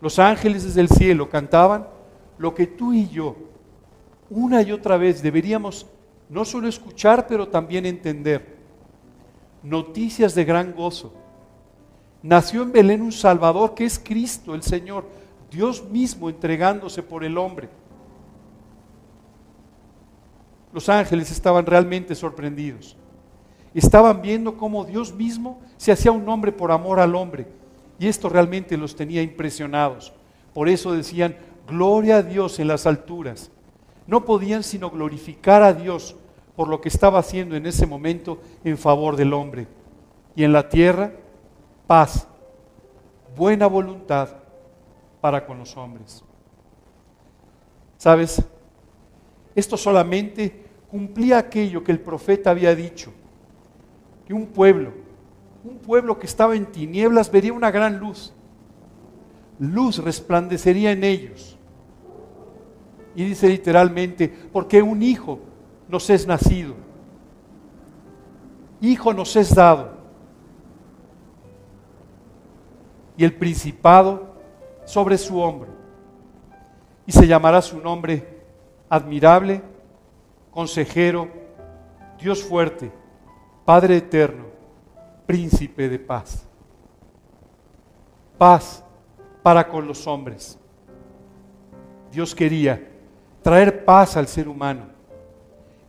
Los 0.00 0.18
ángeles 0.18 0.64
desde 0.64 0.80
el 0.80 0.88
cielo 0.88 1.28
cantaban 1.28 1.86
lo 2.38 2.54
que 2.54 2.66
tú 2.66 2.92
y 2.92 3.08
yo 3.08 3.36
una 4.30 4.60
y 4.62 4.72
otra 4.72 4.96
vez 4.96 5.22
deberíamos 5.22 5.86
no 6.28 6.44
solo 6.44 6.68
escuchar, 6.68 7.26
pero 7.26 7.48
también 7.48 7.86
entender. 7.86 8.58
Noticias 9.62 10.34
de 10.34 10.44
gran 10.44 10.74
gozo. 10.74 11.14
Nació 12.22 12.62
en 12.62 12.72
Belén 12.72 13.00
un 13.00 13.12
Salvador 13.12 13.74
que 13.74 13.86
es 13.86 13.98
Cristo 13.98 14.54
el 14.54 14.62
Señor, 14.62 15.06
Dios 15.50 15.88
mismo 15.88 16.28
entregándose 16.28 17.02
por 17.02 17.24
el 17.24 17.38
hombre. 17.38 17.70
Los 20.72 20.88
ángeles 20.90 21.30
estaban 21.30 21.64
realmente 21.64 22.14
sorprendidos. 22.14 22.97
Estaban 23.78 24.22
viendo 24.22 24.56
cómo 24.56 24.84
Dios 24.84 25.14
mismo 25.14 25.60
se 25.76 25.92
hacía 25.92 26.10
un 26.10 26.28
hombre 26.28 26.50
por 26.50 26.72
amor 26.72 26.98
al 26.98 27.14
hombre. 27.14 27.46
Y 28.00 28.08
esto 28.08 28.28
realmente 28.28 28.76
los 28.76 28.96
tenía 28.96 29.22
impresionados. 29.22 30.12
Por 30.52 30.68
eso 30.68 30.92
decían, 30.92 31.36
gloria 31.68 32.16
a 32.16 32.22
Dios 32.24 32.58
en 32.58 32.66
las 32.66 32.86
alturas. 32.86 33.52
No 34.08 34.24
podían 34.24 34.64
sino 34.64 34.90
glorificar 34.90 35.62
a 35.62 35.72
Dios 35.72 36.16
por 36.56 36.66
lo 36.66 36.80
que 36.80 36.88
estaba 36.88 37.20
haciendo 37.20 37.54
en 37.54 37.66
ese 37.66 37.86
momento 37.86 38.40
en 38.64 38.76
favor 38.76 39.14
del 39.14 39.32
hombre. 39.32 39.68
Y 40.34 40.42
en 40.42 40.52
la 40.52 40.68
tierra, 40.68 41.12
paz, 41.86 42.26
buena 43.36 43.68
voluntad 43.68 44.30
para 45.20 45.46
con 45.46 45.56
los 45.56 45.76
hombres. 45.76 46.24
¿Sabes? 47.96 48.42
Esto 49.54 49.76
solamente 49.76 50.64
cumplía 50.90 51.38
aquello 51.38 51.84
que 51.84 51.92
el 51.92 52.00
profeta 52.00 52.50
había 52.50 52.74
dicho, 52.74 53.12
que 54.28 54.34
un 54.34 54.44
pueblo, 54.44 54.92
un 55.64 55.78
pueblo 55.78 56.18
que 56.18 56.26
estaba 56.26 56.54
en 56.54 56.66
tinieblas 56.66 57.32
vería 57.32 57.50
una 57.50 57.70
gran 57.70 57.98
luz. 57.98 58.34
Luz 59.58 60.04
resplandecería 60.04 60.92
en 60.92 61.02
ellos. 61.02 61.56
Y 63.14 63.24
dice 63.24 63.48
literalmente, 63.48 64.28
porque 64.52 64.82
un 64.82 65.02
hijo 65.02 65.38
nos 65.88 66.10
es 66.10 66.26
nacido, 66.26 66.74
hijo 68.82 69.14
nos 69.14 69.34
es 69.34 69.54
dado, 69.54 69.92
y 73.16 73.24
el 73.24 73.34
principado 73.34 74.34
sobre 74.84 75.16
su 75.16 75.38
hombro, 75.38 75.70
y 77.06 77.12
se 77.12 77.26
llamará 77.26 77.62
su 77.62 77.80
nombre 77.80 78.42
admirable, 78.90 79.62
consejero, 80.50 81.28
Dios 82.20 82.42
fuerte, 82.44 82.92
Padre 83.68 83.98
eterno, 83.98 84.46
príncipe 85.26 85.90
de 85.90 85.98
paz. 85.98 86.42
Paz 88.38 88.82
para 89.42 89.68
con 89.68 89.86
los 89.86 90.06
hombres. 90.06 90.58
Dios 92.10 92.34
quería 92.34 92.82
traer 93.42 93.84
paz 93.84 94.16
al 94.16 94.26
ser 94.26 94.48
humano. 94.48 94.86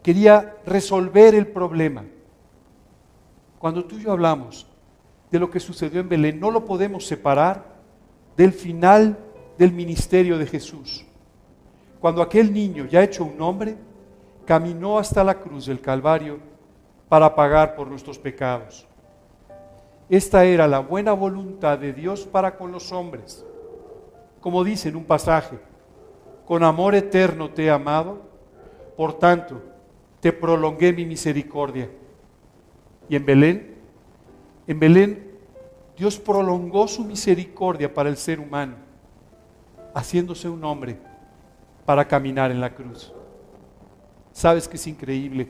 quería 0.03 0.57
resolver 0.65 1.33
el 1.33 1.47
problema. 1.47 2.03
Cuando 3.59 3.85
tú 3.85 3.97
y 3.97 4.03
yo 4.03 4.11
hablamos 4.11 4.67
de 5.31 5.39
lo 5.39 5.49
que 5.49 5.61
sucedió 5.61 6.01
en 6.01 6.09
Belén, 6.09 6.37
no 6.37 6.51
lo 6.51 6.65
podemos 6.65 7.07
separar 7.07 7.63
del 8.35 8.51
final 8.51 9.17
del 9.57 9.71
ministerio 9.71 10.37
de 10.37 10.47
Jesús. 10.47 11.05
Cuando 12.01 12.21
aquel 12.21 12.51
niño, 12.51 12.87
ya 12.87 13.03
hecho 13.03 13.23
un 13.23 13.41
hombre, 13.41 13.77
caminó 14.45 14.99
hasta 14.99 15.23
la 15.23 15.39
cruz 15.39 15.67
del 15.67 15.79
Calvario 15.79 16.48
para 17.09 17.35
pagar 17.35 17.75
por 17.75 17.87
nuestros 17.87 18.19
pecados. 18.19 18.87
Esta 20.07 20.45
era 20.45 20.67
la 20.67 20.79
buena 20.79 21.13
voluntad 21.13 21.77
de 21.77 21.91
Dios 21.91 22.25
para 22.25 22.55
con 22.55 22.71
los 22.71 22.91
hombres. 22.91 23.45
Como 24.39 24.63
dice 24.63 24.89
en 24.89 24.95
un 24.95 25.03
pasaje, 25.03 25.59
con 26.45 26.63
amor 26.63 26.95
eterno 26.95 27.49
te 27.49 27.65
he 27.65 27.71
amado, 27.71 28.21
por 28.95 29.13
tanto 29.19 29.61
te 30.19 30.31
prolongué 30.31 30.93
mi 30.93 31.05
misericordia. 31.05 31.89
Y 33.07 33.15
en 33.15 33.25
Belén, 33.25 33.75
en 34.67 34.79
Belén, 34.79 35.31
Dios 35.97 36.17
prolongó 36.17 36.87
su 36.87 37.03
misericordia 37.03 37.93
para 37.93 38.09
el 38.09 38.17
ser 38.17 38.39
humano, 38.39 38.75
haciéndose 39.93 40.47
un 40.47 40.63
hombre 40.63 40.97
para 41.85 42.07
caminar 42.07 42.51
en 42.51 42.61
la 42.61 42.73
cruz. 42.73 43.11
¿Sabes 44.31 44.67
que 44.67 44.77
es 44.77 44.87
increíble? 44.87 45.49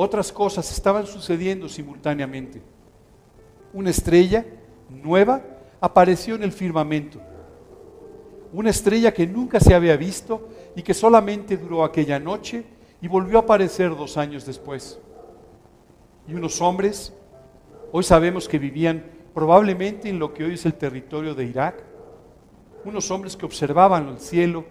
Otras 0.00 0.30
cosas 0.30 0.70
estaban 0.70 1.08
sucediendo 1.08 1.68
simultáneamente. 1.68 2.62
Una 3.72 3.90
estrella 3.90 4.46
nueva 4.88 5.42
apareció 5.80 6.36
en 6.36 6.44
el 6.44 6.52
firmamento. 6.52 7.20
Una 8.52 8.70
estrella 8.70 9.12
que 9.12 9.26
nunca 9.26 9.58
se 9.58 9.74
había 9.74 9.96
visto 9.96 10.50
y 10.76 10.82
que 10.82 10.94
solamente 10.94 11.56
duró 11.56 11.82
aquella 11.82 12.20
noche 12.20 12.64
y 13.02 13.08
volvió 13.08 13.38
a 13.38 13.40
aparecer 13.40 13.90
dos 13.96 14.16
años 14.16 14.46
después. 14.46 15.00
Y 16.28 16.34
unos 16.34 16.62
hombres, 16.62 17.12
hoy 17.90 18.04
sabemos 18.04 18.46
que 18.46 18.60
vivían 18.60 19.04
probablemente 19.34 20.08
en 20.08 20.20
lo 20.20 20.32
que 20.32 20.44
hoy 20.44 20.54
es 20.54 20.64
el 20.64 20.74
territorio 20.74 21.34
de 21.34 21.44
Irak, 21.44 21.82
unos 22.84 23.10
hombres 23.10 23.36
que 23.36 23.46
observaban 23.46 24.10
el 24.10 24.20
cielo, 24.20 24.64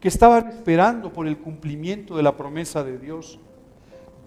que 0.00 0.08
estaban 0.08 0.48
esperando 0.48 1.12
por 1.12 1.28
el 1.28 1.38
cumplimiento 1.38 2.16
de 2.16 2.24
la 2.24 2.36
promesa 2.36 2.82
de 2.82 2.98
Dios, 2.98 3.38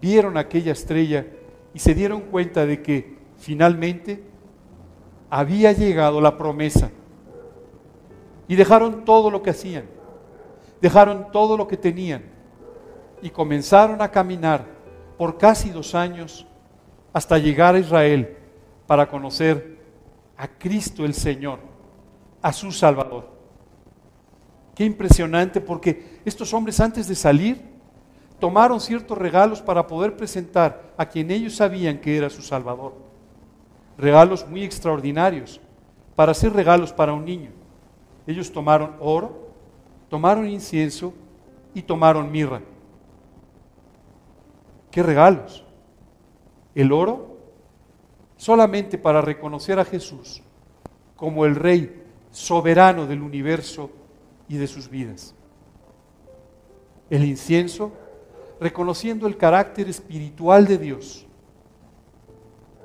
vieron 0.02 0.38
aquella 0.38 0.72
estrella 0.72 1.26
y 1.74 1.80
se 1.80 1.94
dieron 1.94 2.22
cuenta 2.22 2.66
de 2.66 2.82
que 2.82 3.18
finalmente 3.38 4.24
había 5.30 5.72
llegado 5.72 6.22
la 6.22 6.38
promesa. 6.38 6.92
Y 8.48 8.56
dejaron 8.56 9.04
todo 9.04 9.30
lo 9.30 9.44
que 9.44 9.50
hacían, 9.50 9.86
dejaron 10.82 11.32
todo 11.32 11.58
lo 11.58 11.68
que 11.68 11.78
tenían 11.78 12.24
y 13.22 13.30
comenzaron 13.30 14.02
a 14.02 14.10
caminar 14.10 14.66
por 15.18 15.38
casi 15.38 15.70
dos 15.70 15.96
años 15.96 16.46
hasta 17.12 17.38
llegar 17.38 17.76
a 17.76 17.80
Israel 17.80 18.38
para 18.86 19.10
conocer 19.10 19.78
a 20.38 20.48
Cristo 20.48 21.04
el 21.04 21.14
Señor, 21.14 21.60
a 22.42 22.54
su 22.54 22.72
Salvador. 22.72 23.28
Qué 24.76 24.86
impresionante 24.86 25.60
porque 25.60 26.22
estos 26.24 26.54
hombres 26.54 26.80
antes 26.80 27.08
de 27.08 27.16
salir 27.16 27.77
tomaron 28.40 28.80
ciertos 28.80 29.18
regalos 29.18 29.62
para 29.62 29.88
poder 29.88 30.16
presentar 30.16 30.94
a 30.98 31.06
quien 31.06 31.32
ellos 31.32 31.56
sabían 31.56 32.00
que 32.00 32.18
era 32.18 32.30
su 32.30 32.42
Salvador. 32.42 32.94
Regalos 33.98 34.48
muy 34.48 34.64
extraordinarios, 34.64 35.60
para 36.16 36.32
hacer 36.32 36.52
regalos 36.52 36.92
para 36.92 37.14
un 37.14 37.26
niño. 37.26 37.52
Ellos 38.26 38.52
tomaron 38.52 38.96
oro, 39.00 39.50
tomaron 40.10 40.48
incienso 40.48 41.14
y 41.74 41.82
tomaron 41.82 42.32
mirra. 42.32 42.62
¿Qué 44.90 45.04
regalos? 45.04 45.64
El 46.74 46.92
oro 46.92 47.38
solamente 48.36 48.98
para 48.98 49.22
reconocer 49.22 49.80
a 49.80 49.86
Jesús 49.86 50.42
como 51.16 51.46
el 51.46 51.56
Rey 51.56 52.04
soberano 52.32 53.06
del 53.06 53.22
universo 53.22 53.90
y 54.48 54.58
de 54.58 54.68
sus 54.68 54.90
vidas. 54.90 55.36
El 57.10 57.26
incienso 57.26 57.92
reconociendo 58.60 59.28
el 59.28 59.38
carácter 59.38 59.88
espiritual 59.88 60.66
de 60.66 60.78
Dios. 60.78 61.26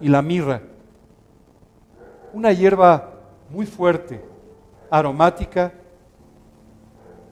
Y 0.01 0.09
la 0.09 0.23
mirra, 0.23 0.63
una 2.33 2.53
hierba 2.53 3.15
muy 3.51 3.67
fuerte, 3.67 4.23
aromática, 4.91 5.73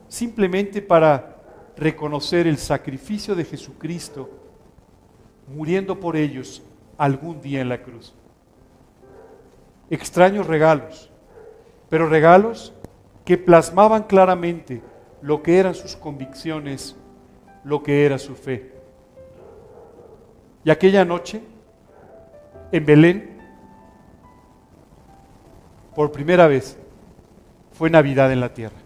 simplemente 0.07 0.81
para 0.81 1.37
reconocer 1.77 2.47
el 2.47 2.57
sacrificio 2.57 3.35
de 3.35 3.45
Jesucristo 3.45 4.29
muriendo 5.47 5.99
por 5.99 6.15
ellos 6.15 6.61
algún 6.97 7.41
día 7.41 7.61
en 7.61 7.69
la 7.69 7.81
cruz. 7.81 8.13
Extraños 9.89 10.47
regalos, 10.47 11.09
pero 11.89 12.07
regalos 12.07 12.73
que 13.25 13.37
plasmaban 13.37 14.03
claramente 14.03 14.81
lo 15.21 15.43
que 15.43 15.59
eran 15.59 15.75
sus 15.75 15.95
convicciones, 15.95 16.95
lo 17.63 17.83
que 17.83 18.05
era 18.05 18.17
su 18.17 18.35
fe. 18.35 18.71
Y 20.63 20.69
aquella 20.69 21.05
noche, 21.05 21.41
en 22.71 22.85
Belén, 22.85 23.41
por 25.95 26.11
primera 26.11 26.47
vez, 26.47 26.77
fue 27.71 27.89
Navidad 27.89 28.31
en 28.31 28.39
la 28.39 28.53
tierra. 28.53 28.80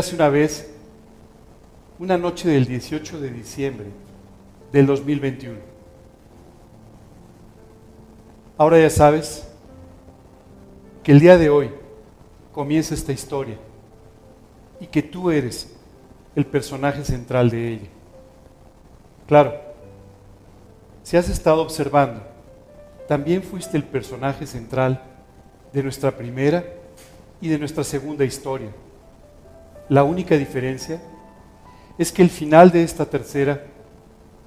Érase 0.00 0.14
una 0.14 0.30
vez 0.30 0.66
una 1.98 2.16
noche 2.16 2.48
del 2.48 2.64
18 2.64 3.20
de 3.20 3.30
diciembre 3.30 3.88
del 4.72 4.86
2021. 4.86 5.58
Ahora 8.56 8.80
ya 8.80 8.88
sabes 8.88 9.46
que 11.02 11.12
el 11.12 11.20
día 11.20 11.36
de 11.36 11.50
hoy 11.50 11.70
comienza 12.50 12.94
esta 12.94 13.12
historia 13.12 13.58
y 14.80 14.86
que 14.86 15.02
tú 15.02 15.30
eres 15.30 15.70
el 16.34 16.46
personaje 16.46 17.04
central 17.04 17.50
de 17.50 17.68
ella. 17.68 17.88
Claro, 19.28 19.52
si 21.02 21.18
has 21.18 21.28
estado 21.28 21.60
observando, 21.60 22.22
también 23.06 23.42
fuiste 23.42 23.76
el 23.76 23.84
personaje 23.84 24.46
central 24.46 25.02
de 25.74 25.82
nuestra 25.82 26.10
primera 26.10 26.64
y 27.38 27.48
de 27.48 27.58
nuestra 27.58 27.84
segunda 27.84 28.24
historia. 28.24 28.70
La 29.90 30.04
única 30.04 30.36
diferencia 30.36 31.02
es 31.98 32.12
que 32.12 32.22
el 32.22 32.30
final 32.30 32.70
de 32.70 32.84
esta 32.84 33.04
tercera 33.06 33.66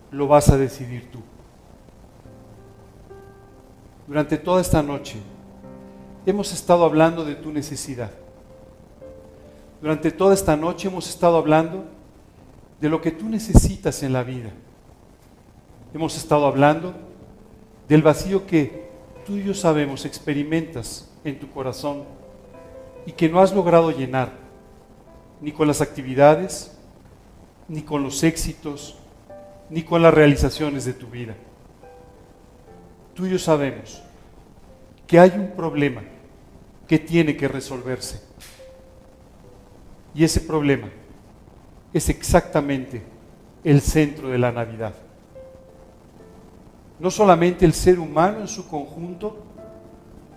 lo 0.09 0.25
vas 0.25 0.47
a 0.47 0.57
decidir 0.57 1.11
tú. 1.11 1.19
Durante 4.07 4.37
toda 4.37 4.61
esta 4.61 4.81
noche 4.81 5.17
hemos 6.25 6.53
estado 6.53 6.85
hablando 6.85 7.25
de 7.25 7.35
tu 7.35 7.51
necesidad. 7.51 8.11
Durante 9.81 10.11
toda 10.11 10.33
esta 10.33 10.55
noche 10.55 10.87
hemos 10.87 11.09
estado 11.09 11.37
hablando 11.37 11.83
de 12.79 12.87
lo 12.87 13.01
que 13.01 13.11
tú 13.11 13.27
necesitas 13.27 14.01
en 14.01 14.13
la 14.13 14.23
vida. 14.23 14.51
Hemos 15.93 16.15
estado 16.15 16.47
hablando 16.47 16.93
del 17.89 18.01
vacío 18.01 18.47
que 18.47 18.87
tú 19.25 19.35
y 19.35 19.43
yo 19.43 19.53
sabemos 19.53 20.05
experimentas 20.05 21.11
en 21.25 21.37
tu 21.37 21.49
corazón 21.51 22.05
y 23.05 23.11
que 23.11 23.27
no 23.27 23.41
has 23.41 23.53
logrado 23.53 23.91
llenar, 23.91 24.42
ni 25.43 25.51
con 25.51 25.67
las 25.67 25.81
actividades, 25.81 26.71
ni 27.67 27.81
con 27.81 28.01
los 28.01 28.23
éxitos, 28.23 28.95
ni 29.69 29.83
con 29.83 30.01
las 30.01 30.13
realizaciones 30.13 30.85
de 30.85 30.93
tu 30.93 31.07
vida. 31.07 31.35
Tú 33.13 33.25
y 33.25 33.31
yo 33.31 33.37
sabemos 33.37 34.01
que 35.05 35.19
hay 35.19 35.31
un 35.31 35.51
problema 35.51 36.01
que 36.87 36.97
tiene 36.97 37.35
que 37.35 37.49
resolverse. 37.49 38.21
Y 40.15 40.23
ese 40.23 40.39
problema 40.39 40.89
es 41.91 42.07
exactamente 42.07 43.03
el 43.65 43.81
centro 43.81 44.29
de 44.29 44.37
la 44.37 44.53
Navidad. 44.53 44.93
No 47.01 47.11
solamente 47.11 47.65
el 47.65 47.73
ser 47.73 47.99
humano 47.99 48.39
en 48.39 48.47
su 48.47 48.65
conjunto 48.65 49.43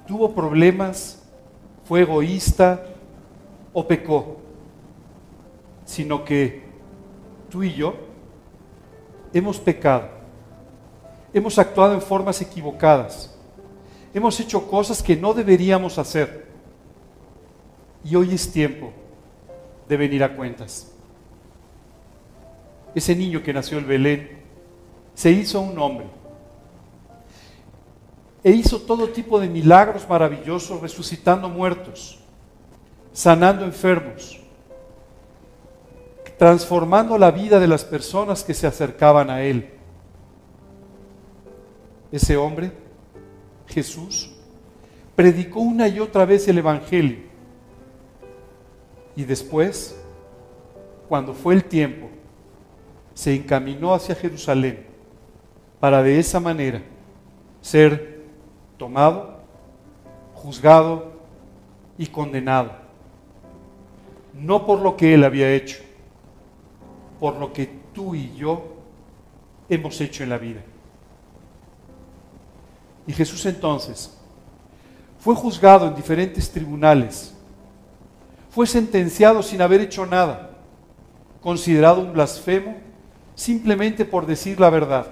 tuvo 0.05 0.35
problemas, 0.35 1.23
fue 1.85 2.01
egoísta 2.01 2.85
o 3.73 3.87
pecó, 3.87 4.46
sino 5.87 6.25
que 6.25 6.63
tú 7.49 7.63
y 7.63 7.73
yo 7.73 7.95
hemos 9.33 9.59
pecado, 9.59 10.09
hemos 11.33 11.59
actuado 11.59 11.95
en 11.95 12.03
formas 12.03 12.43
equivocadas, 12.43 13.35
hemos 14.13 14.39
hecho 14.41 14.69
cosas 14.69 15.03
que 15.03 15.17
no 15.17 15.33
deberíamos 15.33 15.97
hacer. 15.97 16.45
Y 18.05 18.15
hoy 18.15 18.35
es 18.35 18.53
tiempo 18.53 18.93
de 19.89 19.97
venir 19.97 20.23
a 20.23 20.37
cuentas. 20.37 20.93
Ese 22.95 23.17
niño 23.17 23.43
que 23.43 23.53
nació 23.53 23.79
en 23.79 23.89
Belén 23.89 24.43
se 25.15 25.31
hizo 25.31 25.61
un 25.61 25.79
hombre 25.79 26.07
e 28.43 28.53
hizo 28.53 28.81
todo 28.81 29.09
tipo 29.09 29.41
de 29.41 29.49
milagros 29.49 30.09
maravillosos 30.09 30.81
resucitando 30.81 31.49
muertos, 31.49 32.21
sanando 33.13 33.65
enfermos, 33.65 34.41
transformando 36.39 37.17
la 37.17 37.31
vida 37.31 37.59
de 37.59 37.69
las 37.69 37.85
personas 37.85 38.45
que 38.45 38.55
se 38.55 38.67
acercaban 38.67 39.31
a 39.31 39.43
Él. 39.43 39.71
Ese 42.13 42.37
hombre, 42.37 42.73
Jesús, 43.67 44.31
predicó 45.15 45.61
una 45.61 45.89
y 45.89 45.99
otra 45.99 46.25
vez 46.25 46.47
el 46.49 46.59
Evangelio. 46.59 47.19
Y 49.17 49.25
después, 49.25 49.99
cuando 51.09 51.33
fue 51.33 51.55
el 51.55 51.65
tiempo, 51.65 52.09
se 53.15 53.35
encaminó 53.35 53.95
hacia 53.95 54.15
Jerusalén 54.15 54.85
para 55.81 56.03
de 56.03 56.19
esa 56.19 56.39
manera 56.39 56.83
ser 57.63 58.21
tomado, 58.77 59.39
juzgado 60.35 61.13
y 61.97 62.07
condenado. 62.07 62.73
No 64.35 64.67
por 64.67 64.81
lo 64.81 64.99
que 64.99 65.15
él 65.15 65.25
había 65.25 65.51
hecho, 65.55 65.86
por 67.19 67.37
lo 67.37 67.53
que 67.53 67.71
tú 67.93 68.15
y 68.15 68.35
yo 68.35 68.77
hemos 69.69 70.01
hecho 70.01 70.23
en 70.23 70.31
la 70.31 70.39
vida. 70.39 70.63
Y 73.07 73.13
Jesús 73.13 73.45
entonces 73.47 74.17
fue 75.19 75.35
juzgado 75.35 75.87
en 75.87 75.95
diferentes 75.95 76.51
tribunales, 76.51 77.33
fue 78.51 78.67
sentenciado 78.67 79.43
sin 79.43 79.61
haber 79.63 79.81
hecho 79.81 80.07
nada, 80.07 80.51
considerado 81.41 82.01
un 82.01 82.13
blasfemo 82.13 82.77
simplemente 83.35 84.05
por 84.05 84.27
decir 84.27 84.59
la 84.59 84.71
verdad, 84.71 85.07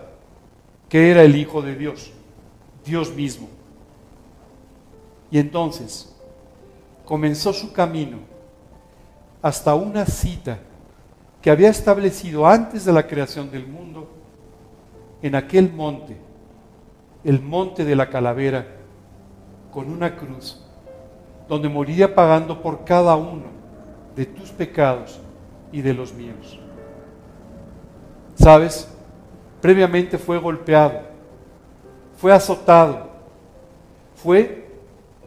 que 0.88 1.10
era 1.10 1.22
el 1.22 1.36
Hijo 1.36 1.62
de 1.62 1.76
Dios, 1.76 2.10
Dios 2.84 3.14
mismo. 3.14 3.48
Y 5.30 5.38
entonces 5.38 6.14
comenzó 7.04 7.52
su 7.52 7.72
camino 7.72 8.18
hasta 9.42 9.74
una 9.74 10.06
cita 10.06 10.58
que 11.44 11.50
había 11.50 11.68
establecido 11.68 12.46
antes 12.46 12.86
de 12.86 12.92
la 12.94 13.06
creación 13.06 13.50
del 13.50 13.66
mundo 13.66 14.08
en 15.20 15.34
aquel 15.34 15.70
monte, 15.70 16.16
el 17.22 17.38
monte 17.42 17.84
de 17.84 17.94
la 17.94 18.08
calavera, 18.08 18.66
con 19.70 19.90
una 19.90 20.16
cruz, 20.16 20.64
donde 21.46 21.68
moriría 21.68 22.14
pagando 22.14 22.62
por 22.62 22.82
cada 22.86 23.14
uno 23.16 23.44
de 24.16 24.24
tus 24.24 24.52
pecados 24.52 25.20
y 25.70 25.82
de 25.82 25.92
los 25.92 26.14
míos. 26.14 26.58
¿Sabes? 28.36 28.88
Previamente 29.60 30.16
fue 30.16 30.38
golpeado, 30.38 31.02
fue 32.16 32.32
azotado, 32.32 33.10
fue, 34.14 34.66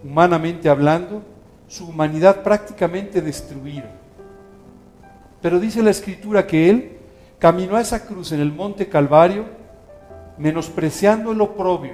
humanamente 0.04 0.68
hablando, 0.68 1.22
su 1.68 1.88
humanidad 1.88 2.42
prácticamente 2.42 3.22
destruida. 3.22 4.07
Pero 5.42 5.60
dice 5.60 5.84
la 5.84 5.92
escritura 5.92 6.48
que 6.48 6.70
Él 6.70 6.98
caminó 7.40 7.76
a 7.76 7.82
esa 7.82 8.06
cruz 8.06 8.32
en 8.32 8.40
el 8.40 8.52
monte 8.52 8.88
Calvario, 8.88 9.46
menospreciando 10.38 11.32
el 11.32 11.42
oprobio 11.42 11.94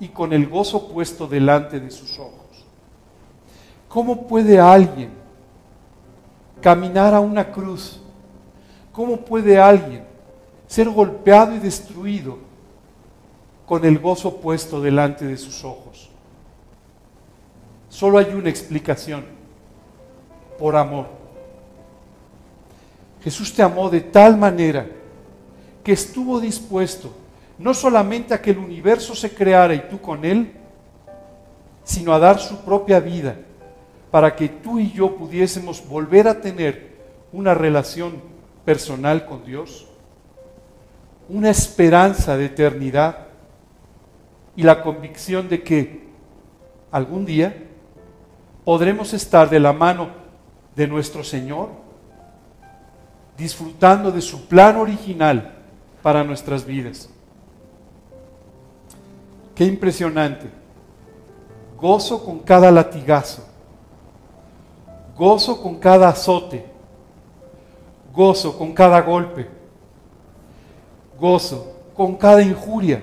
y 0.00 0.08
con 0.08 0.32
el 0.32 0.48
gozo 0.48 0.88
puesto 0.88 1.26
delante 1.26 1.80
de 1.80 1.90
sus 1.90 2.18
ojos. 2.18 2.66
¿Cómo 3.88 4.26
puede 4.26 4.58
alguien 4.58 5.10
caminar 6.60 7.14
a 7.14 7.20
una 7.20 7.50
cruz? 7.50 8.00
¿Cómo 8.92 9.18
puede 9.18 9.58
alguien 9.58 10.04
ser 10.66 10.88
golpeado 10.88 11.54
y 11.54 11.58
destruido 11.58 12.38
con 13.66 13.84
el 13.84 13.98
gozo 13.98 14.36
puesto 14.36 14.80
delante 14.80 15.24
de 15.26 15.36
sus 15.36 15.64
ojos? 15.64 16.10
Solo 17.88 18.18
hay 18.18 18.34
una 18.34 18.50
explicación, 18.50 19.24
por 20.58 20.74
amor. 20.74 21.23
Jesús 23.24 23.54
te 23.54 23.62
amó 23.62 23.88
de 23.88 24.02
tal 24.02 24.36
manera 24.36 24.86
que 25.82 25.92
estuvo 25.92 26.38
dispuesto 26.38 27.10
no 27.58 27.72
solamente 27.72 28.34
a 28.34 28.42
que 28.42 28.50
el 28.50 28.58
universo 28.58 29.14
se 29.14 29.32
creara 29.32 29.74
y 29.74 29.88
tú 29.88 29.98
con 29.98 30.26
él, 30.26 30.52
sino 31.84 32.12
a 32.12 32.18
dar 32.18 32.38
su 32.38 32.58
propia 32.58 33.00
vida 33.00 33.36
para 34.10 34.36
que 34.36 34.48
tú 34.48 34.78
y 34.78 34.92
yo 34.92 35.16
pudiésemos 35.16 35.86
volver 35.88 36.28
a 36.28 36.40
tener 36.40 36.94
una 37.32 37.54
relación 37.54 38.20
personal 38.64 39.24
con 39.24 39.44
Dios, 39.44 39.86
una 41.28 41.48
esperanza 41.48 42.36
de 42.36 42.46
eternidad 42.46 43.28
y 44.54 44.64
la 44.64 44.82
convicción 44.82 45.48
de 45.48 45.62
que 45.62 46.04
algún 46.90 47.24
día 47.24 47.56
podremos 48.64 49.14
estar 49.14 49.48
de 49.48 49.60
la 49.60 49.72
mano 49.72 50.08
de 50.76 50.86
nuestro 50.86 51.24
Señor 51.24 51.83
disfrutando 53.36 54.10
de 54.10 54.20
su 54.20 54.46
plan 54.46 54.76
original 54.76 55.54
para 56.02 56.22
nuestras 56.24 56.64
vidas. 56.64 57.08
Qué 59.54 59.64
impresionante. 59.64 60.50
Gozo 61.80 62.24
con 62.24 62.40
cada 62.40 62.70
latigazo. 62.70 63.44
Gozo 65.16 65.60
con 65.60 65.76
cada 65.76 66.08
azote. 66.08 66.64
Gozo 68.12 68.56
con 68.56 68.72
cada 68.72 69.00
golpe. 69.00 69.48
Gozo 71.18 71.74
con 71.96 72.16
cada 72.16 72.42
injuria. 72.42 73.02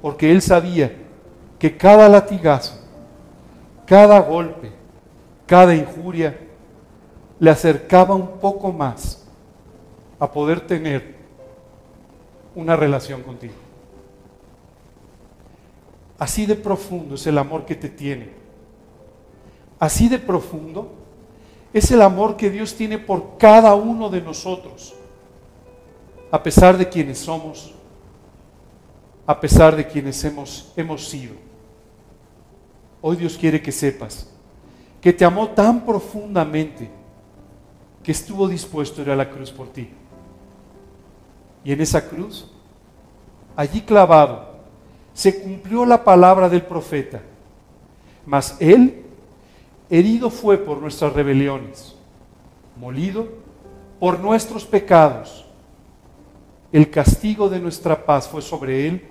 Porque 0.00 0.30
él 0.30 0.40
sabía 0.40 0.92
que 1.58 1.76
cada 1.76 2.08
latigazo, 2.08 2.78
cada 3.84 4.20
golpe, 4.20 4.70
cada 5.46 5.74
injuria, 5.74 6.47
le 7.40 7.50
acercaba 7.50 8.14
un 8.14 8.38
poco 8.38 8.72
más 8.72 9.26
a 10.18 10.30
poder 10.30 10.66
tener 10.66 11.14
una 12.54 12.74
relación 12.74 13.22
contigo. 13.22 13.54
Así 16.18 16.46
de 16.46 16.56
profundo 16.56 17.14
es 17.14 17.26
el 17.26 17.38
amor 17.38 17.64
que 17.64 17.76
te 17.76 17.88
tiene. 17.88 18.30
Así 19.78 20.08
de 20.08 20.18
profundo 20.18 20.90
es 21.72 21.90
el 21.92 22.02
amor 22.02 22.36
que 22.36 22.50
Dios 22.50 22.74
tiene 22.74 22.98
por 22.98 23.38
cada 23.38 23.74
uno 23.74 24.08
de 24.10 24.20
nosotros, 24.20 24.94
a 26.30 26.42
pesar 26.42 26.76
de 26.76 26.88
quienes 26.88 27.18
somos, 27.18 27.72
a 29.26 29.38
pesar 29.38 29.76
de 29.76 29.86
quienes 29.86 30.24
hemos, 30.24 30.72
hemos 30.76 31.08
sido. 31.08 31.34
Hoy 33.00 33.16
Dios 33.16 33.36
quiere 33.38 33.62
que 33.62 33.70
sepas 33.70 34.28
que 35.00 35.12
te 35.12 35.24
amó 35.24 35.48
tan 35.50 35.84
profundamente 35.84 36.97
que 38.08 38.12
estuvo 38.12 38.48
dispuesto 38.48 39.02
a 39.02 39.04
ir 39.04 39.10
a 39.10 39.16
la 39.16 39.28
cruz 39.28 39.52
por 39.52 39.68
ti. 39.68 39.86
Y 41.62 41.72
en 41.72 41.82
esa 41.82 42.08
cruz, 42.08 42.50
allí 43.54 43.82
clavado, 43.82 44.48
se 45.12 45.42
cumplió 45.42 45.84
la 45.84 46.02
palabra 46.02 46.48
del 46.48 46.62
profeta. 46.62 47.20
Mas 48.24 48.56
Él 48.60 49.04
herido 49.90 50.30
fue 50.30 50.56
por 50.56 50.80
nuestras 50.80 51.12
rebeliones, 51.12 51.96
molido 52.80 53.28
por 54.00 54.18
nuestros 54.20 54.64
pecados. 54.64 55.44
El 56.72 56.88
castigo 56.88 57.50
de 57.50 57.60
nuestra 57.60 58.06
paz 58.06 58.26
fue 58.26 58.40
sobre 58.40 58.88
Él 58.88 59.06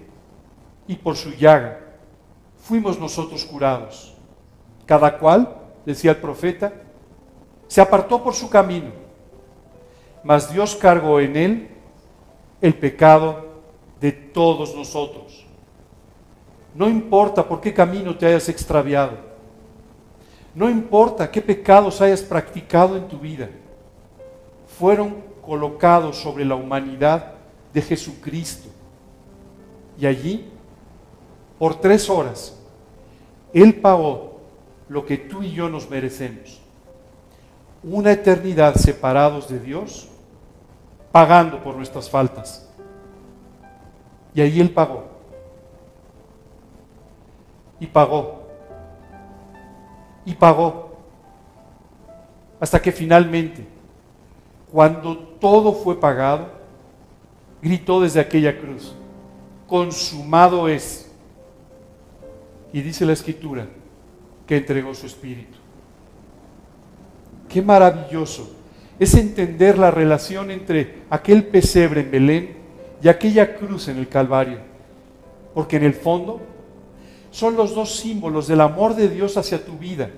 y 0.88 0.96
por 0.96 1.16
su 1.16 1.30
llaga 1.36 1.82
fuimos 2.58 3.00
nosotros 3.00 3.46
curados. 3.46 4.18
Cada 4.88 5.20
cual, 5.20 5.56
decía 5.86 6.10
el 6.10 6.18
profeta, 6.18 6.74
se 7.68 7.82
apartó 7.82 8.24
por 8.24 8.34
su 8.34 8.50
camino, 8.50 8.92
mas 10.24 10.52
Dios 10.52 10.76
cargó 10.76 11.20
en 11.20 11.36
Él 11.36 11.68
el 12.62 12.74
pecado 12.74 13.46
de 14.00 14.12
todos 14.12 14.76
nosotros. 14.76 15.46
No 16.74 16.88
importa 16.88 17.48
por 17.48 17.60
qué 17.60 17.74
camino 17.74 18.16
te 18.16 18.28
hayas 18.28 18.50
extraviado. 18.50 19.18
No 20.54 20.70
importa 20.70 21.30
qué 21.30 21.42
pecados 21.42 22.02
hayas 22.02 22.22
practicado 22.22 22.98
en 22.98 23.08
tu 23.08 23.20
vida. 23.20 23.50
Fueron 24.78 25.24
colocados 25.42 26.18
sobre 26.18 26.46
la 26.46 26.56
humanidad 26.56 27.34
de 27.74 27.82
Jesucristo. 27.82 28.70
Y 30.00 30.06
allí, 30.06 30.50
por 31.58 31.80
tres 31.80 32.10
horas, 32.10 32.60
Él 33.54 33.76
pagó 33.76 34.40
lo 34.90 35.06
que 35.06 35.18
tú 35.18 35.42
y 35.42 35.52
yo 35.52 35.70
nos 35.70 35.90
merecemos. 35.90 36.57
Una 37.84 38.12
eternidad 38.12 38.76
separados 38.76 39.50
de 39.50 39.60
Dios 39.60 40.10
pagando 41.12 41.64
por 41.64 41.76
nuestras 41.76 42.10
faltas. 42.10 42.70
Y 44.34 44.42
ahí 44.42 44.60
Él 44.60 44.72
pagó. 44.72 45.06
Y 47.80 47.88
pagó. 47.88 48.44
Y 50.26 50.34
pagó. 50.34 50.98
Hasta 52.60 52.82
que 52.82 52.92
finalmente, 52.92 53.66
cuando 54.72 55.18
todo 55.18 55.74
fue 55.74 56.00
pagado, 56.00 56.50
gritó 57.62 58.02
desde 58.02 58.20
aquella 58.20 58.60
cruz, 58.60 58.96
consumado 59.68 60.68
es. 60.68 61.12
Y 62.74 62.82
dice 62.82 63.06
la 63.06 63.14
escritura 63.14 63.68
que 64.46 64.58
entregó 64.58 64.94
su 64.94 65.06
espíritu. 65.06 65.58
Qué 67.50 67.62
maravilloso 67.62 68.50
es 69.00 69.14
entender 69.16 69.78
la 69.78 69.92
relación 69.92 70.52
entre 70.52 71.04
aquel 71.10 71.46
pesebre 71.46 72.02
en 72.02 72.12
Belén 72.12 72.58
y 73.02 73.08
aquella 73.08 73.56
cruz 73.56 73.88
en 73.88 73.98
el 73.98 74.08
Calvario. 74.08 74.60
Porque 75.54 75.78
en 75.78 75.84
el 75.84 75.94
fondo 75.94 76.42
son 77.32 77.56
los 77.56 77.76
dos 77.76 77.96
símbolos 77.96 78.48
del 78.48 78.62
amor 78.62 78.96
de 78.96 79.10
Dios 79.10 79.38
hacia 79.38 79.64
tu 79.64 79.78
vida. 79.78 80.10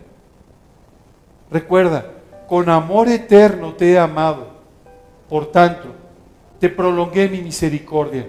Recuerda, 1.51 2.11
con 2.47 2.69
amor 2.69 3.09
eterno 3.09 3.73
te 3.73 3.91
he 3.91 3.99
amado. 3.99 4.47
Por 5.27 5.51
tanto, 5.51 5.89
te 6.59 6.69
prolongué 6.69 7.29
mi 7.29 7.41
misericordia. 7.41 8.27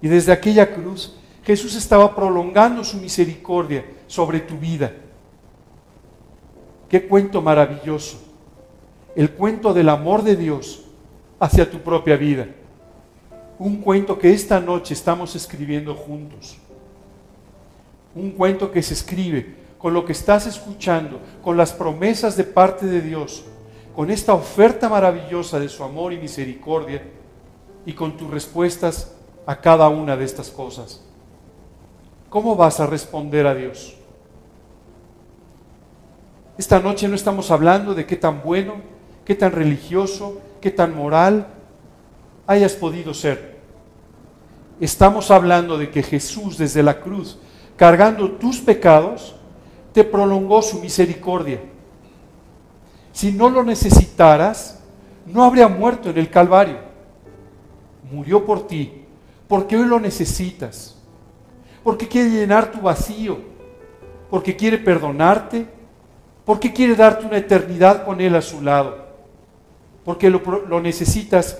Y 0.00 0.08
desde 0.08 0.32
aquella 0.32 0.72
cruz, 0.72 1.16
Jesús 1.44 1.74
estaba 1.74 2.14
prolongando 2.14 2.84
su 2.84 2.96
misericordia 2.98 3.84
sobre 4.06 4.40
tu 4.40 4.56
vida. 4.56 4.92
Qué 6.90 7.06
cuento 7.06 7.40
maravilloso 7.40 8.30
el 9.14 9.32
cuento 9.32 9.74
del 9.74 9.88
amor 9.88 10.22
de 10.22 10.36
Dios 10.36 10.82
hacia 11.38 11.70
tu 11.70 11.78
propia 11.78 12.16
vida. 12.16 12.46
Un 13.58 13.76
cuento 13.76 14.18
que 14.18 14.32
esta 14.32 14.60
noche 14.60 14.94
estamos 14.94 15.34
escribiendo 15.36 15.94
juntos. 15.94 16.58
Un 18.14 18.30
cuento 18.32 18.70
que 18.70 18.82
se 18.82 18.94
escribe 18.94 19.54
con 19.78 19.94
lo 19.94 20.04
que 20.04 20.12
estás 20.12 20.46
escuchando, 20.46 21.20
con 21.42 21.56
las 21.56 21.72
promesas 21.72 22.36
de 22.36 22.44
parte 22.44 22.86
de 22.86 23.00
Dios, 23.00 23.44
con 23.94 24.10
esta 24.10 24.34
oferta 24.34 24.88
maravillosa 24.88 25.58
de 25.58 25.68
su 25.68 25.82
amor 25.82 26.12
y 26.12 26.18
misericordia 26.18 27.02
y 27.86 27.92
con 27.92 28.16
tus 28.16 28.30
respuestas 28.30 29.14
a 29.46 29.60
cada 29.60 29.88
una 29.88 30.16
de 30.16 30.24
estas 30.24 30.50
cosas. 30.50 31.02
¿Cómo 32.28 32.56
vas 32.56 32.78
a 32.80 32.86
responder 32.86 33.46
a 33.46 33.54
Dios? 33.54 33.99
Esta 36.60 36.78
noche 36.78 37.08
no 37.08 37.14
estamos 37.14 37.50
hablando 37.50 37.94
de 37.94 38.04
qué 38.04 38.16
tan 38.16 38.42
bueno 38.42 38.74
qué 39.24 39.34
tan 39.34 39.50
religioso, 39.50 40.42
qué 40.60 40.70
tan 40.70 40.94
moral 40.94 41.46
hayas 42.46 42.74
podido 42.74 43.14
ser. 43.14 43.56
Estamos 44.78 45.30
hablando 45.30 45.78
de 45.78 45.88
que 45.88 46.02
Jesús 46.02 46.58
desde 46.58 46.82
la 46.82 47.00
cruz, 47.00 47.38
cargando 47.78 48.32
tus 48.32 48.58
pecados, 48.58 49.36
te 49.94 50.04
prolongó 50.04 50.60
su 50.60 50.80
misericordia. 50.80 51.62
Si 53.10 53.32
no 53.32 53.48
lo 53.48 53.64
necesitaras, 53.64 54.82
no 55.24 55.44
habría 55.44 55.66
muerto 55.66 56.10
en 56.10 56.18
el 56.18 56.28
Calvario. 56.28 56.76
Murió 58.12 58.44
por 58.44 58.66
ti, 58.66 59.06
porque 59.48 59.78
hoy 59.78 59.86
lo 59.86 59.98
necesitas, 59.98 60.94
porque 61.82 62.06
quiere 62.06 62.28
llenar 62.28 62.70
tu 62.70 62.82
vacío, 62.82 63.38
porque 64.28 64.54
quiere 64.54 64.76
perdonarte, 64.76 65.79
porque 66.44 66.72
quiere 66.72 66.94
darte 66.94 67.26
una 67.26 67.36
eternidad 67.36 68.04
con 68.04 68.20
Él 68.20 68.34
a 68.34 68.42
su 68.42 68.60
lado 68.62 69.10
porque 70.04 70.28
lo, 70.28 70.80
necesitas 70.80 71.58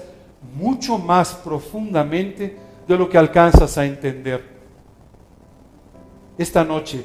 mucho 0.54 0.98
más 0.98 1.34
profundamente 1.34 2.56
de 2.86 2.98
lo 2.98 3.08
que 3.08 3.18
alcanzas 3.18 3.76
a 3.78 3.84
entender. 3.84 4.42
Esta 6.38 6.64
noche 6.64 7.04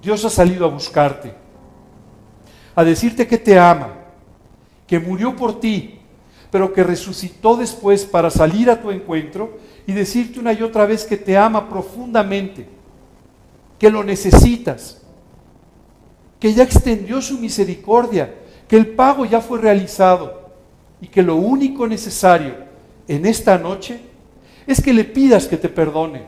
Dios 0.00 0.24
ha 0.24 0.30
salido 0.30 0.64
a 0.64 0.68
buscarte, 0.68 1.34
a 2.74 2.84
decirte 2.84 3.26
que 3.26 3.38
te 3.38 3.58
ama, 3.58 3.90
que 4.86 4.98
murió 4.98 5.34
por 5.36 5.58
ti, 5.60 5.98
pero 6.50 6.72
que 6.72 6.82
resucitó 6.82 7.56
después 7.56 8.04
para 8.04 8.30
salir 8.30 8.70
a 8.70 8.80
tu 8.80 8.90
encuentro 8.90 9.58
y 9.86 9.92
decirte 9.92 10.38
una 10.38 10.52
y 10.52 10.62
otra 10.62 10.86
vez 10.86 11.04
que 11.04 11.16
te 11.16 11.36
ama 11.36 11.68
profundamente, 11.68 12.66
que 13.78 13.90
lo 13.90 14.04
necesitas, 14.04 15.01
que 16.42 16.52
ya 16.52 16.64
extendió 16.64 17.22
su 17.22 17.38
misericordia, 17.38 18.34
que 18.66 18.74
el 18.74 18.88
pago 18.88 19.24
ya 19.24 19.40
fue 19.40 19.60
realizado 19.60 20.50
y 21.00 21.06
que 21.06 21.22
lo 21.22 21.36
único 21.36 21.86
necesario 21.86 22.56
en 23.06 23.26
esta 23.26 23.56
noche 23.58 24.00
es 24.66 24.82
que 24.82 24.92
le 24.92 25.04
pidas 25.04 25.46
que 25.46 25.56
te 25.56 25.68
perdone, 25.68 26.24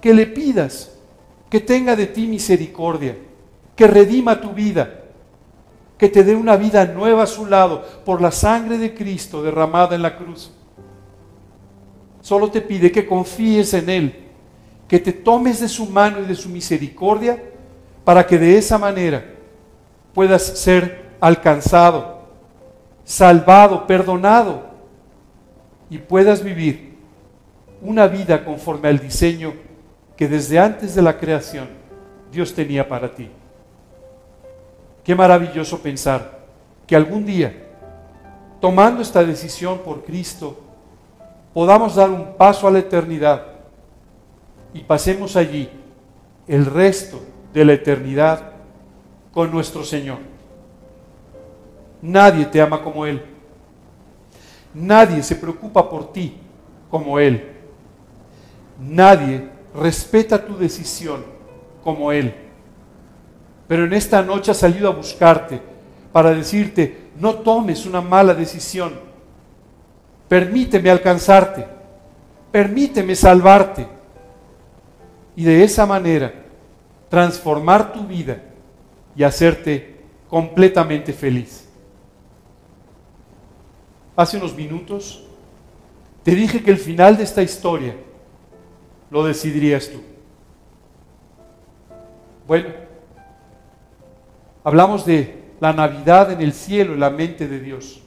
que 0.00 0.14
le 0.14 0.28
pidas 0.28 0.92
que 1.50 1.58
tenga 1.58 1.96
de 1.96 2.06
ti 2.06 2.28
misericordia, 2.28 3.16
que 3.74 3.88
redima 3.88 4.40
tu 4.40 4.52
vida, 4.52 5.00
que 5.98 6.08
te 6.08 6.22
dé 6.22 6.36
una 6.36 6.56
vida 6.56 6.84
nueva 6.84 7.24
a 7.24 7.26
su 7.26 7.44
lado 7.46 7.84
por 8.04 8.22
la 8.22 8.30
sangre 8.30 8.78
de 8.78 8.94
Cristo 8.94 9.42
derramada 9.42 9.96
en 9.96 10.02
la 10.02 10.16
cruz. 10.16 10.52
Solo 12.20 12.52
te 12.52 12.60
pide 12.60 12.92
que 12.92 13.04
confíes 13.04 13.74
en 13.74 13.90
Él, 13.90 14.14
que 14.86 15.00
te 15.00 15.12
tomes 15.12 15.58
de 15.58 15.68
su 15.68 15.86
mano 15.86 16.20
y 16.20 16.26
de 16.26 16.36
su 16.36 16.48
misericordia 16.48 17.48
para 18.04 18.26
que 18.26 18.38
de 18.38 18.58
esa 18.58 18.78
manera 18.78 19.24
puedas 20.14 20.42
ser 20.42 21.12
alcanzado 21.20 22.12
salvado, 23.04 23.86
perdonado 23.86 24.62
y 25.90 25.98
puedas 25.98 26.42
vivir 26.42 26.96
una 27.80 28.06
vida 28.06 28.44
conforme 28.44 28.88
al 28.88 28.98
diseño 28.98 29.54
que 30.16 30.28
desde 30.28 30.58
antes 30.58 30.94
de 30.94 31.02
la 31.02 31.18
creación 31.18 31.68
Dios 32.30 32.54
tenía 32.54 32.88
para 32.88 33.12
ti. 33.12 33.28
Qué 35.04 35.14
maravilloso 35.14 35.78
pensar 35.80 36.40
que 36.86 36.94
algún 36.94 37.26
día, 37.26 37.52
tomando 38.60 39.02
esta 39.02 39.24
decisión 39.24 39.80
por 39.80 40.04
Cristo, 40.04 40.58
podamos 41.52 41.96
dar 41.96 42.08
un 42.08 42.34
paso 42.34 42.68
a 42.68 42.70
la 42.70 42.78
eternidad 42.78 43.46
y 44.72 44.80
pasemos 44.80 45.36
allí 45.36 45.68
el 46.46 46.64
resto 46.66 47.20
de 47.52 47.64
la 47.64 47.72
eternidad 47.74 48.52
con 49.32 49.50
nuestro 49.50 49.84
Señor. 49.84 50.18
Nadie 52.00 52.46
te 52.46 52.60
ama 52.60 52.82
como 52.82 53.06
Él. 53.06 53.22
Nadie 54.74 55.22
se 55.22 55.36
preocupa 55.36 55.88
por 55.88 56.12
ti 56.12 56.36
como 56.90 57.18
Él. 57.18 57.48
Nadie 58.80 59.48
respeta 59.74 60.44
tu 60.44 60.56
decisión 60.56 61.24
como 61.84 62.10
Él. 62.10 62.34
Pero 63.68 63.84
en 63.84 63.92
esta 63.92 64.22
noche 64.22 64.50
ha 64.50 64.54
salido 64.54 64.88
a 64.88 64.94
buscarte 64.94 65.60
para 66.12 66.34
decirte, 66.34 67.10
no 67.18 67.36
tomes 67.36 67.86
una 67.86 68.00
mala 68.00 68.34
decisión. 68.34 68.92
Permíteme 70.28 70.90
alcanzarte. 70.90 71.66
Permíteme 72.50 73.14
salvarte. 73.14 73.86
Y 75.36 75.44
de 75.44 75.64
esa 75.64 75.86
manera 75.86 76.41
transformar 77.12 77.92
tu 77.92 78.06
vida 78.06 78.40
y 79.14 79.22
hacerte 79.22 80.00
completamente 80.30 81.12
feliz. 81.12 81.68
Hace 84.16 84.38
unos 84.38 84.56
minutos 84.56 85.22
te 86.22 86.30
dije 86.30 86.62
que 86.62 86.70
el 86.70 86.78
final 86.78 87.18
de 87.18 87.24
esta 87.24 87.42
historia 87.42 87.94
lo 89.10 89.24
decidirías 89.24 89.90
tú. 89.90 90.00
Bueno, 92.46 92.70
hablamos 94.64 95.04
de 95.04 95.38
la 95.60 95.74
Navidad 95.74 96.32
en 96.32 96.40
el 96.40 96.54
cielo, 96.54 96.94
en 96.94 97.00
la 97.00 97.10
mente 97.10 97.46
de 97.46 97.60
Dios. 97.60 98.00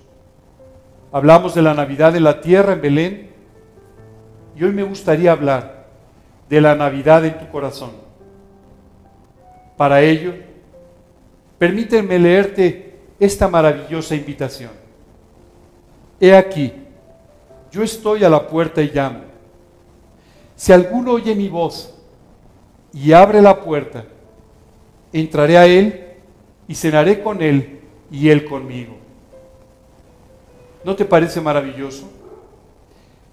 Hablamos 1.12 1.54
de 1.54 1.62
la 1.62 1.76
Navidad 1.76 2.16
en 2.16 2.24
la 2.24 2.42
tierra, 2.42 2.74
en 2.74 2.82
Belén. 2.82 3.30
Y 4.56 4.64
hoy 4.64 4.72
me 4.72 4.82
gustaría 4.82 5.32
hablar 5.32 5.90
de 6.50 6.60
la 6.60 6.74
Navidad 6.74 7.24
en 7.24 7.38
tu 7.38 7.48
corazón. 7.52 8.05
Para 9.78 10.02
ello, 10.02 10.34
permíteme 11.58 12.18
leerte 12.18 12.96
esta 13.20 13.48
maravillosa 13.48 14.16
invitación. 14.16 14.72
He 16.20 16.36
aquí, 16.36 16.72
yo 17.72 17.84
estoy 17.84 18.24
a 18.24 18.30
la 18.30 18.48
puerta 18.48 18.82
y 18.82 18.90
llamo. 18.90 19.22
Si 20.56 20.72
alguno 20.72 21.12
oye 21.12 21.36
mi 21.36 21.50
voz 21.50 21.94
y 22.94 23.12
abre 23.12 23.42
la 23.42 23.60
puerta, 23.62 24.06
entraré 25.12 25.58
a 25.58 25.66
él 25.66 26.14
y 26.68 26.76
cenaré 26.76 27.22
con 27.22 27.42
él 27.42 27.82
y 28.10 28.30
él 28.30 28.46
conmigo. 28.46 28.96
¿No 30.86 30.96
te 30.96 31.04
parece 31.04 31.42
maravilloso? 31.42 32.10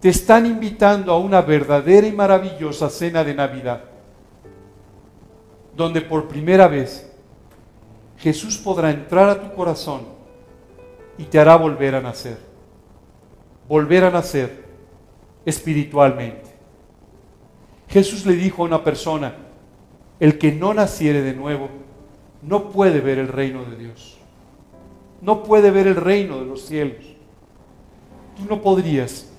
Te 0.00 0.08
están 0.08 0.46
invitando 0.46 1.12
a 1.12 1.18
una 1.18 1.40
verdadera 1.40 2.06
y 2.08 2.12
maravillosa 2.12 2.90
cena 2.90 3.22
de 3.22 3.34
Navidad 3.34 3.91
donde 5.76 6.00
por 6.00 6.28
primera 6.28 6.68
vez 6.68 7.10
Jesús 8.18 8.56
podrá 8.58 8.90
entrar 8.90 9.28
a 9.28 9.40
tu 9.40 9.54
corazón 9.54 10.02
y 11.18 11.24
te 11.24 11.38
hará 11.38 11.56
volver 11.56 11.94
a 11.94 12.00
nacer. 12.00 12.38
Volver 13.68 14.04
a 14.04 14.10
nacer 14.10 14.64
espiritualmente. 15.44 16.50
Jesús 17.88 18.24
le 18.24 18.34
dijo 18.34 18.62
a 18.62 18.66
una 18.66 18.84
persona, 18.84 19.34
el 20.20 20.38
que 20.38 20.52
no 20.52 20.72
naciere 20.72 21.22
de 21.22 21.34
nuevo 21.34 21.68
no 22.42 22.70
puede 22.70 23.00
ver 23.00 23.18
el 23.18 23.28
reino 23.28 23.64
de 23.64 23.76
Dios. 23.76 24.18
No 25.20 25.42
puede 25.42 25.70
ver 25.70 25.86
el 25.86 25.96
reino 25.96 26.38
de 26.38 26.46
los 26.46 26.62
cielos. 26.62 27.04
Tú 28.36 28.44
no 28.48 28.62
podrías 28.62 29.30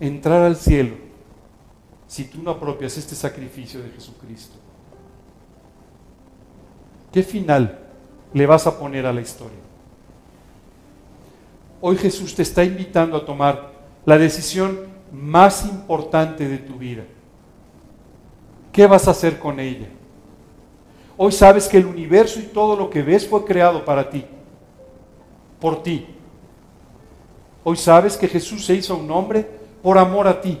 entrar 0.00 0.42
al 0.42 0.56
cielo 0.56 0.96
si 2.06 2.24
tú 2.24 2.42
no 2.42 2.52
apropias 2.52 2.96
este 2.96 3.14
sacrificio 3.14 3.82
de 3.82 3.90
Jesucristo. 3.90 4.57
¿Qué 7.12 7.22
final 7.22 7.78
le 8.32 8.46
vas 8.46 8.66
a 8.66 8.78
poner 8.78 9.06
a 9.06 9.12
la 9.12 9.20
historia? 9.20 9.58
Hoy 11.80 11.96
Jesús 11.96 12.34
te 12.34 12.42
está 12.42 12.64
invitando 12.64 13.16
a 13.16 13.24
tomar 13.24 13.72
la 14.04 14.18
decisión 14.18 14.80
más 15.12 15.64
importante 15.64 16.48
de 16.48 16.58
tu 16.58 16.74
vida. 16.74 17.04
¿Qué 18.72 18.86
vas 18.86 19.08
a 19.08 19.12
hacer 19.12 19.38
con 19.38 19.60
ella? 19.60 19.88
Hoy 21.16 21.32
sabes 21.32 21.66
que 21.66 21.78
el 21.78 21.86
universo 21.86 22.38
y 22.40 22.44
todo 22.44 22.76
lo 22.76 22.90
que 22.90 23.02
ves 23.02 23.26
fue 23.26 23.44
creado 23.44 23.84
para 23.84 24.08
ti, 24.08 24.24
por 25.60 25.82
ti. 25.82 26.06
Hoy 27.64 27.76
sabes 27.76 28.16
que 28.16 28.28
Jesús 28.28 28.64
se 28.64 28.74
hizo 28.74 28.96
un 28.96 29.10
hombre 29.10 29.48
por 29.82 29.98
amor 29.98 30.28
a 30.28 30.40
ti. 30.40 30.58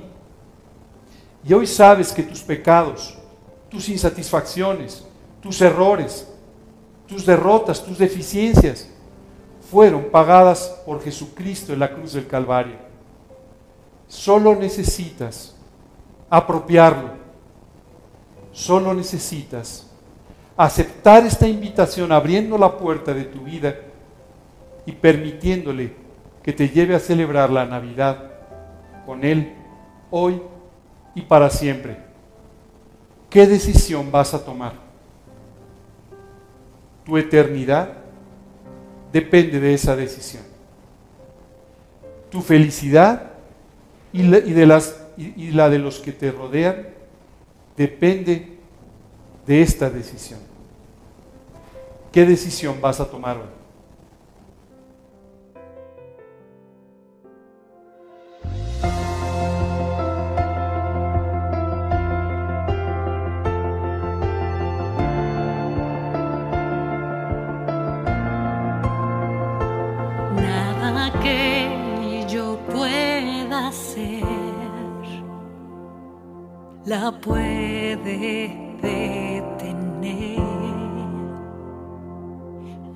Y 1.46 1.52
hoy 1.52 1.66
sabes 1.66 2.12
que 2.12 2.22
tus 2.22 2.40
pecados, 2.40 3.16
tus 3.68 3.88
insatisfacciones, 3.88 5.06
tus 5.40 5.60
errores, 5.60 6.28
tus 7.08 7.24
derrotas, 7.24 7.82
tus 7.82 7.98
deficiencias 7.98 8.88
fueron 9.70 10.04
pagadas 10.10 10.80
por 10.86 11.02
Jesucristo 11.02 11.72
en 11.72 11.80
la 11.80 11.92
cruz 11.92 12.12
del 12.12 12.26
Calvario. 12.26 12.76
Solo 14.06 14.54
necesitas 14.54 15.56
apropiarlo. 16.30 17.10
Solo 18.52 18.94
necesitas 18.94 19.90
aceptar 20.56 21.24
esta 21.24 21.46
invitación 21.46 22.10
abriendo 22.12 22.58
la 22.58 22.76
puerta 22.76 23.14
de 23.14 23.24
tu 23.24 23.40
vida 23.42 23.76
y 24.84 24.92
permitiéndole 24.92 25.94
que 26.42 26.52
te 26.52 26.68
lleve 26.68 26.94
a 26.94 27.00
celebrar 27.00 27.50
la 27.50 27.64
Navidad 27.64 28.30
con 29.06 29.24
Él 29.24 29.54
hoy 30.10 30.42
y 31.14 31.22
para 31.22 31.50
siempre. 31.50 31.98
¿Qué 33.30 33.46
decisión 33.46 34.10
vas 34.10 34.34
a 34.34 34.44
tomar? 34.44 34.87
Tu 37.08 37.16
eternidad 37.16 37.88
depende 39.10 39.58
de 39.58 39.72
esa 39.72 39.96
decisión. 39.96 40.42
Tu 42.30 42.42
felicidad 42.42 43.30
y 44.12 44.24
la, 44.24 44.40
de, 44.40 45.70
de 45.70 45.78
los 45.78 46.00
que 46.00 46.12
te 46.12 46.30
rodean 46.30 46.86
depende 47.78 48.58
de 49.46 49.62
esta 49.62 49.88
decisión. 49.88 50.38
¿Qué 52.12 52.26
decisión 52.26 52.78
vas 52.78 53.00
a 53.00 53.10
tomar 53.10 53.38
hoy? 53.38 53.48
Puede 77.12 78.50
detener. 78.82 80.38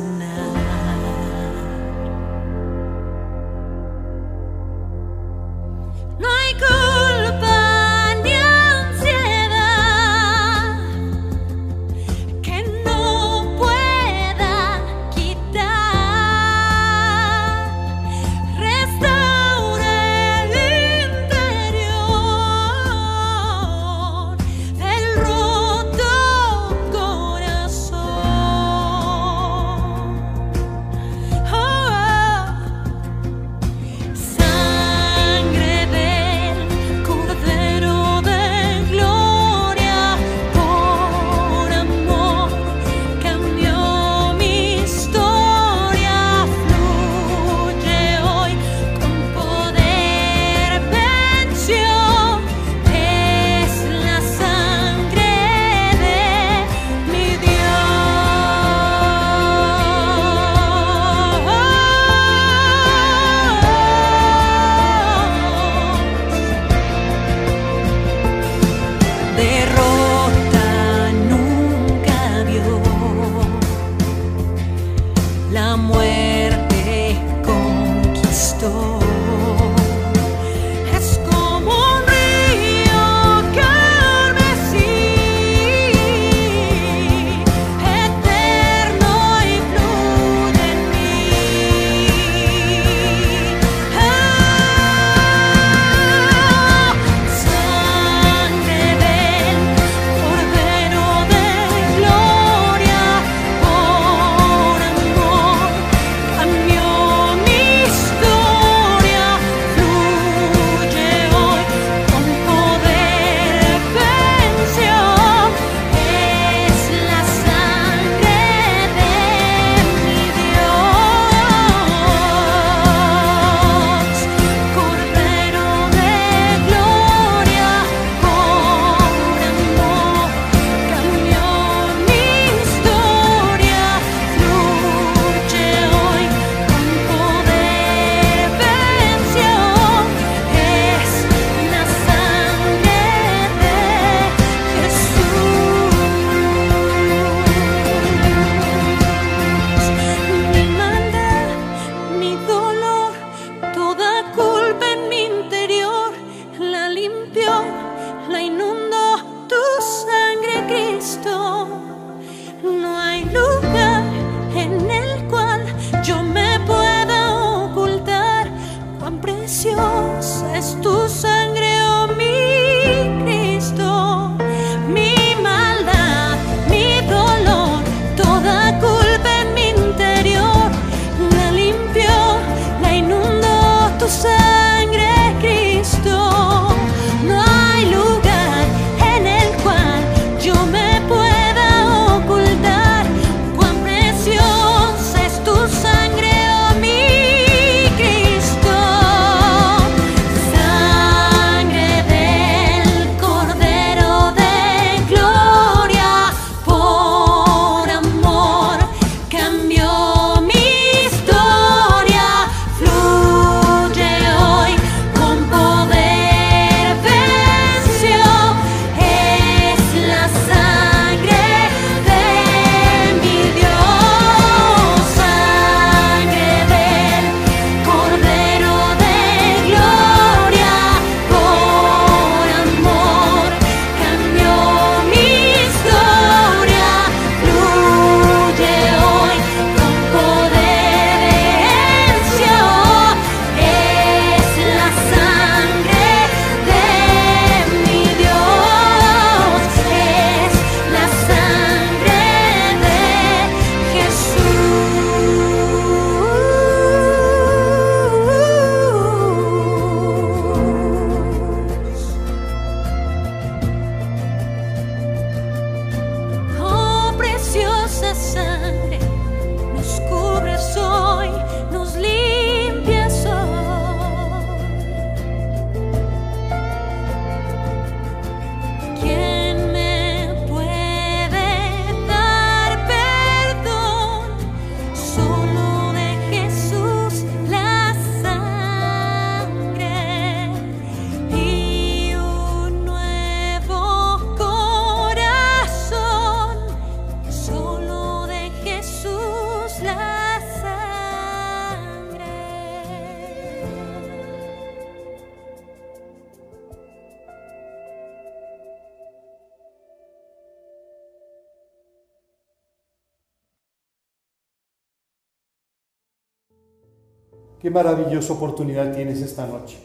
Maravillosa 317.76 318.32
oportunidad 318.32 318.93
tienes 318.93 319.21
esta 319.21 319.45
noche. 319.45 319.78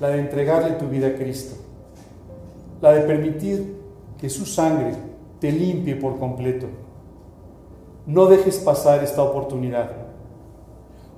La 0.00 0.08
de 0.08 0.20
entregarle 0.20 0.70
tu 0.72 0.86
vida 0.86 1.08
a 1.08 1.14
Cristo. 1.14 1.54
La 2.80 2.92
de 2.92 3.02
permitir 3.02 3.76
que 4.18 4.30
su 4.30 4.46
sangre 4.46 4.94
te 5.40 5.52
limpie 5.52 5.94
por 5.94 6.18
completo. 6.18 6.66
No 8.06 8.26
dejes 8.26 8.58
pasar 8.58 9.04
esta 9.04 9.22
oportunidad. 9.22 9.90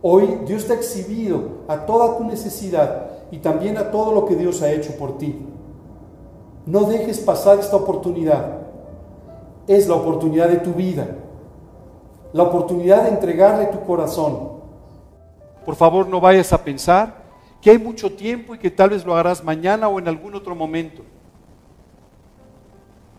Hoy 0.03 0.41
Dios 0.47 0.67
te 0.67 0.73
ha 0.73 0.77
exhibido 0.77 1.63
a 1.69 1.87
toda 1.87 2.19
tu 2.19 2.25
necesidad 2.25 3.07
y 3.31 3.39
también 3.39 3.79
a 3.79 3.93
todo 3.93 4.13
lo 4.13 4.27
que 4.27 4.35
Dios 4.35 4.63
ha 4.63 4.73
hecho 4.73 4.97
por 4.97 5.17
ti. 5.17 5.47
No 6.67 6.87
dejes 6.87 7.21
pasar 7.21 7.61
esta 7.61 7.77
oportunidad. 7.77 8.63
Es 9.69 9.87
la 9.87 9.95
oportunidad 9.95 10.49
de 10.49 10.57
tu 10.57 10.73
vida. 10.73 11.07
La 12.33 12.43
oportunidad 12.43 13.05
de 13.05 13.11
entregarle 13.11 13.67
tu 13.67 13.81
corazón. 13.85 14.52
Por 15.65 15.77
favor, 15.77 16.07
no 16.09 16.21
vayas 16.21 16.53
a 16.53 16.63
pensar 16.63 17.23
que 17.61 17.71
hay 17.71 17.79
mucho 17.79 18.13
tiempo 18.13 18.55
y 18.55 18.59
que 18.59 18.71
tal 18.71 18.91
vez 18.91 19.05
lo 19.05 19.15
harás 19.15 19.43
mañana 19.45 19.89
o 19.89 19.99
en 19.99 20.09
algún 20.09 20.35
otro 20.35 20.55
momento. 20.55 21.03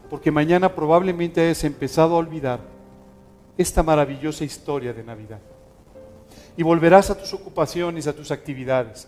Porque 0.09 0.31
mañana 0.31 0.75
probablemente 0.75 1.41
hayas 1.41 1.63
empezado 1.63 2.15
a 2.15 2.17
olvidar 2.17 2.59
esta 3.57 3.81
maravillosa 3.81 4.43
historia 4.43 4.93
de 4.93 5.03
Navidad. 5.03 5.39
Y 6.57 6.63
volverás 6.63 7.09
a 7.09 7.17
tus 7.17 7.33
ocupaciones, 7.33 8.05
a 8.05 8.13
tus 8.13 8.31
actividades. 8.31 9.07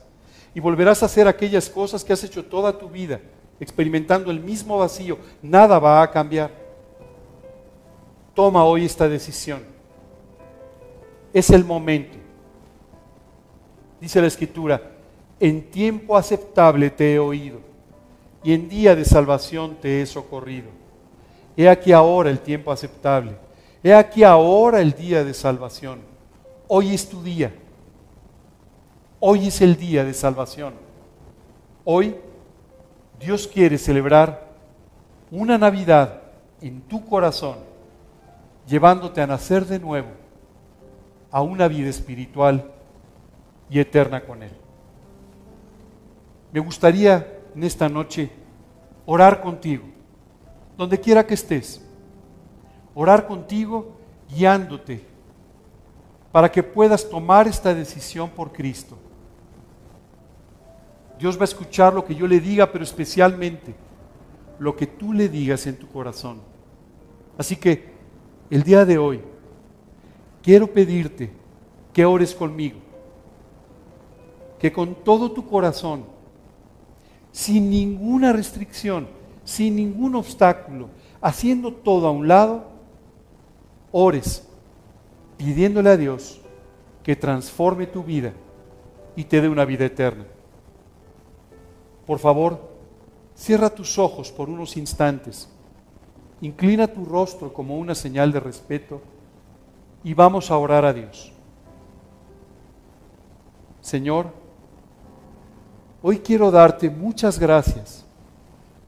Y 0.54 0.60
volverás 0.60 1.04
a 1.04 1.08
hacer 1.08 1.28
aquellas 1.28 1.70
cosas 1.70 2.04
que 2.04 2.14
has 2.14 2.24
hecho 2.24 2.46
toda 2.46 2.78
tu 2.78 2.90
vida, 2.90 3.20
experimentando 3.60 4.32
el 4.32 4.40
mismo 4.40 4.78
vacío. 4.78 5.18
Nada 5.42 5.80
va 5.80 6.02
a 6.02 6.10
cambiar. 6.10 6.50
Toma 8.34 8.64
hoy 8.64 8.86
esta 8.86 9.08
decisión. 9.10 9.64
Es 11.34 11.50
el 11.50 11.66
momento. 11.66 12.25
Dice 14.06 14.22
la 14.22 14.28
escritura, 14.28 14.80
en 15.40 15.72
tiempo 15.72 16.16
aceptable 16.16 16.92
te 16.92 17.16
he 17.16 17.18
oído 17.18 17.58
y 18.44 18.54
en 18.54 18.70
día 18.70 18.96
de 18.96 19.04
salvación 19.04 19.78
te 19.82 20.00
he 20.00 20.06
socorrido. 20.06 20.68
He 21.58 21.68
aquí 21.68 21.92
ahora 21.92 22.30
el 22.30 22.38
tiempo 22.38 22.72
aceptable. 22.72 23.36
He 23.82 23.96
aquí 23.96 24.24
ahora 24.24 24.80
el 24.80 24.94
día 24.94 25.24
de 25.24 25.34
salvación. 25.34 26.02
Hoy 26.68 26.94
es 26.94 27.10
tu 27.10 27.24
día. 27.24 27.52
Hoy 29.20 29.48
es 29.48 29.60
el 29.62 29.76
día 29.76 30.04
de 30.04 30.14
salvación. 30.14 30.76
Hoy 31.84 32.16
Dios 33.20 33.48
quiere 33.48 33.80
celebrar 33.80 34.50
una 35.32 35.58
Navidad 35.58 36.22
en 36.62 36.82
tu 36.82 37.04
corazón, 37.08 37.58
llevándote 38.68 39.20
a 39.22 39.26
nacer 39.26 39.66
de 39.66 39.80
nuevo 39.80 40.10
a 41.32 41.42
una 41.42 41.68
vida 41.68 41.90
espiritual 41.90 42.75
y 43.70 43.80
eterna 43.80 44.24
con 44.24 44.44
Él. 44.44 44.52
Me 46.52 46.60
gustaría 46.60 47.42
en 47.56 47.64
esta 47.64 47.90
noche 47.90 48.30
orar 49.06 49.42
contigo, 49.42 49.84
donde 50.78 51.00
quiera 51.00 51.26
que 51.26 51.34
estés, 51.34 51.82
orar 52.94 53.28
contigo 53.28 53.98
guiándote 54.30 55.06
para 56.32 56.52
que 56.52 56.64
puedas 56.64 57.10
tomar 57.10 57.48
esta 57.48 57.74
decisión 57.74 58.30
por 58.30 58.52
Cristo. 58.52 58.98
Dios 61.18 61.38
va 61.38 61.42
a 61.42 61.46
escuchar 61.46 61.94
lo 61.94 62.04
que 62.04 62.16
yo 62.16 62.28
le 62.28 62.40
diga, 62.40 62.72
pero 62.72 62.84
especialmente 62.84 63.74
lo 64.60 64.76
que 64.76 64.88
tú 64.88 65.14
le 65.14 65.30
digas 65.30 65.66
en 65.68 65.78
tu 65.78 65.88
corazón. 65.88 66.42
Así 67.38 67.56
que 67.56 67.94
el 68.50 68.64
día 68.64 68.86
de 68.86 68.98
hoy 68.98 69.22
quiero 70.42 70.68
pedirte 70.68 71.32
que 71.94 72.06
ores 72.06 72.36
conmigo, 72.36 72.80
que 74.60 74.72
con 74.72 74.96
todo 74.96 75.32
tu 75.32 75.48
corazón, 75.48 76.06
sin 77.32 77.70
ninguna 77.70 78.32
restricción, 78.34 79.08
sin 79.44 79.76
ningún 79.76 80.16
obstáculo, 80.16 80.90
haciendo 81.22 81.74
todo 81.74 82.08
a 82.08 82.12
un 82.12 82.28
lado, 82.28 82.66
ores 83.92 84.48
pidiéndole 85.38 85.90
a 85.90 85.98
Dios 85.98 86.42
que 87.04 87.16
transforme 87.16 87.88
tu 87.88 88.04
vida 88.04 88.34
y 89.16 89.26
te 89.26 89.42
dé 89.42 89.50
una 89.50 89.66
vida 89.66 89.86
eterna. 89.86 90.26
Por 92.06 92.20
favor, 92.20 92.60
cierra 93.36 93.70
tus 93.70 93.98
ojos 93.98 94.32
por 94.32 94.50
unos 94.50 94.78
instantes, 94.78 95.50
inclina 96.42 96.88
tu 96.88 97.06
rostro 97.06 97.54
como 97.54 97.78
una 97.78 97.96
señal 97.96 98.32
de 98.32 98.40
respeto 98.40 99.02
y 100.04 100.14
vamos 100.14 100.52
a 100.52 100.58
orar 100.58 100.86
a 100.86 100.94
Dios. 100.94 101.32
Señor, 103.82 104.45
Hoy 106.08 106.20
quiero 106.20 106.52
darte 106.52 106.88
muchas 106.88 107.40
gracias 107.40 108.06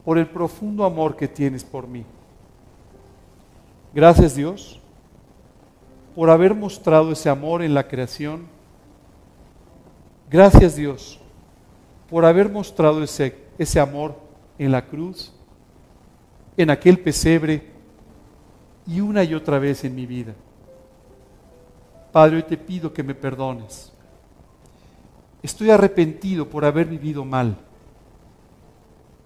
por 0.04 0.18
el 0.18 0.28
profundo 0.28 0.84
amor 0.84 1.16
que 1.16 1.26
tienes 1.26 1.64
por 1.64 1.88
mí. 1.88 2.04
Gracias 3.92 4.36
Dios 4.36 4.80
por 6.14 6.30
haber 6.30 6.54
mostrado 6.54 7.10
ese 7.10 7.28
amor 7.28 7.62
en 7.62 7.74
la 7.74 7.88
creación. 7.88 8.46
Gracias 10.30 10.76
Dios 10.76 11.18
por 12.08 12.24
haber 12.24 12.48
mostrado 12.48 13.02
ese, 13.02 13.36
ese 13.58 13.80
amor 13.80 14.14
en 14.56 14.70
la 14.70 14.86
cruz, 14.86 15.34
en 16.56 16.70
aquel 16.70 17.00
pesebre 17.00 17.66
y 18.86 19.00
una 19.00 19.24
y 19.24 19.34
otra 19.34 19.58
vez 19.58 19.82
en 19.82 19.92
mi 19.96 20.06
vida. 20.06 20.34
Padre, 22.12 22.36
hoy 22.36 22.42
te 22.44 22.56
pido 22.56 22.92
que 22.92 23.02
me 23.02 23.16
perdones. 23.16 23.92
Estoy 25.48 25.70
arrepentido 25.70 26.46
por 26.46 26.62
haber 26.66 26.86
vivido 26.86 27.24
mal. 27.24 27.56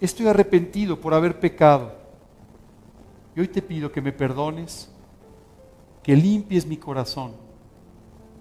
Estoy 0.01 0.29
arrepentido 0.29 1.01
por 1.01 1.15
haber 1.15 1.41
pecado. 1.41 1.91
Y 3.35 3.41
hoy 3.41 3.49
te 3.49 3.61
pido 3.61 3.91
que 3.91 4.01
me 4.01 4.13
perdones, 4.13 4.89
que 6.01 6.15
limpies 6.15 6.65
mi 6.65 6.77
corazón 6.77 7.33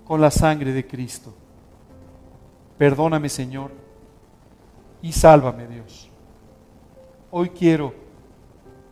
con 0.05 0.21
la 0.21 0.29
sangre 0.29 0.73
de 0.73 0.85
Cristo. 0.85 1.33
Perdóname, 2.77 3.29
Señor, 3.29 3.71
y 5.01 5.11
sálvame, 5.11 5.65
Dios. 5.67 6.07
Hoy 7.31 7.49
quiero 7.49 7.95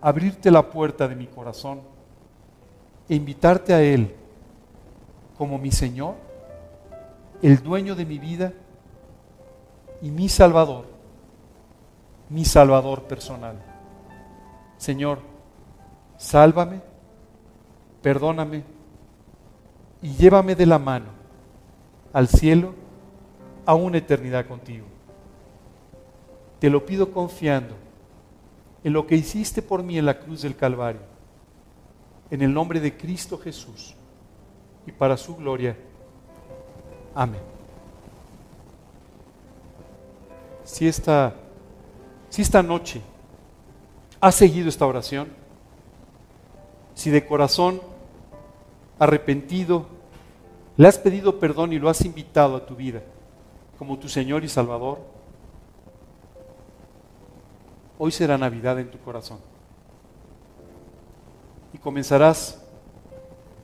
abrirte 0.02 0.50
la 0.50 0.68
puerta 0.68 1.08
de 1.08 1.16
mi 1.16 1.28
corazón 1.28 1.82
e 3.08 3.14
invitarte 3.14 3.72
a 3.72 3.84
Él 3.84 4.16
como 5.38 5.60
mi 5.60 5.70
Señor, 5.70 6.16
el 7.44 7.62
dueño 7.62 7.94
de 7.94 8.06
mi 8.06 8.18
vida 8.18 8.52
y 10.02 10.12
mi 10.12 10.30
Salvador, 10.30 10.86
mi 12.30 12.46
Salvador 12.46 13.04
personal. 13.04 13.56
Señor, 14.78 15.20
sálvame, 16.18 16.82
perdóname 18.02 18.64
y 20.02 20.14
llévame 20.16 20.56
de 20.56 20.66
la 20.66 20.80
mano 20.80 21.08
al 22.14 22.28
cielo 22.28 22.74
a 23.66 23.76
una 23.76 23.98
eternidad 23.98 24.48
contigo. 24.48 24.86
Te 26.60 26.70
lo 26.70 26.86
pido 26.86 27.12
confiando 27.12 27.76
en 28.84 28.94
lo 28.94 29.06
que 29.06 29.16
hiciste 29.16 29.62
por 29.62 29.84
mí 29.84 29.98
en 29.98 30.06
la 30.06 30.20
cruz 30.20 30.42
del 30.42 30.56
Calvario, 30.56 31.02
en 32.32 32.42
el 32.42 32.54
nombre 32.54 32.80
de 32.80 32.96
Cristo 32.96 33.38
Jesús 33.38 33.96
y 34.86 34.92
para 34.92 35.18
su 35.18 35.36
gloria. 35.36 35.76
Amén. 37.14 37.59
Si 40.70 40.88
esta, 40.88 41.34
si 42.30 42.44
esta 42.44 42.62
noche 42.62 43.02
has 44.22 44.36
seguido 44.36 44.70
esta 44.70 44.86
oración, 44.86 45.28
si 46.94 47.10
de 47.10 47.26
corazón 47.26 47.82
arrepentido 49.00 49.88
le 50.78 50.88
has 50.88 51.00
pedido 51.00 51.40
perdón 51.40 51.74
y 51.74 51.80
lo 51.80 51.90
has 51.90 52.06
invitado 52.06 52.56
a 52.56 52.68
tu 52.68 52.76
vida 52.76 53.02
como 53.80 53.98
tu 53.98 54.08
Señor 54.08 54.44
y 54.44 54.48
Salvador, 54.48 55.00
hoy 57.98 58.12
será 58.12 58.38
Navidad 58.38 58.80
en 58.80 58.92
tu 58.92 59.00
corazón. 59.00 59.40
Y 61.74 61.80
comenzarás 61.80 62.64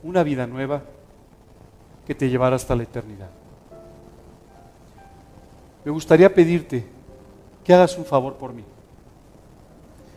una 0.02 0.24
vida 0.24 0.44
nueva 0.48 0.82
que 2.04 2.16
te 2.16 2.28
llevará 2.28 2.56
hasta 2.56 2.74
la 2.74 2.82
eternidad. 2.82 3.30
Me 5.84 5.92
gustaría 5.92 6.34
pedirte 6.34 6.95
que 7.66 7.74
hagas 7.74 7.98
un 7.98 8.04
favor 8.04 8.34
por 8.34 8.52
mí. 8.52 8.62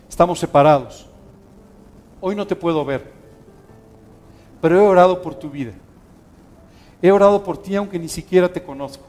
Estamos 0.08 0.38
separados. 0.38 1.08
Hoy 2.22 2.36
no 2.36 2.46
te 2.46 2.56
puedo 2.56 2.86
ver, 2.86 3.12
pero 4.62 4.76
he 4.76 4.80
orado 4.80 5.20
por 5.20 5.34
tu 5.34 5.50
vida. 5.50 5.74
He 7.02 7.12
orado 7.12 7.44
por 7.44 7.60
ti 7.60 7.76
aunque 7.76 7.98
ni 7.98 8.08
siquiera 8.08 8.54
te 8.54 8.62
conozco. 8.62 9.04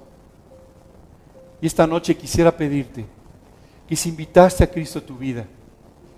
Y 1.60 1.66
esta 1.66 1.86
noche 1.86 2.16
quisiera 2.16 2.56
pedirte 2.56 3.04
que 3.86 3.94
si 3.94 4.08
invitaste 4.08 4.64
a 4.64 4.70
Cristo 4.70 5.00
a 5.00 5.02
tu 5.02 5.18
vida, 5.18 5.44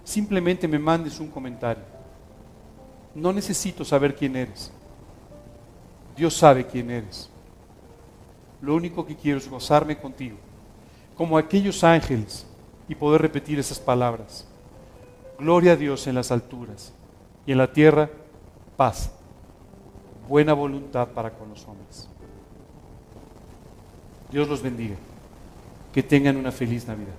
simplemente 0.04 0.68
me 0.68 0.78
mandes 0.78 1.18
un 1.18 1.26
comentario. 1.26 1.82
No 3.16 3.32
necesito 3.32 3.84
saber 3.84 4.14
quién 4.14 4.36
eres. 4.36 4.70
Dios 6.16 6.34
sabe 6.34 6.64
quién 6.68 6.88
eres. 6.88 7.28
Lo 8.60 8.76
único 8.76 9.04
que 9.04 9.16
quiero 9.16 9.38
es 9.38 9.48
gozarme 9.48 9.98
contigo, 9.98 10.36
como 11.22 11.38
aquellos 11.38 11.84
ángeles, 11.84 12.44
y 12.88 12.96
poder 12.96 13.22
repetir 13.22 13.56
esas 13.56 13.78
palabras. 13.78 14.44
Gloria 15.38 15.70
a 15.70 15.76
Dios 15.76 16.08
en 16.08 16.16
las 16.16 16.32
alturas 16.32 16.92
y 17.46 17.52
en 17.52 17.58
la 17.58 17.72
tierra 17.72 18.10
paz, 18.76 19.12
buena 20.28 20.52
voluntad 20.52 21.06
para 21.06 21.30
con 21.30 21.48
los 21.50 21.64
hombres. 21.68 22.08
Dios 24.32 24.48
los 24.48 24.60
bendiga. 24.60 24.96
Que 25.92 26.02
tengan 26.02 26.36
una 26.36 26.50
feliz 26.50 26.88
Navidad. 26.88 27.14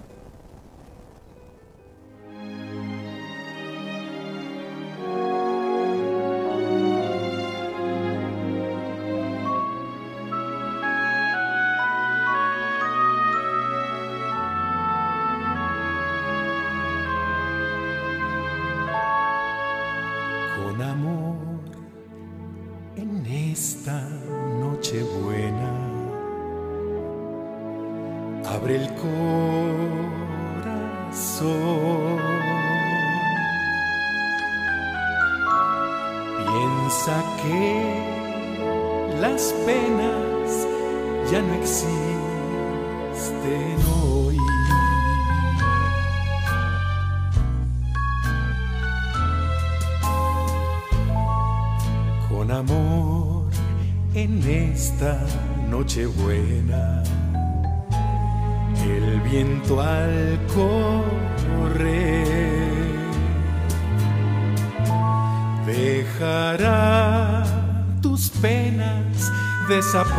Noche 55.74 56.05
buena. 56.05 57.01
El 58.86 59.08
viento 59.21 59.82
al 59.82 60.39
correr 60.54 62.28
dejará 65.66 67.43
tus 68.04 68.29
penas 68.29 69.32
desaparecer. 69.67 70.13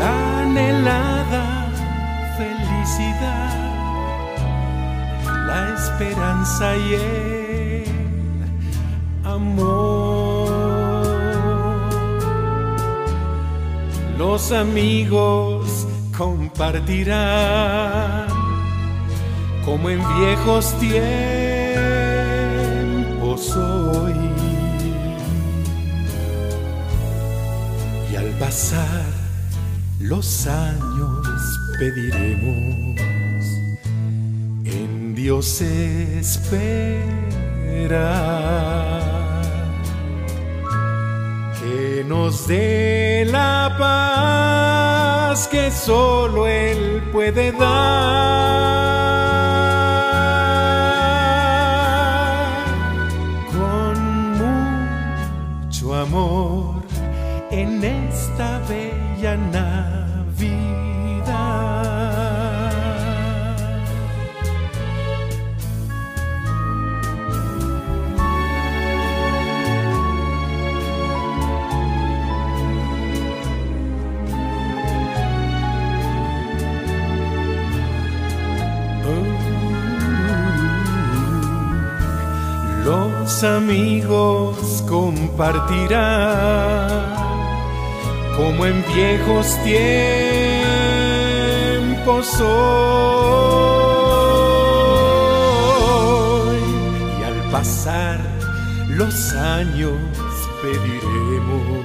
La 0.00 0.14
anhelada 0.42 1.44
felicidad, 2.36 3.53
la 5.54 5.74
esperanza 5.74 6.76
y 6.76 6.94
el 6.94 7.84
amor. 9.24 10.52
Los 14.18 14.52
amigos 14.52 15.86
compartirán 16.16 18.26
como 19.64 19.90
en 19.90 20.00
viejos 20.18 20.72
tiempos 20.78 20.96
hoy. 23.56 24.14
Y 28.10 28.16
al 28.16 28.30
pasar 28.38 29.04
los 30.00 30.46
años 30.46 31.60
pediremos 31.78 33.13
Dios 35.24 35.62
espera 35.62 36.50
que 41.58 42.04
nos 42.06 42.46
dé 42.46 43.24
la 43.24 43.74
paz 43.78 45.48
que 45.48 45.70
solo 45.70 46.46
Él 46.46 47.02
puede 47.10 47.52
dar 47.52 49.03
amigos 83.44 84.82
compartirán 84.88 86.44
como 88.36 88.66
en 88.66 88.84
viejos 88.94 89.56
tiempos 89.62 89.84
hoy. 92.40 93.34
Y 97.20 97.22
al 97.24 97.50
pasar 97.50 98.18
los 98.88 99.32
años 99.34 99.98
pediremos 100.62 101.84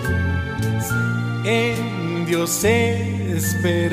en 1.45 2.25
Dios 2.25 2.63
esperar 2.63 3.89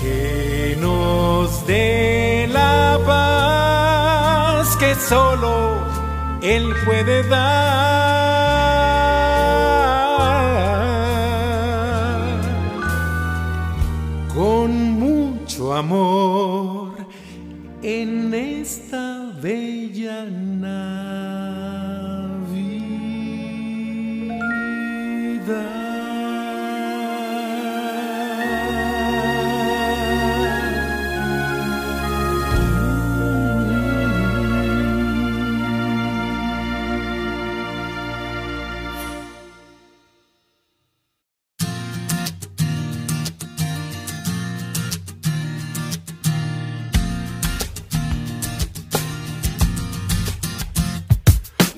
que 0.00 0.76
nos 0.80 1.66
dé 1.66 2.48
la 2.52 2.91
solo 5.12 5.52
Él 6.42 6.72
puede 6.86 7.22
dar. 7.28 7.42
Con 14.34 14.70
mucho 15.04 15.74
amor 15.74 16.94
en 17.82 18.32
esta 18.32 19.32
bella 19.42 20.24
Navidad. 20.24 21.02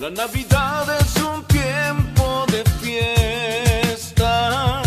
La 0.05 0.11
Navidad 0.11 0.85
es 1.01 1.15
un 1.15 1.43
tiempo 1.45 2.45
de 2.51 2.63
fiesta, 2.79 4.83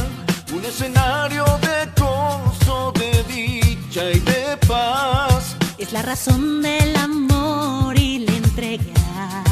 un 0.55 0.65
escenario 0.65 1.45
de 1.61 1.91
gozo, 2.01 2.93
de 2.93 3.25
dicha 3.25 4.13
y 4.13 4.21
de 4.21 4.57
paz. 4.69 5.57
Es 5.77 5.93
la 5.93 6.03
razón 6.03 6.63
del 6.63 6.95
amor 6.95 7.99
y 7.99 8.21
la 8.21 8.33
entrega. 8.33 9.43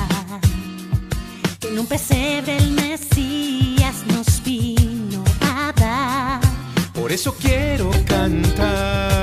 Que 1.59 1.67
en 1.67 1.81
un 1.81 1.87
pesebre 1.89 2.59
el 2.59 2.71
Mesías 2.71 4.05
nos 4.07 4.41
vino 4.45 5.25
a 5.41 5.73
dar. 5.73 6.41
Por 6.95 7.11
eso 7.11 7.35
quiero 7.41 7.91
cantar. 8.07 9.16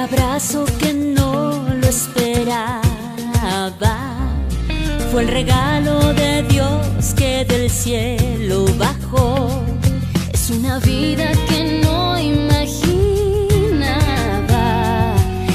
Abrazo 0.00 0.64
que 0.78 0.92
no 0.94 1.52
lo 1.80 1.86
esperaba. 1.86 2.70
Fue 5.12 5.22
el 5.22 5.28
regalo 5.28 6.14
de 6.14 6.42
Dios 6.44 7.14
que 7.16 7.44
del 7.44 7.68
cielo 7.68 8.64
bajó. 8.78 9.62
Es 10.32 10.48
una 10.50 10.78
vida 10.78 11.32
que 11.48 11.80
no 11.84 12.18
imaginaba. 12.18 12.74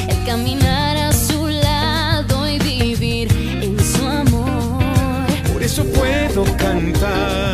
El 0.07 0.23
caminar 0.25 0.97
a 0.97 1.11
su 1.11 1.47
lado 1.47 2.47
y 2.47 2.59
vivir 2.59 3.31
en 3.63 3.79
su 3.79 4.05
amor. 4.05 5.25
Por 5.53 5.63
eso 5.63 5.83
puedo 5.85 6.43
cantar. 6.57 7.44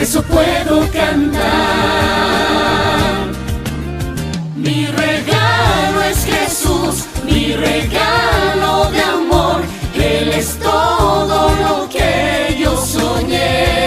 Eso 0.00 0.22
puedo 0.22 0.80
cantar. 0.90 1.40
Mi 4.56 4.86
regalo 4.86 6.02
es 6.02 6.24
Jesús, 6.24 7.04
mi 7.24 7.52
regalo 7.52 8.90
de 8.90 9.02
amor, 9.02 9.62
Él 9.94 10.30
es 10.30 10.58
todo 10.58 11.50
lo 11.56 11.88
que 11.88 12.56
yo 12.58 12.76
soñé. 12.76 13.79